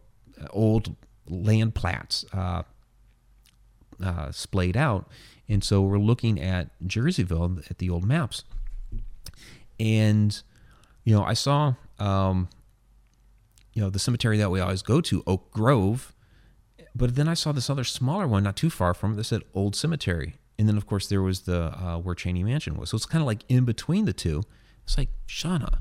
old 0.51 0.95
land 1.27 1.75
plats 1.75 2.25
uh, 2.33 2.63
uh, 4.03 4.31
splayed 4.33 4.77
out. 4.77 5.09
And 5.49 5.65
so 5.65 5.81
we're 5.83 5.99
looking 5.99 6.41
at 6.41 6.69
Jerseyville 6.87 7.69
at 7.71 7.79
the 7.79 7.91
old 7.91 8.05
maps. 8.05 8.45
And, 9.81 10.41
you 11.05 11.15
know, 11.15 11.25
I 11.25 11.35
saw, 11.35 11.75
um, 11.99 12.49
you 13.79 13.85
know, 13.85 13.91
the 13.91 14.01
cemetery 14.01 14.37
that 14.39 14.51
we 14.51 14.59
always 14.59 14.83
go 14.83 15.01
to, 15.01 15.23
Oak 15.25 15.53
Grove. 15.53 16.13
But 16.97 17.15
then 17.15 17.29
I 17.29 17.35
saw 17.35 17.53
this 17.53 17.71
other 17.71 17.85
smaller 17.85 18.27
one 18.27 18.43
not 18.43 18.57
too 18.57 18.71
far 18.71 18.93
from 18.93 19.13
it 19.13 19.15
that 19.15 19.25
said 19.25 19.43
Old 19.55 19.77
Cemetery. 19.77 20.35
And 20.59 20.69
then, 20.69 20.77
of 20.77 20.85
course, 20.85 21.07
there 21.07 21.23
was 21.23 21.43
the 21.43 21.67
uh, 21.81 21.99
where 21.99 22.17
Cheney 22.17 22.43
Mansion 22.43 22.77
was. 22.77 22.91
So 22.91 22.97
it's 22.97 23.07
kind 23.07 23.23
of 23.23 23.27
like 23.27 23.45
in 23.49 23.65
between 23.65 24.05
the 24.05 24.13
two. 24.13 24.43
It's 24.83 24.99
like, 24.99 25.11
Shauna, 25.29 25.79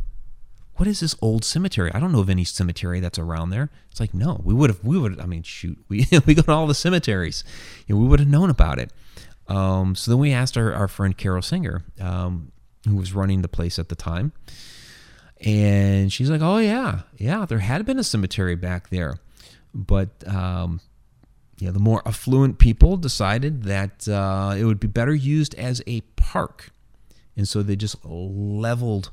what 0.75 0.87
is 0.87 0.99
this 0.99 1.15
old 1.23 1.43
cemetery? 1.43 1.91
I 1.91 1.99
don't 1.99 2.11
know 2.11 2.19
of 2.19 2.29
any 2.29 2.43
cemetery 2.43 2.99
that's 2.99 3.17
around 3.17 3.49
there. 3.49 3.71
It's 3.89 3.99
like, 3.99 4.13
no, 4.13 4.41
we 4.43 4.53
would 4.53 4.69
have, 4.69 4.83
we 4.83 4.99
would, 4.99 5.19
I 5.19 5.25
mean, 5.25 5.41
shoot, 5.41 5.79
we, 5.89 6.05
we 6.27 6.35
go 6.35 6.43
to 6.43 6.51
all 6.51 6.67
the 6.67 6.75
cemeteries. 6.75 7.43
You 7.87 7.95
know, 7.95 8.01
we 8.01 8.07
would 8.07 8.19
have 8.19 8.29
known 8.29 8.51
about 8.51 8.77
it. 8.77 8.93
Um, 9.47 9.95
so 9.95 10.11
then 10.11 10.19
we 10.19 10.33
asked 10.33 10.55
our, 10.55 10.71
our 10.71 10.87
friend 10.87 11.17
Carol 11.17 11.41
Singer, 11.41 11.83
um, 11.99 12.51
who 12.87 12.95
was 12.95 13.13
running 13.13 13.41
the 13.41 13.47
place 13.47 13.79
at 13.79 13.89
the 13.89 13.95
time. 13.95 14.33
And 15.41 16.11
she's 16.11 16.29
like, 16.29 16.41
oh, 16.41 16.57
yeah, 16.57 17.01
yeah, 17.17 17.45
there 17.45 17.59
had 17.59 17.85
been 17.85 17.99
a 17.99 18.03
cemetery 18.03 18.55
back 18.55 18.89
there. 18.89 19.19
But, 19.73 20.27
um, 20.27 20.81
yeah, 21.59 21.71
the 21.71 21.79
more 21.79 22.01
affluent 22.07 22.57
people 22.57 22.97
decided 22.97 23.63
that 23.63 24.07
uh, 24.07 24.55
it 24.57 24.63
would 24.63 24.79
be 24.79 24.87
better 24.87 25.13
used 25.13 25.53
as 25.55 25.81
a 25.85 26.01
park 26.15 26.71
and 27.37 27.47
so 27.47 27.61
they 27.61 27.75
just 27.75 28.03
leveled 28.03 29.11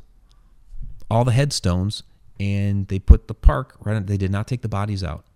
all 1.10 1.24
the 1.24 1.32
headstones 1.32 2.02
and 2.40 2.88
they 2.88 2.98
put 2.98 3.28
the 3.28 3.34
park 3.34 3.76
right 3.80 3.94
on, 3.94 4.06
they 4.06 4.16
did 4.16 4.32
not 4.32 4.48
take 4.48 4.62
the 4.62 4.68
bodies 4.68 5.04
out. 5.04 5.26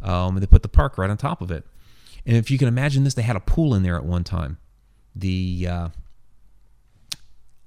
Um, 0.00 0.36
and 0.36 0.42
they 0.42 0.46
put 0.46 0.62
the 0.62 0.68
park 0.68 0.96
right 0.96 1.10
on 1.10 1.16
top 1.16 1.42
of 1.42 1.50
it. 1.50 1.66
And 2.24 2.36
if 2.36 2.50
you 2.50 2.56
can 2.56 2.68
imagine 2.68 3.02
this, 3.02 3.14
they 3.14 3.22
had 3.22 3.34
a 3.34 3.40
pool 3.40 3.74
in 3.74 3.82
there 3.82 3.96
at 3.96 4.04
one 4.04 4.22
time. 4.22 4.58
The 5.16 5.66
uh, 5.68 5.88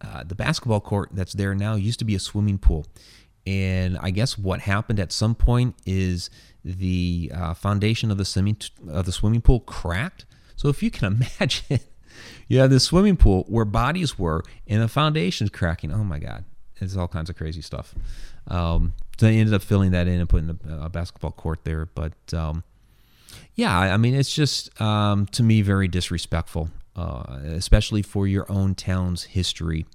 uh, 0.02 0.24
the 0.24 0.36
basketball 0.36 0.82
court 0.82 1.10
that's 1.14 1.34
there 1.34 1.54
now 1.56 1.76
used 1.76 2.00
to 2.00 2.06
be 2.06 2.16
a 2.16 2.20
swimming 2.20 2.58
pool, 2.58 2.86
and 3.46 3.98
I 4.00 4.12
guess 4.12 4.38
what 4.38 4.62
happened 4.62 5.00
at 5.00 5.12
some 5.12 5.36
point 5.36 5.76
is 5.86 6.30
the 6.64 7.32
uh, 7.34 7.54
foundation 7.54 8.12
of 8.12 8.18
the 8.18 8.26
swimming 8.26 8.58
of 8.90 9.06
the 9.06 9.12
swimming 9.12 9.42
pool 9.42 9.60
cracked. 9.62 10.26
So 10.56 10.70
if 10.70 10.84
you 10.84 10.92
can 10.92 11.22
imagine 11.40 11.80
you 12.48 12.60
have 12.60 12.70
this 12.70 12.84
swimming 12.84 13.18
pool 13.18 13.46
where 13.48 13.66
bodies 13.66 14.20
were 14.20 14.44
and 14.68 14.82
the 14.82 14.88
foundation's 14.88 15.50
cracking. 15.50 15.92
Oh 15.94 16.04
my 16.04 16.20
God. 16.20 16.46
It's 16.80 16.98
all 16.98 17.08
kinds 17.08 17.30
of 17.30 17.36
crazy 17.36 17.62
stuff. 17.62 17.94
Um, 18.48 18.94
so 19.18 19.28
they 19.28 19.38
ended 19.38 19.54
up 19.54 19.62
filling 19.62 19.92
that 19.92 20.08
in 20.08 20.20
and 20.20 20.28
putting 20.28 20.50
a, 20.50 20.86
a 20.86 20.90
basketball 20.90 21.32
court 21.32 21.64
there. 21.64 21.86
But 21.86 22.34
um, 22.34 22.64
yeah, 23.54 23.78
I 23.78 23.98
mean, 23.98 24.16
it's 24.16 24.34
just 24.34 24.82
um, 24.82 25.28
to 25.28 25.44
me 25.44 25.62
very 25.62 25.88
disrespectful, 25.88 26.70
uh, 27.02 27.40
especially 27.44 28.02
for 28.02 28.28
your 28.28 28.46
own 28.52 28.76
town's 28.76 29.24
history. 29.24 29.86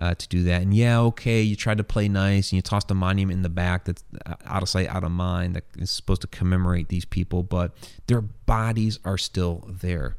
Uh, 0.00 0.14
to 0.14 0.28
do 0.28 0.44
that. 0.44 0.62
And 0.62 0.72
yeah, 0.72 1.00
okay, 1.00 1.42
you 1.42 1.56
tried 1.56 1.78
to 1.78 1.82
play 1.82 2.08
nice 2.08 2.52
and 2.52 2.56
you 2.56 2.62
tossed 2.62 2.88
a 2.88 2.94
monument 2.94 3.38
in 3.38 3.42
the 3.42 3.48
back 3.48 3.84
that's 3.84 4.04
uh, 4.26 4.34
out 4.46 4.62
of 4.62 4.68
sight, 4.68 4.86
out 4.86 5.02
of 5.02 5.10
mind 5.10 5.56
that 5.56 5.64
is 5.76 5.90
supposed 5.90 6.20
to 6.20 6.28
commemorate 6.28 6.86
these 6.86 7.04
people, 7.04 7.42
but 7.42 7.72
their 8.06 8.20
bodies 8.20 9.00
are 9.04 9.18
still 9.18 9.68
there 9.68 10.16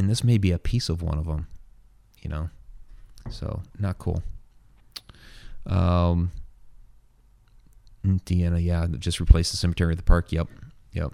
and 0.00 0.08
this 0.08 0.24
may 0.24 0.38
be 0.38 0.50
a 0.50 0.58
piece 0.58 0.88
of 0.88 1.02
one 1.02 1.18
of 1.18 1.26
them, 1.26 1.46
you 2.22 2.30
know. 2.30 2.48
So 3.28 3.62
not 3.78 3.98
cool. 3.98 4.22
Um, 5.66 6.30
Deanna, 8.04 8.64
yeah, 8.64 8.86
just 8.98 9.20
replace 9.20 9.50
the 9.50 9.58
cemetery 9.58 9.90
with 9.90 9.98
the 9.98 10.04
park. 10.04 10.32
Yep, 10.32 10.48
yep. 10.92 11.12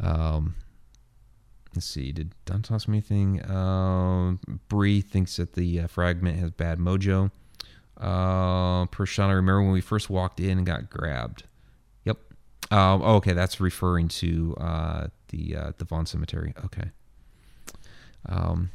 Um, 0.00 0.54
let's 1.76 1.86
see. 1.86 2.10
Did 2.10 2.34
Don 2.44 2.62
toss 2.62 2.88
me 2.88 2.98
anything? 2.98 3.48
Um, 3.50 4.40
Bree 4.68 5.00
thinks 5.00 5.36
that 5.36 5.52
the 5.52 5.80
uh, 5.80 5.86
fragment 5.86 6.38
has 6.38 6.50
bad 6.50 6.78
mojo. 6.78 7.30
Uh, 7.96 8.86
Per 8.86 9.06
Shauna, 9.06 9.34
remember 9.34 9.62
when 9.62 9.72
we 9.72 9.80
first 9.80 10.10
walked 10.10 10.40
in 10.40 10.58
and 10.58 10.66
got 10.66 10.90
grabbed? 10.90 11.44
Yep. 12.04 12.18
Um, 12.70 13.02
oh, 13.02 13.14
okay, 13.16 13.32
that's 13.32 13.60
referring 13.60 14.08
to 14.08 14.54
uh, 14.58 15.06
the 15.28 15.56
uh, 15.56 15.72
the 15.78 15.84
Vaughn 15.84 16.06
Cemetery. 16.06 16.52
Okay. 16.64 16.90
Um, 18.28 18.70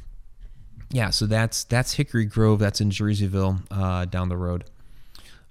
yeah, 0.90 1.10
so 1.10 1.26
that's 1.26 1.64
that's 1.64 1.94
Hickory 1.94 2.24
Grove. 2.24 2.58
That's 2.58 2.80
in 2.80 2.90
Jerseyville, 2.90 3.62
uh, 3.70 4.04
down 4.06 4.28
the 4.28 4.36
road. 4.36 4.64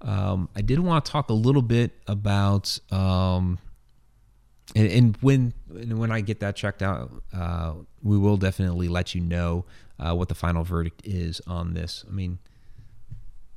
Um, 0.02 0.49
I 0.56 0.62
did 0.62 0.80
want 0.80 1.06
to 1.06 1.12
talk 1.12 1.30
a 1.30 1.34
little 1.34 1.62
bit 1.62 1.91
about, 2.08 2.80
um, 2.91 3.60
and, 4.76 4.88
and, 4.88 5.17
when 5.22 5.53
and 5.69 5.99
when 5.99 6.11
I 6.11 6.22
get 6.22 6.39
that 6.39 6.55
checked 6.55 6.82
out, 6.82 7.11
uh, 7.34 7.74
we 8.01 8.17
will 8.17 8.38
definitely 8.38 8.88
let 8.88 9.13
you 9.13 9.22
know 9.22 9.65
uh, 9.99 10.13
what 10.13 10.30
the 10.30 10.36
final 10.36 10.63
verdict 10.63 11.01
is 11.05 11.41
on 11.45 11.74
this. 11.74 12.05
I 12.07 12.11
mean, 12.11 12.39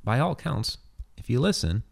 by 0.03 0.19
all 0.19 0.33
accounts, 0.33 0.77
if 1.17 1.29
you 1.29 1.39
listen, 1.39 1.83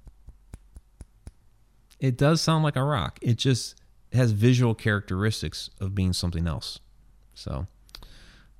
it 1.99 2.17
does 2.17 2.41
sound 2.41 2.63
like 2.63 2.75
a 2.75 2.83
rock. 2.83 3.19
It 3.21 3.37
just 3.37 3.75
has 4.11 4.31
visual 4.31 4.75
characteristics 4.75 5.69
of 5.79 5.95
being 5.95 6.13
something 6.13 6.47
else. 6.47 6.79
So 7.33 7.67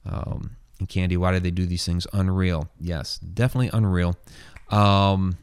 um, 0.06 0.56
and 0.80 0.90
Candy, 0.90 1.18
why 1.18 1.32
did 1.32 1.44
they 1.44 1.52
do 1.52 1.66
these 1.66 1.86
things? 1.86 2.08
Unreal. 2.14 2.70
Yes, 2.80 3.18
definitely 3.20 3.70
unreal. 3.74 4.16
Um, 4.70 5.38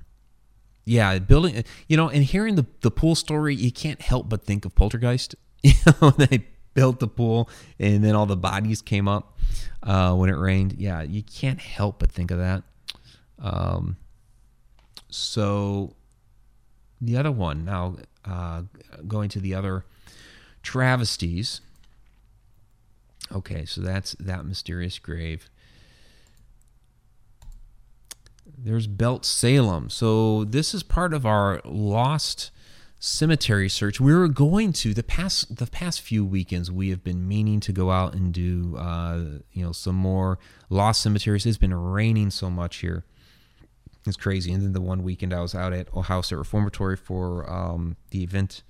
yeah, 0.84 1.18
building, 1.18 1.64
you 1.88 1.96
know, 1.96 2.08
and 2.08 2.24
hearing 2.24 2.56
the, 2.56 2.66
the 2.80 2.90
pool 2.90 3.14
story, 3.14 3.54
you 3.54 3.70
can't 3.70 4.00
help 4.00 4.28
but 4.28 4.44
think 4.44 4.64
of 4.64 4.74
Poltergeist. 4.74 5.34
You 5.62 5.74
know, 6.00 6.08
they 6.10 6.46
built 6.72 7.00
the 7.00 7.06
pool 7.06 7.50
and 7.78 8.02
then 8.02 8.14
all 8.14 8.24
the 8.24 8.36
bodies 8.36 8.80
came 8.80 9.06
up 9.06 9.38
uh, 9.82 10.14
when 10.14 10.30
it 10.30 10.36
rained. 10.36 10.74
Yeah, 10.78 11.02
you 11.02 11.22
can't 11.22 11.60
help 11.60 11.98
but 11.98 12.10
think 12.10 12.30
of 12.30 12.38
that. 12.38 12.62
Um, 13.38 13.98
so 15.10 15.96
the 17.00 17.16
other 17.16 17.30
one, 17.30 17.64
now 17.64 17.96
uh, 18.24 18.62
going 19.06 19.28
to 19.30 19.40
the 19.40 19.54
other 19.54 19.84
travesties. 20.62 21.60
Okay, 23.32 23.64
so 23.64 23.80
that's 23.80 24.12
that 24.18 24.44
mysterious 24.44 24.98
grave. 24.98 25.48
There's 28.56 28.86
Belt 28.86 29.24
Salem. 29.24 29.90
So 29.90 30.44
this 30.44 30.74
is 30.74 30.82
part 30.82 31.12
of 31.14 31.26
our 31.26 31.60
lost 31.64 32.50
cemetery 32.98 33.68
search. 33.68 34.00
We 34.00 34.14
were 34.14 34.28
going 34.28 34.72
to 34.74 34.92
the 34.92 35.02
past 35.02 35.56
the 35.56 35.66
past 35.66 36.00
few 36.00 36.24
weekends. 36.24 36.70
We 36.70 36.90
have 36.90 37.02
been 37.02 37.26
meaning 37.26 37.60
to 37.60 37.72
go 37.72 37.90
out 37.90 38.14
and 38.14 38.32
do 38.32 38.76
uh, 38.76 39.24
you 39.52 39.64
know 39.64 39.72
some 39.72 39.96
more 39.96 40.38
lost 40.68 41.02
cemeteries. 41.02 41.46
It's 41.46 41.58
been 41.58 41.74
raining 41.74 42.30
so 42.30 42.50
much 42.50 42.76
here. 42.76 43.04
It's 44.06 44.16
crazy. 44.16 44.52
And 44.52 44.62
then 44.62 44.72
the 44.72 44.80
one 44.80 45.02
weekend 45.02 45.34
I 45.34 45.40
was 45.40 45.54
out 45.54 45.72
at 45.72 45.92
Ohio 45.94 46.22
State 46.22 46.36
Reformatory 46.36 46.96
for 46.96 47.50
um, 47.50 47.96
the 48.10 48.22
event 48.22 48.62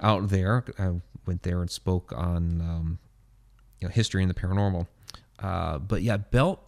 out 0.00 0.28
there. 0.30 0.64
I 0.78 0.92
went 1.26 1.42
there 1.42 1.60
and 1.60 1.70
spoke 1.70 2.12
on 2.16 2.60
um, 2.60 2.98
you 3.80 3.88
know, 3.88 3.92
history 3.92 4.22
and 4.22 4.30
the 4.30 4.34
paranormal. 4.34 4.86
Uh, 5.38 5.78
but 5.78 6.02
yeah, 6.02 6.16
Belt 6.16 6.60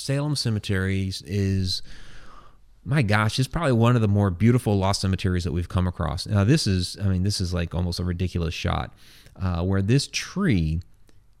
Salem 0.00 0.34
Cemeteries 0.34 1.22
is 1.22 1.82
my 2.84 3.02
gosh, 3.02 3.38
it's 3.38 3.48
probably 3.48 3.72
one 3.72 3.94
of 3.94 4.02
the 4.02 4.08
more 4.08 4.30
beautiful 4.30 4.78
lost 4.78 5.02
cemeteries 5.02 5.44
that 5.44 5.52
we've 5.52 5.68
come 5.68 5.86
across. 5.86 6.26
Now, 6.26 6.44
this 6.44 6.66
is, 6.66 6.96
I 7.00 7.08
mean, 7.08 7.22
this 7.22 7.40
is 7.40 7.52
like 7.52 7.74
almost 7.74 8.00
a 8.00 8.04
ridiculous 8.04 8.54
shot 8.54 8.94
uh, 9.36 9.62
where 9.62 9.82
this 9.82 10.08
tree 10.10 10.80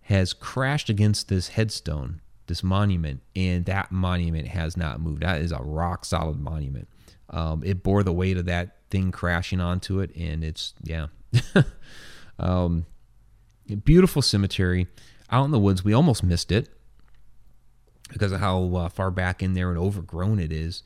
has 0.02 0.32
crashed 0.34 0.90
against 0.90 1.28
this 1.28 1.48
headstone, 1.48 2.20
this 2.46 2.62
monument, 2.62 3.22
and 3.34 3.64
that 3.64 3.90
monument 3.90 4.48
has 4.48 4.76
not 4.76 5.00
moved. 5.00 5.22
That 5.22 5.40
is 5.40 5.50
a 5.50 5.62
rock 5.62 6.04
solid 6.04 6.38
monument. 6.38 6.88
Um, 7.30 7.62
it 7.64 7.82
bore 7.82 8.02
the 8.02 8.12
weight 8.12 8.36
of 8.36 8.44
that 8.46 8.76
thing 8.90 9.10
crashing 9.10 9.60
onto 9.60 10.00
it, 10.00 10.14
and 10.14 10.44
it's, 10.44 10.74
yeah. 10.82 11.06
um, 12.38 12.84
beautiful 13.84 14.20
cemetery 14.20 14.88
out 15.30 15.44
in 15.44 15.52
the 15.52 15.58
woods. 15.58 15.84
We 15.84 15.94
almost 15.94 16.22
missed 16.22 16.52
it 16.52 16.68
because 18.12 18.32
of 18.32 18.40
how 18.40 18.74
uh, 18.74 18.88
far 18.88 19.10
back 19.10 19.42
in 19.42 19.54
there 19.54 19.70
and 19.70 19.78
overgrown 19.78 20.38
it 20.38 20.52
is. 20.52 20.82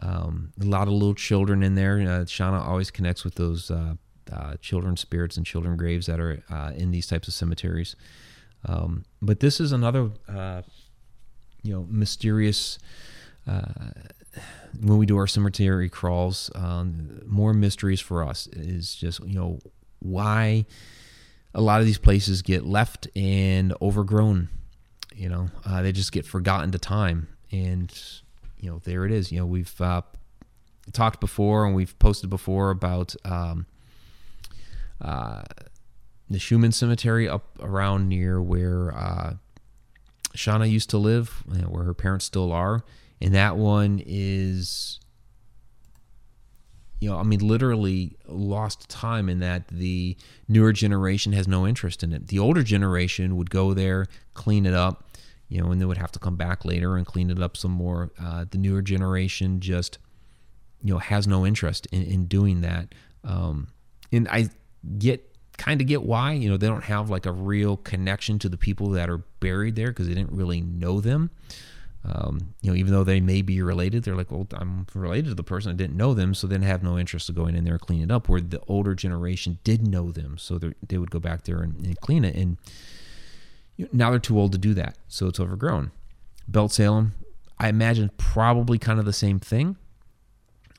Um, 0.00 0.52
a 0.60 0.64
lot 0.64 0.88
of 0.88 0.94
little 0.94 1.14
children 1.14 1.62
in 1.62 1.74
there. 1.74 1.98
Uh, 2.00 2.24
Shauna 2.24 2.64
always 2.66 2.90
connects 2.90 3.24
with 3.24 3.34
those 3.34 3.70
uh, 3.70 3.94
uh, 4.32 4.54
children 4.60 4.96
spirits 4.96 5.36
and 5.36 5.44
children 5.44 5.76
graves 5.76 6.06
that 6.06 6.18
are 6.18 6.42
uh, 6.50 6.72
in 6.74 6.90
these 6.90 7.06
types 7.06 7.28
of 7.28 7.34
cemeteries. 7.34 7.96
Um, 8.64 9.04
but 9.20 9.40
this 9.40 9.60
is 9.60 9.72
another, 9.72 10.10
uh, 10.28 10.62
you 11.62 11.74
know, 11.74 11.86
mysterious. 11.88 12.78
Uh, 13.46 13.90
when 14.80 14.98
we 14.98 15.04
do 15.04 15.18
our 15.18 15.26
cemetery 15.26 15.88
crawls, 15.88 16.50
um, 16.54 17.20
more 17.26 17.52
mysteries 17.52 18.00
for 18.00 18.24
us 18.24 18.46
is 18.46 18.94
just 18.94 19.20
you 19.26 19.34
know 19.34 19.58
why 19.98 20.64
a 21.54 21.60
lot 21.60 21.80
of 21.80 21.86
these 21.86 21.98
places 21.98 22.40
get 22.42 22.64
left 22.64 23.08
and 23.14 23.74
overgrown. 23.82 24.48
You 25.16 25.28
know, 25.28 25.50
uh, 25.64 25.82
they 25.82 25.92
just 25.92 26.12
get 26.12 26.26
forgotten 26.26 26.70
to 26.72 26.78
time, 26.78 27.28
and 27.50 27.92
you 28.58 28.70
know 28.70 28.80
there 28.84 29.04
it 29.04 29.12
is. 29.12 29.30
You 29.30 29.40
know, 29.40 29.46
we've 29.46 29.80
uh, 29.80 30.02
talked 30.92 31.20
before 31.20 31.64
and 31.66 31.74
we've 31.74 31.96
posted 31.98 32.30
before 32.30 32.70
about 32.70 33.14
um, 33.24 33.66
uh, 35.00 35.42
the 36.28 36.38
Schumann 36.38 36.72
Cemetery 36.72 37.28
up 37.28 37.44
around 37.60 38.08
near 38.08 38.40
where 38.40 38.96
uh, 38.96 39.34
Shauna 40.34 40.70
used 40.70 40.90
to 40.90 40.98
live, 40.98 41.42
where 41.68 41.84
her 41.84 41.94
parents 41.94 42.24
still 42.24 42.52
are, 42.52 42.84
and 43.20 43.34
that 43.34 43.56
one 43.56 44.02
is 44.04 44.98
you 47.02 47.10
know, 47.10 47.16
I 47.16 47.24
mean, 47.24 47.40
literally 47.40 48.16
lost 48.28 48.88
time 48.88 49.28
in 49.28 49.40
that 49.40 49.66
the 49.66 50.16
newer 50.46 50.72
generation 50.72 51.32
has 51.32 51.48
no 51.48 51.66
interest 51.66 52.04
in 52.04 52.12
it. 52.12 52.28
The 52.28 52.38
older 52.38 52.62
generation 52.62 53.36
would 53.36 53.50
go 53.50 53.74
there, 53.74 54.06
clean 54.34 54.66
it 54.66 54.72
up, 54.72 55.10
you 55.48 55.60
know, 55.60 55.72
and 55.72 55.80
they 55.80 55.84
would 55.84 55.98
have 55.98 56.12
to 56.12 56.20
come 56.20 56.36
back 56.36 56.64
later 56.64 56.96
and 56.96 57.04
clean 57.04 57.28
it 57.28 57.42
up 57.42 57.56
some 57.56 57.72
more. 57.72 58.12
Uh, 58.22 58.44
the 58.48 58.56
newer 58.56 58.82
generation 58.82 59.58
just, 59.58 59.98
you 60.80 60.92
know, 60.92 61.00
has 61.00 61.26
no 61.26 61.44
interest 61.44 61.88
in, 61.90 62.02
in 62.04 62.26
doing 62.26 62.60
that. 62.60 62.94
Um, 63.24 63.66
and 64.12 64.28
I 64.28 64.50
get 64.96 65.28
kind 65.58 65.80
of 65.80 65.88
get 65.88 66.04
why, 66.04 66.34
you 66.34 66.48
know, 66.48 66.56
they 66.56 66.68
don't 66.68 66.84
have 66.84 67.10
like 67.10 67.26
a 67.26 67.32
real 67.32 67.78
connection 67.78 68.38
to 68.38 68.48
the 68.48 68.56
people 68.56 68.90
that 68.90 69.10
are 69.10 69.18
buried 69.40 69.74
there 69.74 69.88
because 69.88 70.06
they 70.06 70.14
didn't 70.14 70.36
really 70.36 70.60
know 70.60 71.00
them. 71.00 71.32
Um, 72.04 72.54
you 72.62 72.70
know, 72.70 72.76
even 72.76 72.92
though 72.92 73.04
they 73.04 73.20
may 73.20 73.42
be 73.42 73.62
related, 73.62 74.02
they're 74.02 74.16
like, 74.16 74.32
well, 74.32 74.46
I'm 74.54 74.86
related 74.94 75.26
to 75.26 75.34
the 75.34 75.44
person. 75.44 75.70
I 75.70 75.74
didn't 75.74 75.96
know 75.96 76.14
them, 76.14 76.34
so 76.34 76.46
then 76.46 76.62
have 76.62 76.82
no 76.82 76.98
interest 76.98 77.28
of 77.28 77.36
going 77.36 77.54
in 77.54 77.64
there 77.64 77.74
and 77.74 77.80
cleaning 77.80 78.04
it 78.04 78.10
up. 78.10 78.28
Where 78.28 78.40
the 78.40 78.60
older 78.66 78.94
generation 78.94 79.58
did 79.62 79.86
know 79.86 80.10
them, 80.10 80.36
so 80.36 80.58
they 80.58 80.98
would 80.98 81.10
go 81.10 81.20
back 81.20 81.44
there 81.44 81.60
and, 81.60 81.76
and 81.86 82.00
clean 82.00 82.24
it. 82.24 82.34
And 82.34 82.56
you 83.76 83.84
know, 83.84 83.90
now 83.92 84.10
they're 84.10 84.18
too 84.18 84.38
old 84.38 84.52
to 84.52 84.58
do 84.58 84.74
that, 84.74 84.98
so 85.06 85.28
it's 85.28 85.38
overgrown. 85.38 85.92
Belt 86.48 86.72
Salem, 86.72 87.14
I 87.58 87.68
imagine 87.68 88.10
probably 88.16 88.78
kind 88.78 88.98
of 88.98 89.04
the 89.04 89.12
same 89.12 89.38
thing, 89.38 89.76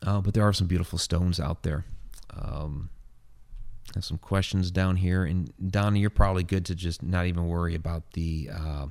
uh, 0.05 0.19
but 0.19 0.33
there 0.33 0.43
are 0.43 0.53
some 0.53 0.67
beautiful 0.67 0.99
stones 0.99 1.39
out 1.39 1.63
there. 1.63 1.85
Um, 2.35 2.89
have 3.95 4.03
some 4.03 4.17
questions 4.17 4.71
down 4.71 4.97
here, 4.97 5.23
and 5.23 5.53
Donna, 5.71 5.99
you're 5.99 6.09
probably 6.09 6.43
good 6.43 6.65
to 6.65 6.75
just 6.75 7.01
not 7.01 7.27
even 7.27 7.47
worry 7.47 7.75
about 7.75 8.11
the. 8.11 8.49
Uh, 8.53 8.87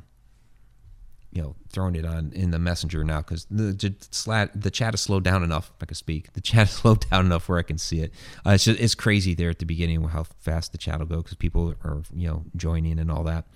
you 1.32 1.42
know 1.42 1.56
throwing 1.70 1.94
it 1.94 2.04
on 2.04 2.30
in 2.34 2.50
the 2.50 2.58
messenger 2.58 3.02
now 3.02 3.18
because 3.18 3.46
the 3.50 3.72
the, 3.72 4.50
the 4.54 4.70
chat 4.70 4.92
has 4.92 5.00
slowed 5.00 5.24
down 5.24 5.42
enough. 5.42 5.72
I 5.80 5.86
can 5.86 5.94
speak, 5.94 6.32
the 6.34 6.40
chat 6.40 6.58
has 6.68 6.70
slowed 6.70 7.08
down 7.08 7.26
enough 7.26 7.48
where 7.48 7.58
I 7.58 7.62
can 7.62 7.78
see 7.78 8.00
it. 8.00 8.12
Uh, 8.46 8.50
it's 8.50 8.64
just, 8.64 8.78
it's 8.78 8.94
crazy 8.94 9.34
there 9.34 9.50
at 9.50 9.58
the 9.58 9.64
beginning 9.64 10.02
how 10.04 10.24
fast 10.40 10.72
the 10.72 10.78
chat 10.78 10.98
will 10.98 11.06
go 11.06 11.16
because 11.16 11.34
people 11.34 11.74
are 11.84 12.02
you 12.14 12.28
know 12.28 12.44
joining 12.56 12.98
and 12.98 13.10
all 13.10 13.24
that. 13.24 13.46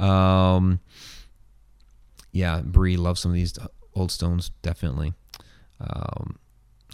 Um, 0.00 0.80
yeah, 2.32 2.60
Bree 2.60 2.96
loves 2.96 3.20
some 3.20 3.30
of 3.30 3.36
these 3.36 3.56
old 3.94 4.10
stones 4.10 4.50
definitely. 4.62 5.14
Um, 5.80 6.38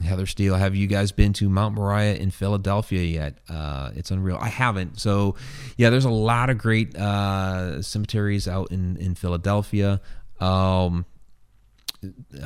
Heather 0.03 0.27
Steele, 0.27 0.55
have 0.55 0.77
you 0.77 0.87
guys 0.87 1.13
been 1.13 1.33
to 1.35 1.49
Mount 1.49 1.75
Moriah 1.75 2.15
in 2.15 2.31
Philadelphia 2.31 3.03
yet? 3.03 3.39
Uh, 3.49 3.91
it's 3.97 4.11
unreal. 4.11 4.39
I 4.41 4.49
haven't. 4.49 5.01
So, 5.01 5.35
yeah, 5.77 5.91
there's 5.91 6.05
a 6.05 6.11
lot 6.11 6.51
of 6.51 6.59
great 6.59 6.97
uh, 6.97 7.83
cemeteries 7.83 8.47
out 8.47 8.71
in 8.71 8.97
in 8.97 9.15
Philadelphia. 9.15 10.01
Um, 10.41 11.05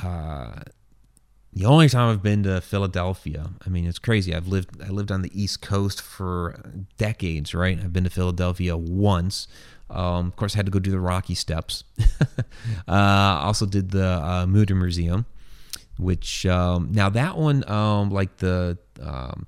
uh, 0.03 0.61
the 1.53 1.65
only 1.67 1.89
time 1.89 2.11
I've 2.11 2.23
been 2.23 2.43
to 2.45 2.61
Philadelphia, 2.61 3.51
I 3.65 3.69
mean, 3.69 3.87
it's 3.87 3.99
crazy. 3.99 4.35
I've 4.35 4.49
lived 4.49 4.83
I 4.83 4.89
lived 4.89 5.13
on 5.13 5.23
the 5.23 5.31
East 5.41 5.61
Coast 5.61 6.01
for 6.01 6.59
decades, 6.97 7.55
right? 7.55 7.79
I've 7.79 7.93
been 7.93 8.05
to 8.05 8.11
Philadelphia 8.11 8.77
once. 8.77 9.49
Um, 9.91 10.29
of 10.29 10.37
course, 10.37 10.55
I 10.55 10.59
had 10.59 10.67
to 10.67 10.73
go 10.73 10.79
do 10.79 10.91
the 10.91 11.01
Rocky 11.01 11.35
Steps. 11.35 11.85
uh, 12.89 12.93
also 13.43 13.67
did 13.67 13.91
the 13.91 14.07
uh, 14.07 14.47
Museum 14.47 15.27
which 15.99 16.47
um, 16.47 16.89
now 16.93 17.09
that 17.11 17.37
one, 17.37 17.69
um, 17.71 18.11
like 18.11 18.39
the 18.39 18.79
um, 19.01 19.47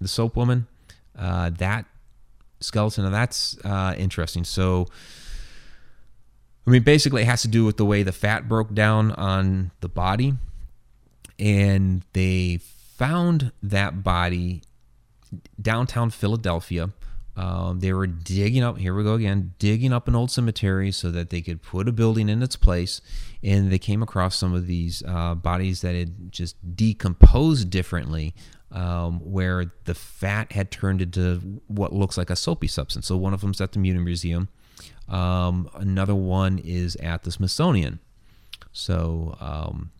the 0.00 0.08
soap 0.08 0.36
woman, 0.36 0.66
uh, 1.18 1.50
that 1.50 1.86
skeleton, 2.60 3.04
Now 3.04 3.10
that's 3.10 3.58
uh, 3.64 3.94
interesting. 3.96 4.44
So, 4.44 4.86
I 6.66 6.70
mean, 6.70 6.82
basically, 6.82 7.22
it 7.22 7.26
has 7.26 7.42
to 7.42 7.48
do 7.48 7.64
with 7.64 7.76
the 7.76 7.84
way 7.84 8.02
the 8.02 8.12
fat 8.12 8.48
broke 8.48 8.74
down 8.74 9.12
on 9.12 9.70
the 9.80 9.88
body, 9.88 10.34
and 11.38 12.02
they 12.12 12.58
found 12.96 13.52
that 13.62 14.02
body 14.02 14.62
downtown 15.60 16.10
Philadelphia. 16.10 16.90
Um, 17.36 17.80
they 17.80 17.92
were 17.92 18.06
digging 18.06 18.62
up, 18.62 18.78
here 18.78 18.94
we 18.94 19.04
go 19.04 19.14
again, 19.14 19.52
digging 19.58 19.92
up 19.92 20.08
an 20.08 20.16
old 20.16 20.30
cemetery 20.30 20.90
so 20.90 21.10
that 21.10 21.28
they 21.28 21.42
could 21.42 21.60
put 21.60 21.86
a 21.86 21.92
building 21.92 22.30
in 22.30 22.42
its 22.42 22.56
place. 22.56 23.02
And 23.42 23.70
they 23.70 23.78
came 23.78 24.02
across 24.02 24.36
some 24.36 24.54
of 24.54 24.66
these 24.66 25.02
uh, 25.06 25.34
bodies 25.34 25.82
that 25.82 25.94
had 25.94 26.32
just 26.32 26.56
decomposed 26.74 27.68
differently, 27.68 28.34
um, 28.72 29.20
where 29.20 29.70
the 29.84 29.94
fat 29.94 30.52
had 30.52 30.70
turned 30.70 31.02
into 31.02 31.60
what 31.66 31.92
looks 31.92 32.16
like 32.16 32.30
a 32.30 32.36
soapy 32.36 32.68
substance. 32.68 33.06
So 33.06 33.18
one 33.18 33.34
of 33.34 33.42
them's 33.42 33.60
at 33.60 33.72
the 33.72 33.78
Mutter 33.78 34.00
Museum, 34.00 34.48
um, 35.08 35.68
another 35.74 36.14
one 36.14 36.58
is 36.58 36.96
at 36.96 37.22
the 37.22 37.32
Smithsonian. 37.32 38.00
So 38.72 39.36
um, 39.40 39.90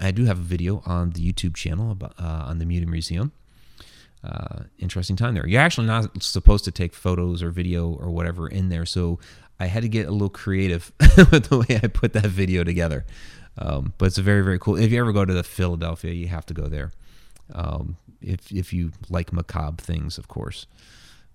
I 0.00 0.10
do 0.10 0.24
have 0.24 0.38
a 0.38 0.42
video 0.42 0.82
on 0.86 1.10
the 1.10 1.32
YouTube 1.32 1.56
channel 1.56 1.90
about, 1.90 2.14
uh, 2.18 2.44
on 2.46 2.58
the 2.58 2.64
Mutter 2.64 2.86
Museum 2.86 3.32
uh, 4.22 4.64
interesting 4.78 5.16
time 5.16 5.34
there. 5.34 5.46
You're 5.46 5.60
actually 5.60 5.86
not 5.86 6.22
supposed 6.22 6.64
to 6.64 6.70
take 6.70 6.94
photos 6.94 7.42
or 7.42 7.50
video 7.50 7.90
or 7.90 8.10
whatever 8.10 8.48
in 8.48 8.68
there, 8.68 8.84
so 8.84 9.18
I 9.58 9.66
had 9.66 9.82
to 9.82 9.88
get 9.88 10.06
a 10.06 10.10
little 10.10 10.28
creative 10.28 10.92
with 11.30 11.48
the 11.48 11.58
way 11.58 11.80
I 11.82 11.86
put 11.86 12.12
that 12.12 12.26
video 12.26 12.64
together. 12.64 13.04
Um, 13.58 13.94
but 13.98 14.06
it's 14.06 14.18
a 14.18 14.22
very 14.22 14.42
very 14.42 14.58
cool. 14.58 14.76
If 14.76 14.90
you 14.92 15.00
ever 15.00 15.12
go 15.12 15.24
to 15.24 15.32
the 15.32 15.42
Philadelphia, 15.42 16.12
you 16.12 16.28
have 16.28 16.46
to 16.46 16.54
go 16.54 16.68
there. 16.68 16.92
Um, 17.52 17.96
if 18.20 18.52
if 18.52 18.72
you 18.72 18.92
like 19.08 19.32
macabre 19.32 19.82
things, 19.82 20.18
of 20.18 20.28
course. 20.28 20.66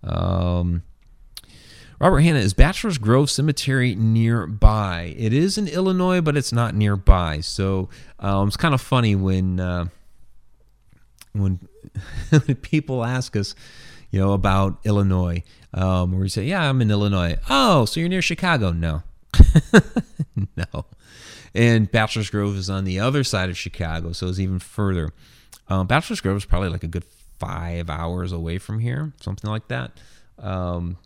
Um, 0.03 0.83
Robert 1.99 2.19
Hanna 2.19 2.39
is 2.39 2.53
Bachelor's 2.53 2.97
Grove 2.97 3.29
Cemetery 3.29 3.95
nearby. 3.95 5.15
It 5.17 5.33
is 5.33 5.57
in 5.57 5.67
Illinois, 5.67 6.21
but 6.21 6.35
it's 6.35 6.51
not 6.51 6.75
nearby. 6.75 7.39
So 7.39 7.89
um, 8.19 8.47
it's 8.47 8.57
kind 8.57 8.73
of 8.73 8.81
funny 8.81 9.15
when 9.15 9.59
uh, 9.59 9.85
when 11.33 11.59
people 12.61 13.03
ask 13.03 13.35
us, 13.35 13.55
you 14.11 14.19
know, 14.19 14.33
about 14.33 14.79
Illinois, 14.83 15.43
um, 15.73 16.11
where 16.11 16.21
we 16.21 16.29
say, 16.29 16.43
"Yeah, 16.45 16.69
I'm 16.69 16.81
in 16.81 16.91
Illinois." 16.91 17.37
Oh, 17.49 17.85
so 17.85 17.99
you're 17.99 18.09
near 18.09 18.21
Chicago? 18.21 18.71
No, 18.71 19.03
no. 20.55 20.85
And 21.53 21.89
Bachelor's 21.89 22.29
Grove 22.29 22.57
is 22.57 22.69
on 22.69 22.83
the 22.83 22.99
other 22.99 23.23
side 23.23 23.49
of 23.49 23.57
Chicago, 23.57 24.11
so 24.11 24.27
it's 24.27 24.39
even 24.39 24.59
further. 24.59 25.11
Um, 25.69 25.87
Bachelor's 25.87 26.19
Grove 26.21 26.37
is 26.37 26.45
probably 26.45 26.69
like 26.69 26.83
a 26.83 26.87
good 26.87 27.05
five 27.39 27.89
hours 27.89 28.31
away 28.31 28.57
from 28.57 28.79
here, 28.79 29.13
something 29.21 29.49
like 29.49 29.67
that, 29.69 29.91
um, 30.39 30.97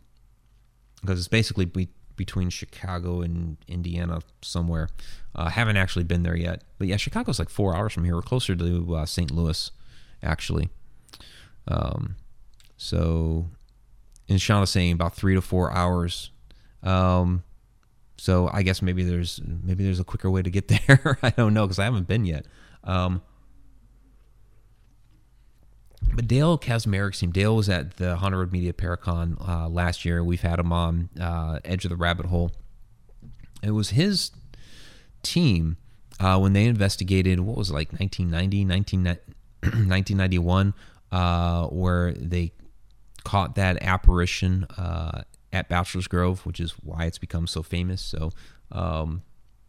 because 1.00 1.18
it's 1.18 1.28
basically 1.28 1.64
be- 1.64 1.88
between 2.16 2.50
Chicago 2.50 3.22
and 3.22 3.56
Indiana 3.66 4.20
somewhere. 4.42 4.88
I 5.34 5.46
uh, 5.46 5.48
haven't 5.48 5.76
actually 5.76 6.04
been 6.04 6.22
there 6.22 6.36
yet, 6.36 6.64
but 6.78 6.86
yeah, 6.86 6.96
Chicago's 6.96 7.38
like 7.38 7.48
four 7.48 7.74
hours 7.74 7.92
from 7.92 8.04
here. 8.04 8.14
We're 8.14 8.22
closer 8.22 8.54
to 8.56 8.96
uh, 8.96 9.06
St. 9.06 9.30
Louis, 9.30 9.70
actually. 10.22 10.68
Um, 11.66 12.16
so, 12.76 13.48
and 14.28 14.38
Shauna's 14.38 14.70
saying 14.70 14.92
about 14.92 15.14
three 15.14 15.34
to 15.34 15.40
four 15.40 15.72
hours. 15.72 16.30
Um, 16.82 17.44
so 18.16 18.50
I 18.52 18.62
guess 18.62 18.82
maybe 18.82 19.02
there's 19.02 19.40
maybe 19.44 19.82
there's 19.82 20.00
a 20.00 20.04
quicker 20.04 20.30
way 20.30 20.42
to 20.42 20.50
get 20.50 20.68
there. 20.88 21.18
I 21.22 21.30
don't 21.30 21.54
know 21.54 21.66
because 21.66 21.78
I 21.78 21.84
haven't 21.84 22.06
been 22.06 22.26
yet. 22.26 22.46
Um, 22.84 23.22
but 26.14 26.26
Dale 26.26 26.58
Kaczmarek's 26.58 27.20
team. 27.20 27.30
Dale 27.30 27.54
was 27.54 27.68
at 27.68 27.96
the 27.96 28.16
Haunted 28.16 28.38
Road 28.38 28.52
Media 28.52 28.72
Paracon 28.72 29.36
uh, 29.46 29.68
last 29.68 30.04
year. 30.04 30.22
We've 30.22 30.40
had 30.40 30.58
him 30.58 30.72
on 30.72 31.08
uh, 31.20 31.60
Edge 31.64 31.84
of 31.84 31.90
the 31.90 31.96
Rabbit 31.96 32.26
Hole. 32.26 32.52
It 33.62 33.72
was 33.72 33.90
his 33.90 34.30
team 35.22 35.76
uh, 36.18 36.38
when 36.38 36.52
they 36.52 36.64
investigated 36.64 37.40
what 37.40 37.56
was 37.56 37.70
it, 37.70 37.74
like 37.74 37.92
1990, 37.92 38.64
19, 38.64 39.04
1991 39.04 40.74
uh, 41.12 41.66
where 41.66 42.12
they 42.12 42.52
caught 43.24 43.54
that 43.54 43.82
apparition 43.82 44.64
uh, 44.76 45.22
at 45.52 45.68
Bachelor's 45.68 46.08
Grove, 46.08 46.46
which 46.46 46.60
is 46.60 46.72
why 46.82 47.04
it's 47.04 47.18
become 47.18 47.46
so 47.46 47.62
famous. 47.62 48.00
So 48.02 48.30
um, 48.72 49.22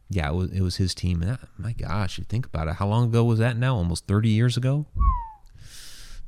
yeah, 0.10 0.30
it 0.30 0.36
was, 0.36 0.52
it 0.52 0.62
was 0.62 0.76
his 0.76 0.94
team. 0.94 1.22
That, 1.22 1.40
my 1.58 1.74
gosh, 1.74 2.18
you 2.18 2.26
think 2.26 2.46
about 2.46 2.68
it. 2.68 2.76
How 2.76 2.88
long 2.88 3.06
ago 3.06 3.24
was 3.24 3.40
that 3.40 3.58
now? 3.58 3.76
Almost 3.76 4.08
30 4.08 4.30
years 4.30 4.58
ago? 4.58 4.86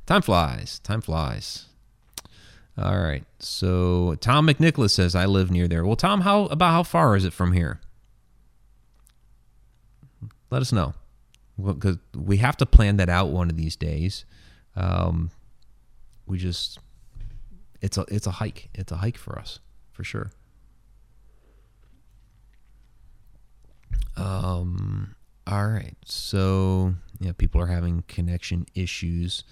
Time 0.06 0.22
flies. 0.22 0.78
Time 0.80 1.00
flies. 1.00 1.66
All 2.76 2.98
right. 2.98 3.24
So 3.38 4.16
Tom 4.20 4.46
McNicholas 4.46 4.90
says, 4.90 5.14
I 5.14 5.26
live 5.26 5.50
near 5.50 5.68
there. 5.68 5.84
Well, 5.84 5.96
Tom, 5.96 6.22
how 6.22 6.46
about 6.46 6.72
how 6.72 6.82
far 6.82 7.16
is 7.16 7.24
it 7.24 7.32
from 7.32 7.52
here? 7.52 7.80
Let 10.50 10.60
us 10.60 10.72
know. 10.72 10.94
Because 11.56 11.98
well, 12.14 12.24
we 12.24 12.36
have 12.38 12.56
to 12.58 12.66
plan 12.66 12.96
that 12.96 13.08
out 13.08 13.28
one 13.28 13.48
of 13.48 13.56
these 13.56 13.76
days. 13.76 14.24
Um, 14.76 15.30
we 16.26 16.36
just, 16.36 16.80
it's 17.80 17.96
a, 17.96 18.04
it's 18.08 18.26
a 18.26 18.32
hike. 18.32 18.70
It's 18.74 18.90
a 18.90 18.96
hike 18.96 19.16
for 19.16 19.38
us, 19.38 19.60
for 19.92 20.02
sure. 20.02 20.32
Um, 24.16 25.14
all 25.46 25.68
right. 25.68 25.96
So, 26.04 26.94
yeah, 27.20 27.32
people 27.32 27.60
are 27.60 27.66
having 27.66 28.02
connection 28.08 28.66
issues. 28.74 29.44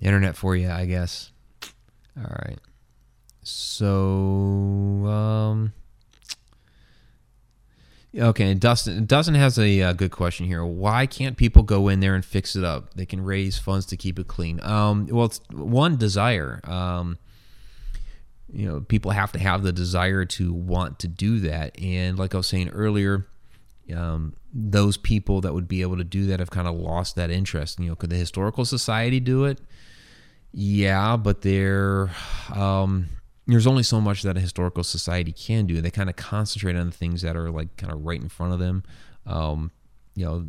Internet 0.00 0.36
for 0.36 0.54
you, 0.56 0.70
I 0.70 0.84
guess. 0.84 1.30
All 2.16 2.36
right. 2.46 2.58
So, 3.42 5.06
um, 5.06 5.72
okay. 8.16 8.54
Dustin, 8.54 9.06
Dustin 9.06 9.34
has 9.34 9.58
a, 9.58 9.80
a, 9.80 9.94
good 9.94 10.10
question 10.10 10.46
here. 10.46 10.64
Why 10.64 11.06
can't 11.06 11.36
people 11.36 11.62
go 11.62 11.88
in 11.88 12.00
there 12.00 12.14
and 12.14 12.24
fix 12.24 12.56
it 12.56 12.64
up? 12.64 12.94
They 12.94 13.06
can 13.06 13.22
raise 13.22 13.58
funds 13.58 13.86
to 13.86 13.96
keep 13.96 14.18
it 14.18 14.26
clean. 14.26 14.60
Um, 14.62 15.06
well, 15.06 15.26
it's 15.26 15.40
one 15.52 15.96
desire. 15.96 16.60
Um, 16.64 17.18
you 18.52 18.66
know, 18.66 18.80
people 18.80 19.10
have 19.10 19.32
to 19.32 19.38
have 19.38 19.62
the 19.62 19.72
desire 19.72 20.24
to 20.24 20.52
want 20.52 20.98
to 21.00 21.08
do 21.08 21.40
that. 21.40 21.80
And 21.80 22.18
like 22.18 22.34
I 22.34 22.38
was 22.38 22.46
saying 22.46 22.70
earlier, 22.70 23.26
um, 23.94 24.34
those 24.52 24.96
people 24.96 25.40
that 25.42 25.54
would 25.54 25.68
be 25.68 25.82
able 25.82 25.96
to 25.96 26.04
do 26.04 26.26
that 26.26 26.40
have 26.40 26.50
kind 26.50 26.66
of 26.66 26.74
lost 26.74 27.16
that 27.16 27.30
interest. 27.30 27.78
You 27.78 27.90
know, 27.90 27.96
could 27.96 28.10
the 28.10 28.16
historical 28.16 28.64
society 28.64 29.20
do 29.20 29.44
it? 29.44 29.60
Yeah, 30.52 31.16
but 31.16 31.42
there, 31.42 32.10
um, 32.54 33.06
there's 33.46 33.66
only 33.66 33.82
so 33.82 34.00
much 34.00 34.22
that 34.22 34.36
a 34.36 34.40
historical 34.40 34.82
society 34.84 35.32
can 35.32 35.66
do. 35.66 35.80
They 35.80 35.90
kind 35.90 36.08
of 36.08 36.16
concentrate 36.16 36.76
on 36.76 36.86
the 36.86 36.96
things 36.96 37.22
that 37.22 37.36
are 37.36 37.50
like 37.50 37.76
kind 37.76 37.92
of 37.92 38.04
right 38.04 38.20
in 38.20 38.28
front 38.28 38.52
of 38.54 38.58
them. 38.58 38.82
Um, 39.26 39.70
you 40.14 40.24
know, 40.24 40.46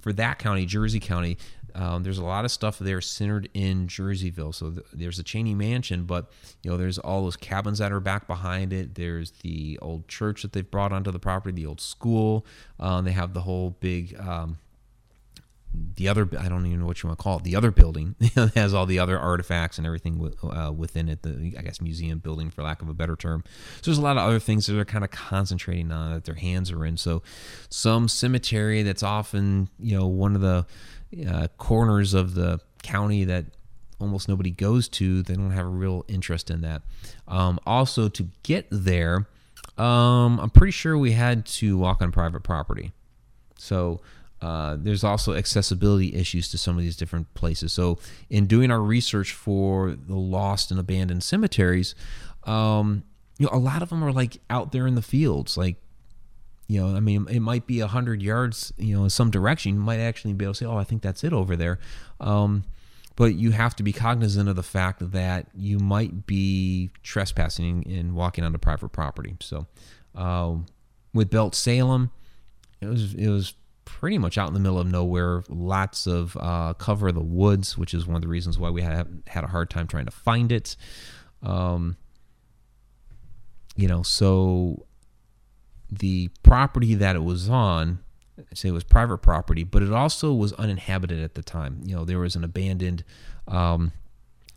for 0.00 0.12
that 0.12 0.38
county, 0.38 0.66
Jersey 0.66 1.00
County, 1.00 1.38
um, 1.74 2.02
there's 2.02 2.18
a 2.18 2.24
lot 2.24 2.44
of 2.44 2.50
stuff 2.50 2.78
there 2.78 3.00
centered 3.00 3.48
in 3.54 3.86
Jerseyville. 3.86 4.54
So 4.54 4.70
th- 4.70 4.86
there's 4.92 5.18
a 5.18 5.22
Cheney 5.22 5.54
Mansion, 5.54 6.04
but 6.04 6.30
you 6.62 6.70
know 6.70 6.76
there's 6.76 6.98
all 6.98 7.22
those 7.22 7.36
cabins 7.36 7.78
that 7.78 7.92
are 7.92 8.00
back 8.00 8.26
behind 8.26 8.72
it. 8.72 8.94
There's 8.94 9.32
the 9.42 9.78
old 9.80 10.08
church 10.08 10.42
that 10.42 10.52
they've 10.52 10.68
brought 10.68 10.92
onto 10.92 11.10
the 11.10 11.18
property, 11.18 11.54
the 11.54 11.66
old 11.66 11.80
school. 11.80 12.46
Um, 12.78 13.04
they 13.04 13.12
have 13.12 13.34
the 13.34 13.42
whole 13.42 13.70
big. 13.80 14.18
Um, 14.18 14.58
the 15.96 16.08
other 16.08 16.28
I 16.38 16.48
don't 16.48 16.66
even 16.66 16.80
know 16.80 16.86
what 16.86 17.02
you 17.02 17.08
want 17.08 17.18
to 17.18 17.22
call 17.22 17.38
it. 17.38 17.44
The 17.44 17.56
other 17.56 17.70
building 17.70 18.14
has 18.54 18.72
all 18.74 18.86
the 18.86 18.98
other 18.98 19.18
artifacts 19.18 19.78
and 19.78 19.86
everything 19.86 20.32
uh, 20.42 20.72
within 20.72 21.08
it. 21.08 21.22
The 21.22 21.54
I 21.58 21.62
guess 21.62 21.80
museum 21.80 22.18
building, 22.18 22.50
for 22.50 22.62
lack 22.62 22.82
of 22.82 22.88
a 22.88 22.94
better 22.94 23.16
term. 23.16 23.44
So 23.76 23.90
there's 23.90 23.98
a 23.98 24.02
lot 24.02 24.16
of 24.16 24.22
other 24.22 24.38
things 24.38 24.66
that 24.66 24.72
they're 24.74 24.84
kind 24.84 25.04
of 25.04 25.10
concentrating 25.10 25.92
on 25.92 26.14
that 26.14 26.24
their 26.24 26.34
hands 26.34 26.70
are 26.70 26.84
in. 26.84 26.96
So 26.96 27.22
some 27.68 28.08
cemetery 28.08 28.82
that's 28.82 29.02
often 29.02 29.68
you 29.78 29.98
know 29.98 30.06
one 30.06 30.34
of 30.34 30.40
the 30.40 30.66
uh, 31.28 31.48
corners 31.56 32.14
of 32.14 32.34
the 32.34 32.60
county 32.82 33.24
that 33.24 33.46
almost 34.00 34.28
nobody 34.28 34.50
goes 34.50 34.88
to. 34.88 35.22
They 35.22 35.34
don't 35.34 35.50
have 35.50 35.66
a 35.66 35.70
real 35.70 36.04
interest 36.08 36.50
in 36.50 36.60
that. 36.62 36.82
Um, 37.26 37.58
also, 37.66 38.08
to 38.08 38.28
get 38.42 38.66
there, 38.70 39.28
um, 39.76 40.40
I'm 40.40 40.50
pretty 40.50 40.72
sure 40.72 40.96
we 40.96 41.12
had 41.12 41.46
to 41.46 41.76
walk 41.76 42.02
on 42.02 42.12
private 42.12 42.42
property. 42.42 42.92
So 43.56 44.00
uh, 44.40 44.76
there's 44.78 45.02
also 45.02 45.34
accessibility 45.34 46.14
issues 46.14 46.48
to 46.50 46.58
some 46.58 46.76
of 46.76 46.82
these 46.82 46.96
different 46.96 47.32
places. 47.34 47.72
So 47.72 47.98
in 48.30 48.46
doing 48.46 48.70
our 48.70 48.80
research 48.80 49.32
for 49.32 49.96
the 49.96 50.16
lost 50.16 50.70
and 50.70 50.78
abandoned 50.78 51.24
cemeteries, 51.24 51.94
um, 52.44 53.02
you 53.38 53.46
know, 53.46 53.52
a 53.52 53.58
lot 53.58 53.82
of 53.82 53.88
them 53.88 54.04
are 54.04 54.12
like 54.12 54.40
out 54.50 54.72
there 54.72 54.86
in 54.86 54.94
the 54.94 55.02
fields, 55.02 55.56
like 55.56 55.76
you 56.68 56.80
know, 56.80 56.94
I 56.94 57.00
mean, 57.00 57.26
it 57.30 57.40
might 57.40 57.66
be 57.66 57.80
a 57.80 57.86
hundred 57.86 58.22
yards, 58.22 58.74
you 58.76 58.94
know, 58.94 59.04
in 59.04 59.10
some 59.10 59.30
direction. 59.30 59.74
You 59.74 59.80
might 59.80 60.00
actually 60.00 60.34
be 60.34 60.44
able 60.44 60.52
to 60.52 60.58
say, 60.58 60.66
"Oh, 60.66 60.76
I 60.76 60.84
think 60.84 61.00
that's 61.00 61.24
it 61.24 61.32
over 61.32 61.56
there." 61.56 61.78
Um, 62.20 62.64
but 63.16 63.34
you 63.34 63.50
have 63.52 63.74
to 63.76 63.82
be 63.82 63.92
cognizant 63.92 64.50
of 64.50 64.54
the 64.54 64.62
fact 64.62 65.10
that 65.12 65.46
you 65.54 65.78
might 65.78 66.26
be 66.26 66.90
trespassing 67.02 67.84
and 67.90 68.14
walking 68.14 68.44
onto 68.44 68.58
private 68.58 68.90
property. 68.90 69.36
So, 69.40 69.66
uh, 70.14 70.56
with 71.14 71.30
Belt 71.30 71.54
Salem, 71.54 72.10
it 72.82 72.86
was 72.86 73.14
it 73.14 73.28
was 73.28 73.54
pretty 73.86 74.18
much 74.18 74.36
out 74.36 74.48
in 74.48 74.54
the 74.54 74.60
middle 74.60 74.78
of 74.78 74.86
nowhere. 74.86 75.42
Lots 75.48 76.06
of 76.06 76.36
uh, 76.38 76.74
cover 76.74 77.08
of 77.08 77.14
the 77.14 77.22
woods, 77.22 77.78
which 77.78 77.94
is 77.94 78.06
one 78.06 78.16
of 78.16 78.22
the 78.22 78.28
reasons 78.28 78.58
why 78.58 78.68
we 78.68 78.82
had 78.82 79.22
had 79.26 79.42
a 79.42 79.48
hard 79.48 79.70
time 79.70 79.86
trying 79.86 80.04
to 80.04 80.10
find 80.10 80.52
it. 80.52 80.76
Um, 81.42 81.96
you 83.74 83.88
know, 83.88 84.02
so 84.02 84.84
the 85.90 86.28
property 86.42 86.94
that 86.94 87.16
it 87.16 87.24
was 87.24 87.48
on, 87.48 88.00
say 88.54 88.68
it 88.68 88.72
was 88.72 88.84
private 88.84 89.18
property, 89.18 89.64
but 89.64 89.82
it 89.82 89.92
also 89.92 90.32
was 90.32 90.52
uninhabited 90.54 91.20
at 91.20 91.34
the 91.34 91.42
time. 91.42 91.80
You 91.84 91.96
know, 91.96 92.04
there 92.04 92.18
was 92.18 92.36
an 92.36 92.44
abandoned 92.44 93.04
um, 93.46 93.92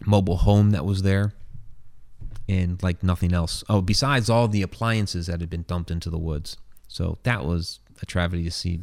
mobile 0.06 0.38
home 0.38 0.72
that 0.72 0.86
was 0.86 1.04
there 1.04 1.34
and 2.48 2.82
like 2.84 3.04
nothing 3.04 3.34
else. 3.34 3.64
Oh, 3.70 3.82
besides 3.82 4.30
all 4.30 4.48
the 4.48 4.62
appliances 4.62 5.28
that 5.28 5.40
had 5.40 5.50
been 5.50 5.64
dumped 5.64 5.92
into 5.92 6.10
the 6.10 6.18
woods. 6.18 6.58
So 6.88 7.18
that 7.24 7.46
was 7.46 7.80
a 8.02 8.06
tragedy 8.06 8.44
to 8.44 8.52
see 8.52 8.82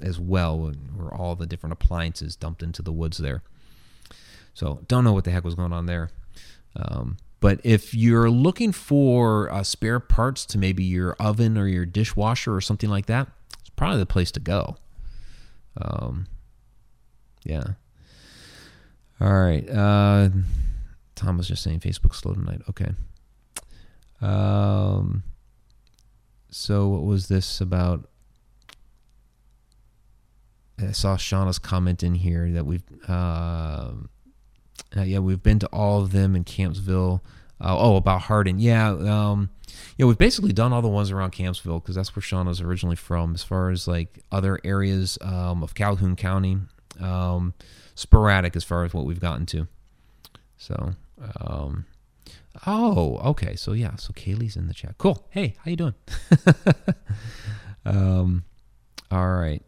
as 0.00 0.20
well, 0.20 0.72
were 0.94 1.12
all 1.12 1.34
the 1.34 1.46
different 1.46 1.72
appliances 1.72 2.36
dumped 2.36 2.62
into 2.62 2.82
the 2.82 2.92
woods 2.92 3.18
there. 3.18 3.42
So 4.54 4.84
don't 4.86 5.04
know 5.04 5.12
what 5.12 5.24
the 5.24 5.30
heck 5.30 5.44
was 5.44 5.54
going 5.54 5.72
on 5.72 5.86
there. 5.86 6.10
Um, 6.76 7.16
but 7.40 7.60
if 7.62 7.94
you're 7.94 8.30
looking 8.30 8.72
for 8.72 9.52
uh, 9.52 9.62
spare 9.62 10.00
parts 10.00 10.44
to 10.46 10.58
maybe 10.58 10.82
your 10.82 11.14
oven 11.14 11.56
or 11.56 11.66
your 11.68 11.86
dishwasher 11.86 12.54
or 12.54 12.60
something 12.60 12.90
like 12.90 13.06
that, 13.06 13.28
it's 13.60 13.70
probably 13.70 13.98
the 13.98 14.06
place 14.06 14.30
to 14.32 14.40
go. 14.40 14.76
Um, 15.80 16.26
yeah. 17.44 17.64
All 19.20 19.32
right. 19.32 19.68
Uh, 19.68 20.30
Tom 21.14 21.38
was 21.38 21.48
just 21.48 21.62
saying 21.62 21.80
Facebook's 21.80 22.18
slow 22.18 22.34
tonight. 22.34 22.62
Okay. 22.68 22.90
Um, 24.20 25.22
so 26.50 26.88
what 26.88 27.04
was 27.04 27.28
this 27.28 27.60
about? 27.60 28.08
I 30.80 30.92
saw 30.92 31.16
Shauna's 31.16 31.58
comment 31.58 32.02
in 32.02 32.14
here 32.14 32.50
that 32.52 32.66
we've. 32.66 32.82
Uh, 33.06 33.92
uh, 34.96 35.02
yeah, 35.02 35.18
we've 35.18 35.42
been 35.42 35.58
to 35.58 35.66
all 35.68 36.00
of 36.00 36.12
them 36.12 36.34
in 36.34 36.44
Campsville. 36.44 37.20
Uh, 37.60 37.76
oh, 37.76 37.96
about 37.96 38.22
Hardin. 38.22 38.60
Yeah, 38.60 38.90
um, 38.90 39.50
yeah, 39.96 40.06
we've 40.06 40.18
basically 40.18 40.52
done 40.52 40.72
all 40.72 40.80
the 40.80 40.88
ones 40.88 41.10
around 41.10 41.32
Campsville 41.32 41.82
because 41.82 41.96
that's 41.96 42.14
where 42.14 42.22
Sean 42.22 42.46
was 42.46 42.60
originally 42.60 42.96
from. 42.96 43.34
As 43.34 43.42
far 43.42 43.70
as 43.70 43.88
like 43.88 44.20
other 44.30 44.60
areas 44.64 45.18
um, 45.20 45.62
of 45.62 45.74
Calhoun 45.74 46.14
County, 46.14 46.58
um, 47.00 47.54
sporadic 47.94 48.54
as 48.54 48.64
far 48.64 48.84
as 48.84 48.94
what 48.94 49.04
we've 49.04 49.20
gotten 49.20 49.44
to. 49.46 49.66
So, 50.56 50.94
um, 51.40 51.86
oh, 52.66 53.18
okay. 53.30 53.56
So 53.56 53.72
yeah, 53.72 53.96
so 53.96 54.12
Kaylee's 54.12 54.56
in 54.56 54.68
the 54.68 54.74
chat. 54.74 54.96
Cool. 54.98 55.26
Hey, 55.30 55.56
how 55.58 55.70
you 55.70 55.76
doing? 55.76 55.94
um, 57.84 58.44
all 59.10 59.32
right. 59.32 59.62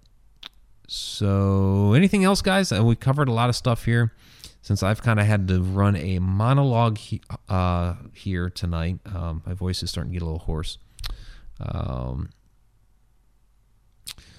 So, 0.86 1.92
anything 1.92 2.24
else, 2.24 2.42
guys? 2.42 2.72
Uh, 2.72 2.84
we 2.84 2.96
covered 2.96 3.28
a 3.28 3.32
lot 3.32 3.48
of 3.48 3.56
stuff 3.56 3.84
here 3.84 4.12
since 4.62 4.82
I've 4.82 5.02
kind 5.02 5.18
of 5.18 5.26
had 5.26 5.48
to 5.48 5.62
run 5.62 5.96
a 5.96 6.18
monologue 6.18 6.98
he, 6.98 7.22
uh, 7.48 7.94
here 8.12 8.50
tonight, 8.50 9.00
um, 9.06 9.42
my 9.46 9.54
voice 9.54 9.82
is 9.82 9.90
starting 9.90 10.12
to 10.12 10.18
get 10.18 10.22
a 10.22 10.26
little 10.26 10.40
hoarse. 10.40 10.78
Um, 11.60 12.30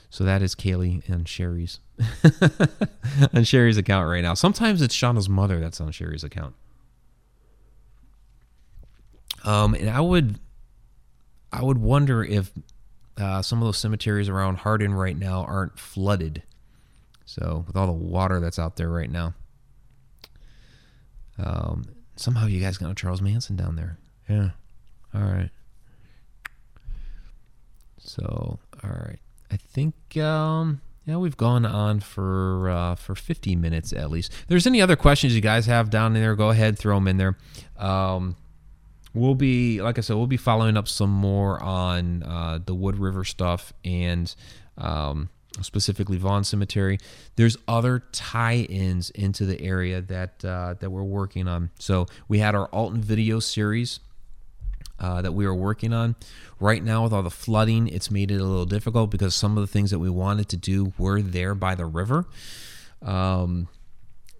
so 0.09 0.23
that 0.23 0.41
is 0.41 0.55
Kaylee 0.55 1.07
and 1.09 1.27
Sherry's 1.27 1.79
on 3.33 3.43
Sherry's 3.43 3.77
account 3.77 4.09
right 4.09 4.21
now. 4.21 4.33
Sometimes 4.33 4.81
it's 4.81 4.95
Shauna's 4.95 5.29
mother 5.29 5.59
that's 5.59 5.81
on 5.81 5.91
Sherry's 5.91 6.23
account. 6.23 6.53
Um, 9.43 9.73
and 9.73 9.89
I 9.89 10.01
would, 10.01 10.37
I 11.51 11.63
would 11.63 11.79
wonder 11.79 12.23
if 12.23 12.51
uh, 13.17 13.41
some 13.41 13.59
of 13.61 13.65
those 13.65 13.77
cemeteries 13.77 14.29
around 14.29 14.57
Hardin 14.57 14.93
right 14.93 15.17
now 15.17 15.43
aren't 15.45 15.79
flooded. 15.79 16.43
So 17.25 17.63
with 17.65 17.75
all 17.75 17.87
the 17.87 17.93
water 17.93 18.39
that's 18.39 18.59
out 18.59 18.75
there 18.75 18.89
right 18.89 19.09
now. 19.09 19.33
Um, 21.37 21.85
somehow 22.15 22.45
you 22.45 22.59
guys 22.59 22.77
got 22.77 22.91
a 22.91 22.95
Charles 22.95 23.21
Manson 23.21 23.55
down 23.55 23.75
there. 23.75 23.97
Yeah. 24.29 24.51
All 25.13 25.21
right. 25.21 25.49
So, 27.97 28.59
all 28.83 28.89
right. 28.89 29.19
I 29.51 29.57
think 29.57 30.17
um 30.17 30.81
yeah, 31.05 31.17
we've 31.17 31.37
gone 31.37 31.65
on 31.65 31.99
for 31.99 32.69
uh, 32.69 32.95
for 32.95 33.15
50 33.15 33.55
minutes 33.55 33.91
at 33.91 34.11
least. 34.11 34.31
If 34.31 34.47
there's 34.47 34.67
any 34.67 34.81
other 34.81 34.95
questions 34.95 35.33
you 35.33 35.41
guys 35.41 35.65
have 35.65 35.89
down 35.89 36.13
there, 36.13 36.35
go 36.35 36.49
ahead, 36.49 36.77
throw 36.77 36.95
them 36.95 37.07
in 37.07 37.17
there. 37.17 37.37
Um, 37.77 38.35
we'll 39.13 39.35
be 39.35 39.81
like 39.81 39.97
I 39.97 40.01
said, 40.01 40.15
we'll 40.15 40.27
be 40.27 40.37
following 40.37 40.77
up 40.77 40.87
some 40.87 41.09
more 41.09 41.61
on 41.61 42.23
uh, 42.23 42.59
the 42.63 42.75
Wood 42.75 42.97
River 42.97 43.23
stuff 43.23 43.73
and 43.83 44.33
um, 44.77 45.29
specifically 45.61 46.17
Vaughn 46.17 46.43
Cemetery. 46.43 46.97
There's 47.35 47.57
other 47.67 47.99
tie-ins 48.11 49.09
into 49.11 49.45
the 49.45 49.61
area 49.61 50.01
that 50.01 50.43
uh, 50.45 50.75
that 50.79 50.89
we're 50.89 51.03
working 51.03 51.47
on. 51.47 51.71
So 51.79 52.07
we 52.27 52.39
had 52.39 52.55
our 52.55 52.67
Alton 52.67 53.01
video 53.01 53.39
series. 53.39 53.99
Uh, 54.99 55.19
that 55.19 55.31
we 55.31 55.47
are 55.47 55.55
working 55.55 55.93
on 55.93 56.15
right 56.59 56.83
now 56.83 57.01
with 57.01 57.11
all 57.11 57.23
the 57.23 57.31
flooding 57.31 57.87
it's 57.87 58.11
made 58.11 58.29
it 58.29 58.35
a 58.35 58.43
little 58.43 58.67
difficult 58.67 59.09
because 59.09 59.33
some 59.33 59.57
of 59.57 59.61
the 59.61 59.65
things 59.65 59.89
that 59.89 59.97
we 59.97 60.11
wanted 60.11 60.47
to 60.47 60.55
do 60.55 60.93
were 60.99 61.23
there 61.23 61.55
by 61.55 61.73
the 61.73 61.87
river 61.87 62.27
um, 63.01 63.67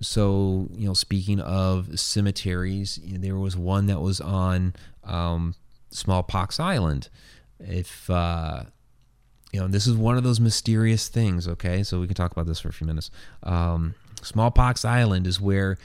so 0.01 0.69
you 0.75 0.85
know 0.85 0.93
speaking 0.93 1.39
of 1.39 1.99
cemeteries 1.99 2.99
there 3.03 3.37
was 3.37 3.57
one 3.57 3.87
that 3.87 3.99
was 3.99 4.21
on 4.21 4.75
um, 5.03 5.55
smallpox 5.89 6.59
island 6.59 7.09
if 7.59 8.07
uh, 8.11 8.63
you 9.51 9.59
know 9.59 9.67
this 9.67 9.87
is 9.87 9.95
one 9.95 10.17
of 10.17 10.23
those 10.23 10.39
mysterious 10.39 11.07
things 11.07 11.47
okay 11.47 11.83
so 11.83 11.99
we 11.99 12.07
can 12.07 12.15
talk 12.15 12.31
about 12.31 12.45
this 12.45 12.59
for 12.59 12.69
a 12.69 12.73
few 12.73 12.87
minutes 12.87 13.11
um, 13.43 13.95
smallpox 14.21 14.85
island 14.85 15.27
is 15.27 15.39
where 15.39 15.77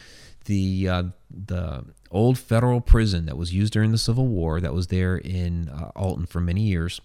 the 0.47 0.89
uh, 0.89 1.03
the 1.31 1.85
old 2.11 2.39
federal 2.39 2.81
prison 2.81 3.27
that 3.27 3.37
was 3.37 3.53
used 3.53 3.73
during 3.73 3.91
the 3.91 3.99
civil 3.99 4.27
war 4.29 4.61
that 4.61 4.73
was 4.73 4.87
there 4.89 5.17
in 5.17 5.69
uh, 5.69 5.91
alton 5.97 6.27
for 6.27 6.41
many 6.41 6.63
years 6.63 7.01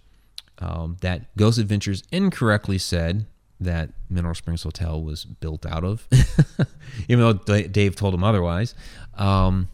um, 0.59 0.97
that 1.01 1.36
ghost 1.36 1.57
adventures 1.57 2.03
incorrectly 2.12 2.78
said 2.78 3.26
that 3.59 3.89
Mineral 4.09 4.34
Springs 4.34 4.64
Hotel 4.64 5.01
was 5.01 5.24
built 5.24 5.66
out 5.66 5.84
of, 5.84 6.07
even 7.07 7.20
though 7.20 7.34
Dave 7.68 7.95
told 7.95 8.14
him 8.14 8.24
otherwise. 8.24 8.74
Um, 9.16 9.70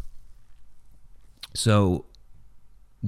so 1.54 2.06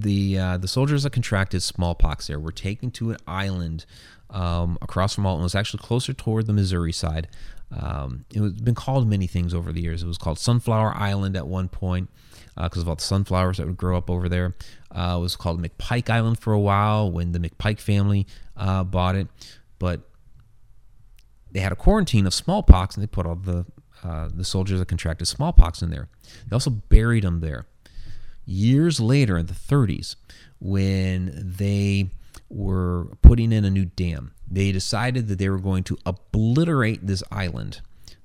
the 0.02 0.38
uh, 0.38 0.58
the 0.58 0.68
soldiers 0.68 1.04
that 1.04 1.12
contracted 1.12 1.64
smallpox 1.64 2.28
there 2.28 2.39
were 2.39 2.52
taken 2.52 2.91
to 2.91 3.12
an 3.12 3.18
island 3.28 3.86
um, 4.30 4.78
across 4.82 5.16
from 5.16 5.26
Alton. 5.26 5.41
It 5.41 5.43
was 5.43 5.56
actually 5.56 5.84
closer 5.84 6.14
toward 6.14 6.47
the 6.47 6.54
Missouri 6.54 6.91
side. 6.91 7.28
Um, 7.72 8.26
it 8.34 8.41
was 8.41 8.54
been 8.54 8.76
called 8.76 9.08
many 9.08 9.28
things 9.28 9.54
over 9.54 9.72
the 9.72 9.82
years. 9.82 10.04
It 10.04 10.08
was 10.08 10.18
called 10.18 10.39
Sunflower 10.39 10.95
Island 10.95 11.36
at 11.36 11.47
one 11.47 11.70
point 11.70 12.10
because 12.56 12.80
uh, 12.80 12.82
of 12.82 12.89
all 12.89 12.95
the 12.95 13.02
sunflowers 13.02 13.58
that 13.58 13.68
would 13.68 13.78
grow 13.78 13.97
up 13.97 14.10
over 14.10 14.28
there. 14.28 14.56
Uh, 14.91 15.16
it 15.18 15.22
was 15.22 15.36
called 15.36 15.62
McPike 15.62 16.10
Island 16.10 16.39
for 16.39 16.52
a 16.52 16.60
while 16.60 17.12
when 17.12 17.32
the 17.32 17.39
McPike 17.39 17.80
family 17.80 18.28
uh, 18.58 18.84
bought 18.84 19.16
it. 19.16 19.28
But 19.78 20.02
they 21.52 21.60
had 21.60 21.72
a 21.72 21.76
quarantine 21.76 22.26
of 22.26 22.34
smallpox, 22.34 22.95
and 22.95 23.04
they 23.04 23.08
put 23.08 23.26
all 23.26 23.36
the 23.36 23.66
uh, 24.04 24.30
the 24.34 24.45
soldiers 24.45 24.80
that 24.80 24.88
contracted 24.88 25.28
smallpox 25.28 25.82
in 25.82 25.89
there. 25.89 26.08
They 26.47 26.54
also 26.54 26.70
buried 26.70 27.24
them 27.24 27.41
there. 27.41 27.66
Years 28.50 29.00
later, 29.00 29.38
in 29.38 29.45
the 29.45 29.54
30s, 29.54 30.16
when 30.60 31.32
they 31.36 32.10
were 32.50 33.06
putting 33.22 33.52
in 33.52 33.64
a 33.64 33.70
new 33.70 33.86
dam, 33.86 34.34
they 34.50 34.72
decided 34.72 35.28
that 35.28 35.38
they 35.38 35.50
were 35.50 35.60
going 35.60 35.84
to 35.84 35.97
obliterate 36.06 37.06
this 37.06 37.22
island 37.32 37.82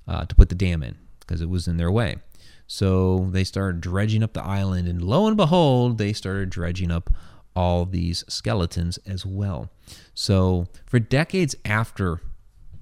uh, 0.07 0.25
to 0.25 0.35
put 0.35 0.49
the 0.49 0.55
dam 0.55 0.81
in 0.81 0.97
because 1.19 1.41
it 1.41 1.49
was 1.49 1.67
in 1.67 1.77
their 1.77 1.91
way. 1.91 2.17
So 2.65 3.27
they 3.31 3.43
started 3.43 3.81
dredging 3.81 4.23
up 4.23 4.33
the 4.33 4.43
island, 4.43 4.87
and 4.87 5.01
lo 5.01 5.27
and 5.27 5.37
behold, 5.37 5.99
they 5.99 6.13
started 6.13 6.49
dredging 6.49 6.91
up 6.91 7.11
all 7.55 7.85
these 7.85 8.23
skeletons 8.27 8.97
as 9.05 9.25
well. 9.25 9.69
So 10.15 10.67
for 10.85 10.99
decades 10.99 11.55
after 11.63 12.21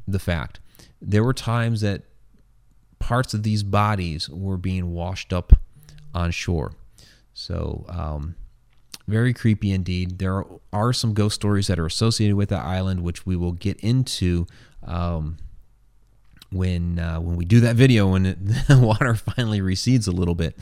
the 0.07 0.19
fact. 0.19 0.59
There 1.01 1.23
were 1.23 1.33
times 1.33 1.81
that 1.81 2.03
parts 2.99 3.33
of 3.33 3.43
these 3.43 3.63
bodies 3.63 4.29
were 4.29 4.57
being 4.57 4.93
washed 4.93 5.33
up 5.33 5.53
on 6.13 6.31
shore. 6.31 6.73
So, 7.34 7.86
um, 7.89 8.36
very 9.07 9.34
creepy 9.34 9.71
indeed. 9.71 10.19
There 10.19 10.45
are 10.71 10.93
some 10.93 11.13
ghost 11.13 11.36
stories 11.36 11.67
that 11.67 11.79
are 11.79 11.86
associated 11.86 12.36
with 12.36 12.49
the 12.49 12.57
island, 12.57 13.03
which 13.03 13.25
we 13.25 13.36
will 13.36 13.51
get 13.51 13.77
into 13.81 14.47
um, 14.84 15.38
when 16.51 16.99
uh, 16.99 17.19
when 17.19 17.36
we 17.36 17.45
do 17.45 17.59
that 17.61 17.75
video 17.75 18.07
when 18.07 18.25
it, 18.25 18.38
the 18.67 18.79
water 18.79 19.15
finally 19.15 19.59
recedes 19.59 20.07
a 20.07 20.11
little 20.11 20.36
bit, 20.36 20.57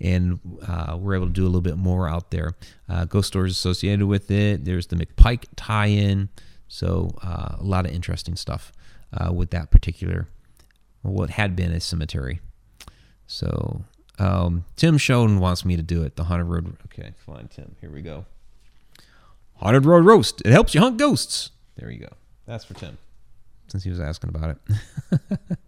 and 0.00 0.38
uh, 0.66 0.96
we're 0.98 1.14
able 1.14 1.26
to 1.26 1.32
do 1.32 1.44
a 1.44 1.46
little 1.46 1.60
bit 1.62 1.76
more 1.76 2.08
out 2.08 2.30
there. 2.30 2.54
Uh, 2.88 3.04
ghost 3.04 3.28
stories 3.28 3.52
associated 3.52 4.06
with 4.06 4.30
it. 4.30 4.64
There's 4.64 4.88
the 4.88 4.96
McPike 4.96 5.46
tie-in. 5.56 6.28
So 6.68 7.10
uh, 7.22 7.56
a 7.60 7.62
lot 7.62 7.86
of 7.86 7.92
interesting 7.92 8.34
stuff 8.34 8.72
uh, 9.12 9.32
with 9.32 9.50
that 9.50 9.70
particular, 9.70 10.28
what 11.02 11.30
had 11.30 11.54
been 11.54 11.70
a 11.70 11.80
cemetery. 11.80 12.40
So 13.26 13.84
um, 14.18 14.64
Tim 14.76 14.98
Schoen 14.98 15.40
wants 15.40 15.64
me 15.64 15.76
to 15.76 15.82
do 15.82 16.02
it. 16.02 16.16
The 16.16 16.24
Haunted 16.24 16.46
Road. 16.46 16.76
Okay, 16.86 17.12
fine, 17.16 17.48
Tim. 17.48 17.76
Here 17.80 17.90
we 17.90 18.02
go. 18.02 18.24
Haunted 19.56 19.84
Road 19.86 20.04
Roast. 20.04 20.42
It 20.44 20.52
helps 20.52 20.74
you 20.74 20.80
hunt 20.80 20.98
ghosts. 20.98 21.50
There 21.76 21.90
you 21.90 22.00
go. 22.00 22.12
That's 22.46 22.64
for 22.64 22.74
Tim, 22.74 22.98
since 23.68 23.84
he 23.84 23.90
was 23.90 24.00
asking 24.00 24.30
about 24.30 24.50
it. 24.50 25.38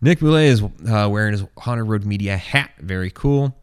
Nick 0.00 0.20
Boulay 0.20 0.46
is 0.46 0.62
uh, 0.62 1.08
wearing 1.10 1.32
his 1.32 1.44
Haunted 1.58 1.86
Road 1.86 2.04
Media 2.04 2.36
hat. 2.36 2.70
Very 2.78 3.10
cool. 3.10 3.54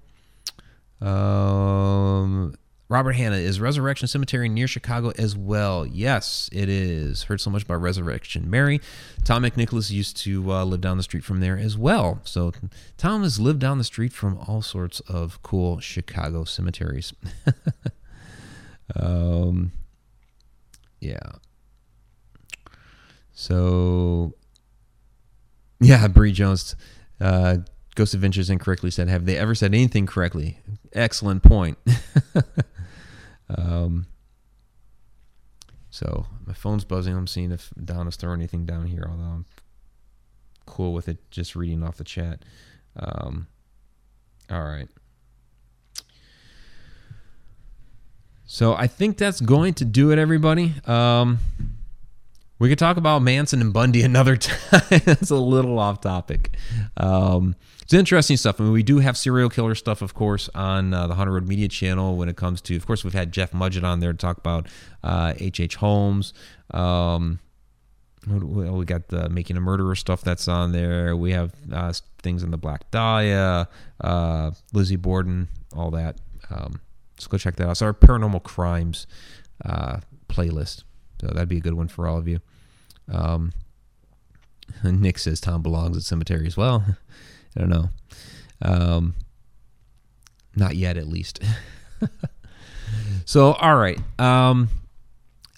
Um, 0.99 2.55
Robert 2.91 3.13
Hanna 3.13 3.37
is 3.37 3.61
Resurrection 3.61 4.05
Cemetery 4.05 4.49
near 4.49 4.67
Chicago 4.67 5.13
as 5.17 5.33
well. 5.33 5.85
Yes, 5.85 6.49
it 6.51 6.67
is. 6.67 7.23
Heard 7.23 7.39
so 7.39 7.49
much 7.49 7.63
about 7.63 7.79
Resurrection 7.79 8.49
Mary. 8.49 8.81
Tom 9.23 9.43
McNicholas 9.43 9.91
used 9.91 10.17
to 10.17 10.51
uh, 10.51 10.65
live 10.65 10.81
down 10.81 10.97
the 10.97 11.03
street 11.03 11.23
from 11.23 11.39
there 11.39 11.57
as 11.57 11.77
well. 11.77 12.19
So 12.25 12.51
Tom 12.97 13.23
has 13.23 13.39
lived 13.39 13.59
down 13.59 13.77
the 13.77 13.85
street 13.85 14.11
from 14.11 14.37
all 14.45 14.61
sorts 14.61 14.99
of 15.07 15.41
cool 15.41 15.79
Chicago 15.79 16.43
cemeteries. 16.43 17.13
um, 18.97 19.71
yeah. 20.99 21.31
So, 23.31 24.33
yeah, 25.79 26.09
Bree 26.09 26.33
Jones. 26.33 26.75
Uh, 27.21 27.59
Ghost 27.95 28.13
Adventures 28.13 28.49
incorrectly 28.49 28.91
said, 28.91 29.07
Have 29.07 29.25
they 29.25 29.37
ever 29.37 29.55
said 29.55 29.73
anything 29.73 30.07
correctly? 30.07 30.59
Excellent 30.93 31.43
point. 31.43 31.77
Um, 33.57 34.07
so 35.89 36.25
my 36.45 36.53
phone's 36.53 36.85
buzzing. 36.85 37.15
I'm 37.15 37.27
seeing 37.27 37.51
if 37.51 37.71
Donna's 37.83 38.15
throwing 38.15 38.39
anything 38.39 38.65
down 38.65 38.85
here, 38.85 39.05
although 39.09 39.23
I'm 39.23 39.45
cool 40.65 40.93
with 40.93 41.09
it 41.09 41.29
just 41.31 41.55
reading 41.55 41.83
off 41.83 41.97
the 41.97 42.03
chat. 42.03 42.43
Um, 42.95 43.47
all 44.49 44.63
right. 44.63 44.87
So 48.45 48.73
I 48.73 48.87
think 48.87 49.17
that's 49.17 49.39
going 49.39 49.75
to 49.75 49.85
do 49.85 50.11
it, 50.11 50.19
everybody. 50.19 50.73
Um, 50.85 51.39
we 52.59 52.69
could 52.69 52.79
talk 52.79 52.97
about 52.97 53.21
Manson 53.21 53.61
and 53.61 53.73
Bundy 53.73 54.01
another 54.03 54.37
time. 54.37 55.01
That's 55.05 55.29
a 55.29 55.35
little 55.35 55.79
off 55.79 56.01
topic. 56.01 56.51
Um, 56.97 57.55
it's 57.91 57.99
interesting 57.99 58.37
stuff. 58.37 58.61
I 58.61 58.63
mean, 58.63 58.71
we 58.71 58.83
do 58.83 58.99
have 58.99 59.17
serial 59.17 59.49
killer 59.49 59.75
stuff, 59.75 60.01
of 60.01 60.13
course, 60.13 60.49
on 60.55 60.93
uh, 60.93 61.07
the 61.07 61.15
Haunted 61.15 61.33
Road 61.33 61.45
Media 61.45 61.67
channel 61.67 62.15
when 62.15 62.29
it 62.29 62.37
comes 62.37 62.61
to, 62.61 62.75
of 62.77 62.87
course, 62.87 63.03
we've 63.03 63.11
had 63.11 63.33
Jeff 63.33 63.51
Mudgett 63.51 63.83
on 63.83 63.99
there 63.99 64.13
to 64.13 64.17
talk 64.17 64.37
about 64.37 64.67
H.H. 65.03 65.75
Uh, 65.75 65.79
Holmes. 65.81 66.33
Um, 66.73 67.39
we 68.25 68.85
got 68.85 69.09
the 69.09 69.27
Making 69.27 69.57
a 69.57 69.59
Murderer 69.59 69.95
stuff 69.95 70.21
that's 70.21 70.47
on 70.47 70.71
there. 70.71 71.17
We 71.17 71.33
have 71.33 71.53
uh, 71.69 71.91
things 72.23 72.43
in 72.43 72.51
the 72.51 72.57
Black 72.57 72.89
Dahlia, 72.91 73.67
uh, 73.99 74.51
Lizzie 74.71 74.95
Borden, 74.95 75.49
all 75.75 75.91
that. 75.91 76.15
Um, 76.49 76.79
let's 77.17 77.27
go 77.27 77.37
check 77.37 77.57
that 77.57 77.65
out. 77.67 77.71
It's 77.71 77.81
our 77.81 77.93
paranormal 77.93 78.43
crimes 78.43 79.05
uh, 79.65 79.97
playlist. 80.29 80.85
So 81.19 81.27
that'd 81.27 81.49
be 81.49 81.57
a 81.57 81.61
good 81.61 81.73
one 81.73 81.89
for 81.89 82.07
all 82.07 82.17
of 82.17 82.29
you. 82.29 82.39
Um, 83.11 83.51
Nick 84.81 85.19
says 85.19 85.41
Tom 85.41 85.61
belongs 85.61 85.97
at 85.97 86.03
cemetery 86.03 86.47
as 86.47 86.55
well. 86.55 86.85
I 87.55 87.59
don't 87.59 87.69
know. 87.69 87.89
Um, 88.61 89.15
not 90.55 90.75
yet, 90.75 90.97
at 90.97 91.07
least. 91.07 91.41
so, 93.25 93.53
all 93.53 93.75
right. 93.75 93.99
Um, 94.19 94.69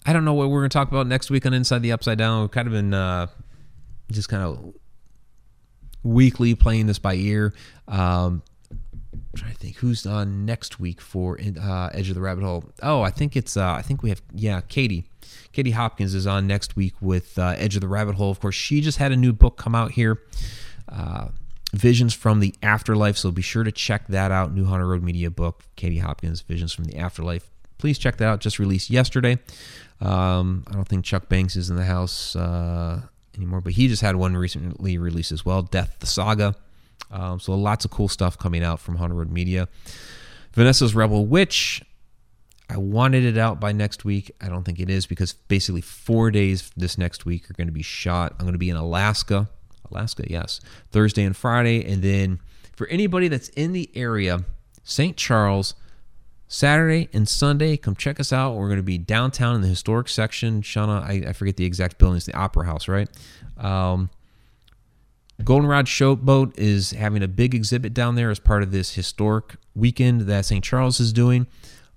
I 0.05 0.13
don't 0.13 0.25
know 0.25 0.33
what 0.33 0.49
we're 0.49 0.59
going 0.59 0.69
to 0.69 0.73
talk 0.73 0.89
about 0.89 1.07
next 1.07 1.29
week 1.29 1.45
on 1.45 1.53
Inside 1.53 1.81
the 1.81 1.91
Upside 1.91 2.17
Down. 2.17 2.41
We've 2.41 2.51
kind 2.51 2.67
of 2.67 2.73
been 2.73 2.93
uh, 2.93 3.27
just 4.11 4.29
kind 4.29 4.43
of 4.43 4.73
weekly 6.03 6.55
playing 6.55 6.87
this 6.87 6.99
by 6.99 7.15
ear. 7.15 7.53
Um, 7.87 8.43
I'm 9.11 9.21
trying 9.35 9.53
to 9.53 9.57
think 9.57 9.77
who's 9.77 10.05
on 10.05 10.45
next 10.45 10.79
week 10.79 11.01
for 11.01 11.39
uh, 11.39 11.89
Edge 11.93 12.09
of 12.09 12.15
the 12.15 12.21
Rabbit 12.21 12.43
Hole. 12.43 12.65
Oh, 12.81 13.01
I 13.01 13.09
think 13.09 13.35
it's 13.35 13.57
uh, 13.57 13.71
I 13.71 13.81
think 13.81 14.03
we 14.03 14.09
have 14.09 14.21
yeah 14.33 14.61
Katie. 14.61 15.05
Katie 15.53 15.71
Hopkins 15.71 16.13
is 16.13 16.27
on 16.27 16.47
next 16.47 16.75
week 16.75 16.93
with 16.99 17.37
uh, 17.39 17.55
Edge 17.57 17.75
of 17.75 17.81
the 17.81 17.87
Rabbit 17.87 18.15
Hole. 18.15 18.31
Of 18.31 18.39
course, 18.39 18.55
she 18.55 18.81
just 18.81 18.97
had 18.97 19.11
a 19.11 19.15
new 19.15 19.33
book 19.33 19.57
come 19.57 19.75
out 19.75 19.91
here. 19.91 20.21
Visions 21.73 22.13
from 22.13 22.39
the 22.39 22.53
Afterlife. 22.61 23.17
So 23.17 23.31
be 23.31 23.41
sure 23.41 23.63
to 23.63 23.71
check 23.71 24.07
that 24.07 24.31
out. 24.31 24.53
New 24.53 24.65
Haunted 24.65 24.87
Road 24.87 25.03
Media 25.03 25.31
book, 25.31 25.63
Katie 25.75 25.97
Hopkins, 25.97 26.41
Visions 26.41 26.71
from 26.71 26.85
the 26.85 26.97
Afterlife. 26.97 27.49
Please 27.79 27.97
check 27.97 28.17
that 28.17 28.25
out. 28.25 28.39
Just 28.39 28.59
released 28.59 28.89
yesterday. 28.89 29.39
Um, 29.99 30.63
I 30.67 30.73
don't 30.73 30.87
think 30.87 31.03
Chuck 31.03 31.29
Banks 31.29 31.55
is 31.55 31.69
in 31.69 31.75
the 31.75 31.85
house 31.85 32.35
uh, 32.35 33.01
anymore, 33.35 33.59
but 33.59 33.73
he 33.73 33.87
just 33.87 34.03
had 34.03 34.15
one 34.15 34.37
recently 34.37 34.97
released 34.97 35.31
as 35.31 35.43
well, 35.43 35.63
Death 35.63 35.97
the 35.99 36.05
Saga. 36.05 36.55
Um, 37.09 37.39
so 37.39 37.53
lots 37.55 37.85
of 37.85 37.91
cool 37.91 38.07
stuff 38.07 38.37
coming 38.37 38.63
out 38.63 38.79
from 38.79 38.95
Haunted 38.95 39.17
Road 39.17 39.31
Media. 39.31 39.67
Vanessa's 40.53 40.93
Rebel 40.93 41.25
Witch. 41.25 41.83
I 42.69 42.77
wanted 42.77 43.25
it 43.25 43.37
out 43.37 43.59
by 43.59 43.71
next 43.71 44.05
week. 44.05 44.31
I 44.39 44.47
don't 44.47 44.63
think 44.63 44.79
it 44.79 44.89
is 44.89 45.05
because 45.05 45.33
basically 45.33 45.81
four 45.81 46.31
days 46.31 46.71
this 46.77 46.97
next 46.97 47.25
week 47.25 47.49
are 47.49 47.53
going 47.53 47.67
to 47.67 47.73
be 47.73 47.83
shot. 47.83 48.33
I'm 48.33 48.45
going 48.45 48.53
to 48.53 48.59
be 48.59 48.69
in 48.69 48.77
Alaska. 48.77 49.49
Alaska, 49.91 50.23
yes. 50.27 50.59
Thursday 50.91 51.23
and 51.23 51.35
Friday. 51.35 51.85
And 51.85 52.01
then 52.01 52.39
for 52.75 52.87
anybody 52.87 53.27
that's 53.27 53.49
in 53.49 53.73
the 53.73 53.89
area, 53.95 54.43
St. 54.83 55.15
Charles, 55.15 55.75
Saturday 56.47 57.09
and 57.13 57.27
Sunday, 57.27 57.77
come 57.77 57.95
check 57.95 58.19
us 58.19 58.31
out. 58.31 58.55
We're 58.55 58.67
going 58.67 58.77
to 58.77 58.83
be 58.83 58.97
downtown 58.97 59.55
in 59.55 59.61
the 59.61 59.67
historic 59.67 60.09
section. 60.09 60.61
Shauna, 60.61 61.01
I, 61.03 61.29
I 61.29 61.33
forget 61.33 61.57
the 61.57 61.65
exact 61.65 61.97
building. 61.97 62.17
It's 62.17 62.25
the 62.25 62.35
Opera 62.35 62.65
House, 62.65 62.87
right? 62.87 63.09
Um, 63.57 64.09
Goldenrod 65.43 65.87
Showboat 65.87 66.57
is 66.57 66.91
having 66.91 67.23
a 67.23 67.27
big 67.27 67.55
exhibit 67.55 67.93
down 67.93 68.15
there 68.15 68.29
as 68.29 68.39
part 68.39 68.63
of 68.63 68.71
this 68.71 68.93
historic 68.93 69.55
weekend 69.75 70.21
that 70.21 70.45
St. 70.45 70.63
Charles 70.63 70.99
is 70.99 71.11
doing. 71.11 71.47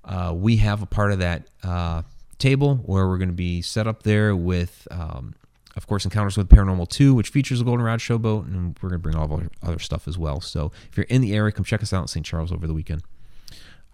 Uh, 0.05 0.33
we 0.35 0.57
have 0.57 0.83
a 0.83 0.87
part 0.87 1.13
of 1.13 1.19
that 1.19 1.49
uh, 1.63 2.03
table 2.39 2.77
where 2.77 3.07
we're 3.07 3.19
going 3.19 3.29
to 3.29 3.35
be 3.35 3.61
set 3.61 3.87
up 3.87 4.05
there 4.05 4.35
with, 4.35 4.89
um, 4.91 5.35
of 5.77 5.87
course, 5.87 6.05
Encounters 6.05 6.37
with 6.37 6.49
Paranormal 6.49 6.89
2, 6.89 7.15
which 7.15 7.29
features 7.29 7.61
a 7.61 7.65
Goldenrod 7.65 8.01
Showboat, 8.01 8.47
and 8.47 8.79
we're 8.81 8.89
going 8.89 8.99
to 9.01 9.03
bring 9.03 9.15
all 9.15 9.31
our 9.31 9.49
other 9.63 9.79
stuff 9.79 10.09
as 10.09 10.17
well. 10.17 10.41
So 10.41 10.73
if 10.91 10.97
you're 10.97 11.05
in 11.05 11.21
the 11.21 11.35
area, 11.35 11.53
come 11.53 11.65
check 11.65 11.83
us 11.83 11.93
out 11.93 12.03
in 12.03 12.09
St. 12.09 12.25
Charles 12.25 12.51
over 12.51 12.67
the 12.67 12.75
weekend. 12.75 13.03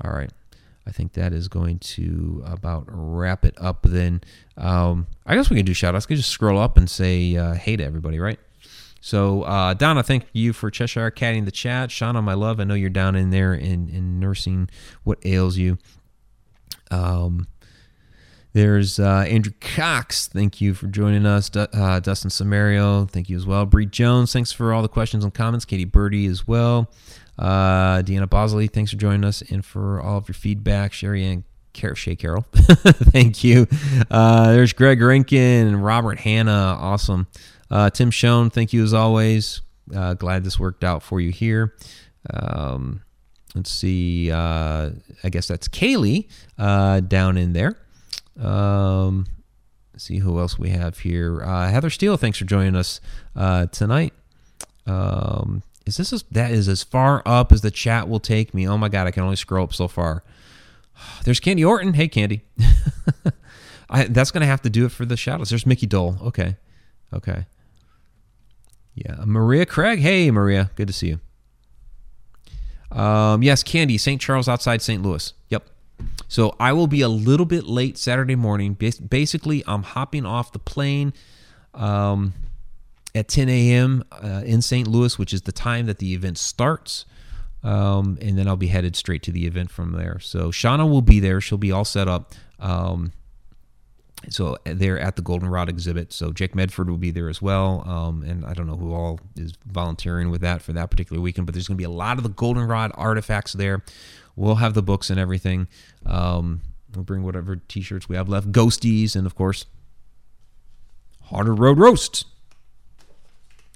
All 0.02 0.12
right. 0.12 0.30
I 0.86 0.90
think 0.90 1.12
that 1.12 1.32
is 1.32 1.48
going 1.48 1.78
to 1.78 2.42
about 2.44 2.84
wrap 2.88 3.44
it 3.44 3.54
up 3.58 3.82
then. 3.82 4.20
Um, 4.56 5.06
I 5.24 5.36
guess 5.36 5.48
we 5.48 5.56
can 5.56 5.64
do 5.64 5.74
shout 5.74 5.94
outs. 5.94 6.08
We 6.08 6.14
can 6.14 6.16
just 6.18 6.30
scroll 6.30 6.58
up 6.58 6.76
and 6.76 6.90
say 6.90 7.36
uh, 7.36 7.54
hey 7.54 7.76
to 7.76 7.84
everybody, 7.84 8.18
right? 8.18 8.38
So, 9.00 9.42
uh, 9.42 9.74
Donna, 9.74 10.02
thank 10.02 10.26
you 10.32 10.52
for 10.52 10.70
Cheshire 10.70 11.10
catting 11.10 11.44
the 11.44 11.50
chat. 11.50 11.90
Shauna, 11.90 12.22
my 12.22 12.34
love, 12.34 12.60
I 12.60 12.64
know 12.64 12.74
you're 12.74 12.90
down 12.90 13.16
in 13.16 13.30
there 13.30 13.52
in, 13.52 13.88
in 13.88 14.20
nursing 14.20 14.70
what 15.02 15.18
ails 15.24 15.56
you. 15.56 15.78
Um, 16.90 17.48
there's 18.52 18.98
uh, 18.98 19.24
Andrew 19.28 19.52
Cox. 19.60 20.28
Thank 20.28 20.60
you 20.60 20.74
for 20.74 20.86
joining 20.86 21.24
us. 21.24 21.50
Uh, 21.56 22.00
Dustin 22.00 22.30
Samario, 22.30 23.10
thank 23.10 23.30
you 23.30 23.36
as 23.36 23.46
well. 23.46 23.64
Bree 23.64 23.86
Jones, 23.86 24.32
thanks 24.32 24.52
for 24.52 24.72
all 24.72 24.82
the 24.82 24.88
questions 24.88 25.24
and 25.24 25.32
comments. 25.32 25.64
Katie 25.64 25.84
Birdie 25.86 26.26
as 26.26 26.46
well. 26.46 26.90
Uh, 27.38 28.02
Deanna 28.02 28.28
Bosley, 28.28 28.66
thanks 28.66 28.90
for 28.90 28.98
joining 28.98 29.24
us 29.24 29.42
and 29.42 29.64
for 29.64 30.00
all 30.00 30.18
of 30.18 30.28
your 30.28 30.34
feedback. 30.34 30.92
Sherry 30.92 31.24
Ann 31.24 31.44
Car- 31.72 31.94
Shay 31.94 32.14
Carroll, 32.14 32.44
thank 32.52 33.42
you. 33.42 33.66
Uh, 34.10 34.52
there's 34.52 34.74
Greg 34.74 35.00
Rinkin 35.00 35.68
and 35.68 35.82
Robert 35.82 36.20
Hanna. 36.20 36.76
Awesome. 36.78 37.26
Uh, 37.70 37.88
Tim 37.88 38.10
Schoen, 38.10 38.50
thank 38.50 38.74
you 38.74 38.82
as 38.84 38.92
always. 38.92 39.62
Uh, 39.94 40.12
glad 40.12 40.44
this 40.44 40.60
worked 40.60 40.84
out 40.84 41.02
for 41.02 41.20
you 41.20 41.30
here. 41.30 41.74
Um, 42.28 43.02
let's 43.54 43.70
see. 43.70 44.30
I 44.30 44.92
guess 45.30 45.48
that's 45.48 45.68
Kaylee 45.68 46.28
down 46.58 47.38
in 47.38 47.54
there. 47.54 47.78
Um, 48.40 49.26
see 49.96 50.18
who 50.18 50.38
else 50.38 50.58
we 50.58 50.70
have 50.70 51.00
here. 51.00 51.42
Uh, 51.42 51.70
Heather 51.70 51.90
Steele, 51.90 52.16
thanks 52.16 52.38
for 52.38 52.44
joining 52.44 52.76
us 52.76 53.00
uh, 53.36 53.66
tonight. 53.66 54.12
Um, 54.86 55.62
is 55.86 55.96
this 55.96 56.12
as, 56.12 56.24
that 56.30 56.50
is 56.50 56.68
as 56.68 56.82
far 56.82 57.22
up 57.26 57.52
as 57.52 57.60
the 57.60 57.70
chat 57.70 58.08
will 58.08 58.20
take 58.20 58.54
me? 58.54 58.68
Oh 58.68 58.78
my 58.78 58.88
god, 58.88 59.06
I 59.06 59.10
can 59.10 59.22
only 59.22 59.36
scroll 59.36 59.64
up 59.64 59.74
so 59.74 59.88
far. 59.88 60.22
There's 61.24 61.40
Candy 61.40 61.64
Orton. 61.64 61.94
Hey, 61.94 62.08
Candy. 62.08 62.42
I, 63.90 64.04
that's 64.04 64.30
gonna 64.30 64.46
have 64.46 64.62
to 64.62 64.70
do 64.70 64.86
it 64.86 64.92
for 64.92 65.04
the 65.04 65.16
shadows. 65.16 65.50
There's 65.50 65.66
Mickey 65.66 65.86
Dole. 65.86 66.16
Okay, 66.22 66.56
okay. 67.12 67.46
Yeah, 68.94 69.16
Maria 69.24 69.66
Craig. 69.66 70.00
Hey, 70.00 70.30
Maria. 70.30 70.70
Good 70.76 70.86
to 70.86 70.92
see 70.92 71.08
you. 71.08 71.20
Um, 72.96 73.42
yes, 73.42 73.62
Candy, 73.62 73.96
St. 73.96 74.20
Charles 74.20 74.48
outside 74.48 74.82
St. 74.82 75.02
Louis. 75.02 75.32
Yep. 75.48 75.66
So 76.32 76.56
I 76.58 76.72
will 76.72 76.86
be 76.86 77.02
a 77.02 77.10
little 77.10 77.44
bit 77.44 77.64
late 77.64 77.98
Saturday 77.98 78.36
morning. 78.36 78.72
Basically, 78.72 79.62
I'm 79.66 79.82
hopping 79.82 80.24
off 80.24 80.50
the 80.50 80.58
plane 80.58 81.12
um, 81.74 82.32
at 83.14 83.28
10 83.28 83.50
a.m. 83.50 84.02
Uh, 84.10 84.40
in 84.42 84.62
St. 84.62 84.88
Louis, 84.88 85.18
which 85.18 85.34
is 85.34 85.42
the 85.42 85.52
time 85.52 85.84
that 85.84 85.98
the 85.98 86.14
event 86.14 86.38
starts. 86.38 87.04
Um, 87.62 88.16
and 88.22 88.38
then 88.38 88.48
I'll 88.48 88.56
be 88.56 88.68
headed 88.68 88.96
straight 88.96 89.22
to 89.24 89.30
the 89.30 89.44
event 89.44 89.70
from 89.70 89.92
there. 89.92 90.20
So 90.20 90.50
Shauna 90.50 90.88
will 90.88 91.02
be 91.02 91.20
there. 91.20 91.38
She'll 91.42 91.58
be 91.58 91.70
all 91.70 91.84
set 91.84 92.08
up. 92.08 92.32
Um, 92.58 93.12
so 94.30 94.56
they're 94.64 94.98
at 94.98 95.16
the 95.16 95.22
Goldenrod 95.22 95.68
exhibit. 95.68 96.14
So 96.14 96.32
Jake 96.32 96.54
Medford 96.54 96.88
will 96.88 96.96
be 96.96 97.10
there 97.10 97.28
as 97.28 97.42
well, 97.42 97.82
um, 97.86 98.22
and 98.22 98.46
I 98.46 98.54
don't 98.54 98.66
know 98.66 98.76
who 98.76 98.94
all 98.94 99.20
is 99.36 99.52
volunteering 99.66 100.30
with 100.30 100.40
that 100.42 100.62
for 100.62 100.72
that 100.72 100.90
particular 100.90 101.20
weekend. 101.20 101.46
But 101.46 101.54
there's 101.54 101.68
going 101.68 101.76
to 101.76 101.80
be 101.80 101.84
a 101.84 101.90
lot 101.90 102.16
of 102.16 102.22
the 102.22 102.30
Goldenrod 102.30 102.92
artifacts 102.94 103.52
there. 103.52 103.82
We'll 104.36 104.56
have 104.56 104.74
the 104.74 104.82
books 104.82 105.10
and 105.10 105.20
everything. 105.20 105.68
Um, 106.06 106.62
we'll 106.94 107.04
bring 107.04 107.22
whatever 107.22 107.56
T-shirts 107.56 108.08
we 108.08 108.16
have 108.16 108.28
left, 108.28 108.52
ghosties, 108.52 109.14
and 109.14 109.26
of 109.26 109.34
course, 109.34 109.66
Haunted 111.24 111.58
Road 111.58 111.78
Roast. 111.78 112.24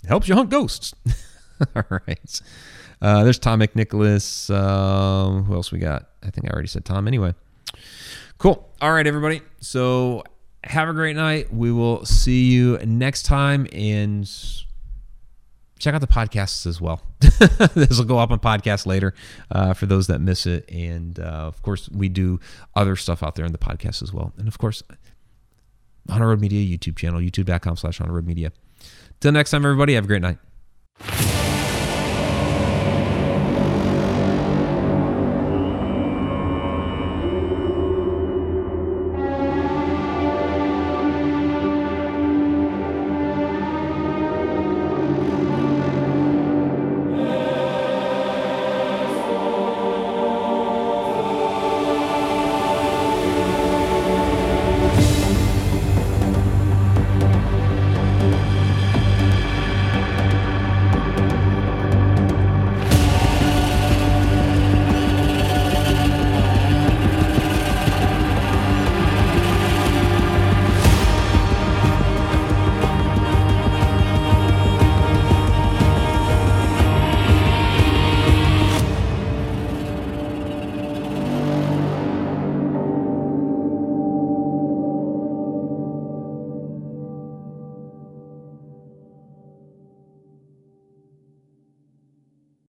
It 0.03 0.09
helps 0.09 0.29
you 0.29 0.35
hunt 0.35 0.51
ghosts. 0.51 0.95
all 1.77 1.83
right. 1.89 2.41
Uh, 3.01 3.25
there's 3.25 3.39
Tom 3.39 3.61
McNicholas. 3.61 4.51
Uh, 4.51 5.43
who 5.43 5.55
else 5.55 5.73
we 5.73 5.79
got? 5.79 6.09
I 6.23 6.31
think 6.31 6.47
I 6.49 6.53
already 6.53 6.69
said 6.69 6.85
Tom. 6.85 7.07
Anyway. 7.07 7.35
Cool. 8.39 8.69
All 8.81 8.93
right, 8.93 9.07
everybody. 9.07 9.43
So 9.61 10.25
have 10.65 10.89
a 10.89 10.93
great 10.93 11.17
night. 11.17 11.53
We 11.53 11.73
will 11.73 12.05
see 12.05 12.45
you 12.45 12.79
next 12.79 13.25
time 13.25 13.67
and 13.73 14.31
check 15.79 15.95
out 15.95 16.01
the 16.01 16.07
podcasts 16.07 16.67
as 16.67 16.81
well. 16.81 17.03
this 17.75 17.99
will 17.99 18.05
go 18.05 18.19
up 18.19 18.31
on 18.31 18.39
podcast 18.39 18.87
later 18.87 19.15
uh, 19.51 19.75
for 19.75 19.87
those 19.87 20.07
that 20.07 20.21
miss 20.21 20.47
it. 20.47 20.69
And 20.71 21.19
uh, 21.19 21.23
of 21.23 21.63
course, 21.63 21.89
we 21.91 22.09
do 22.09 22.41
other 22.75 22.97
stuff 22.97 23.23
out 23.23 23.35
there 23.35 23.45
in 23.45 23.53
the 23.53 23.59
podcast 23.59 24.03
as 24.03 24.13
well. 24.13 24.33
And 24.39 24.49
of 24.49 24.59
course, 24.59 24.83
on 26.09 26.23
our 26.23 26.29
Road 26.29 26.41
Media 26.41 26.77
YouTube 26.77 26.97
channel, 26.97 27.21
youtube.com 27.21 27.77
slash 27.77 28.01
on 28.01 28.11
road 28.11 28.27
media. 28.27 28.53
Till 29.21 29.33
next 29.33 29.51
time, 29.51 29.65
everybody, 29.65 29.95
have 29.95 30.05
a 30.05 30.09
great 30.09 30.23
night. 30.23 31.26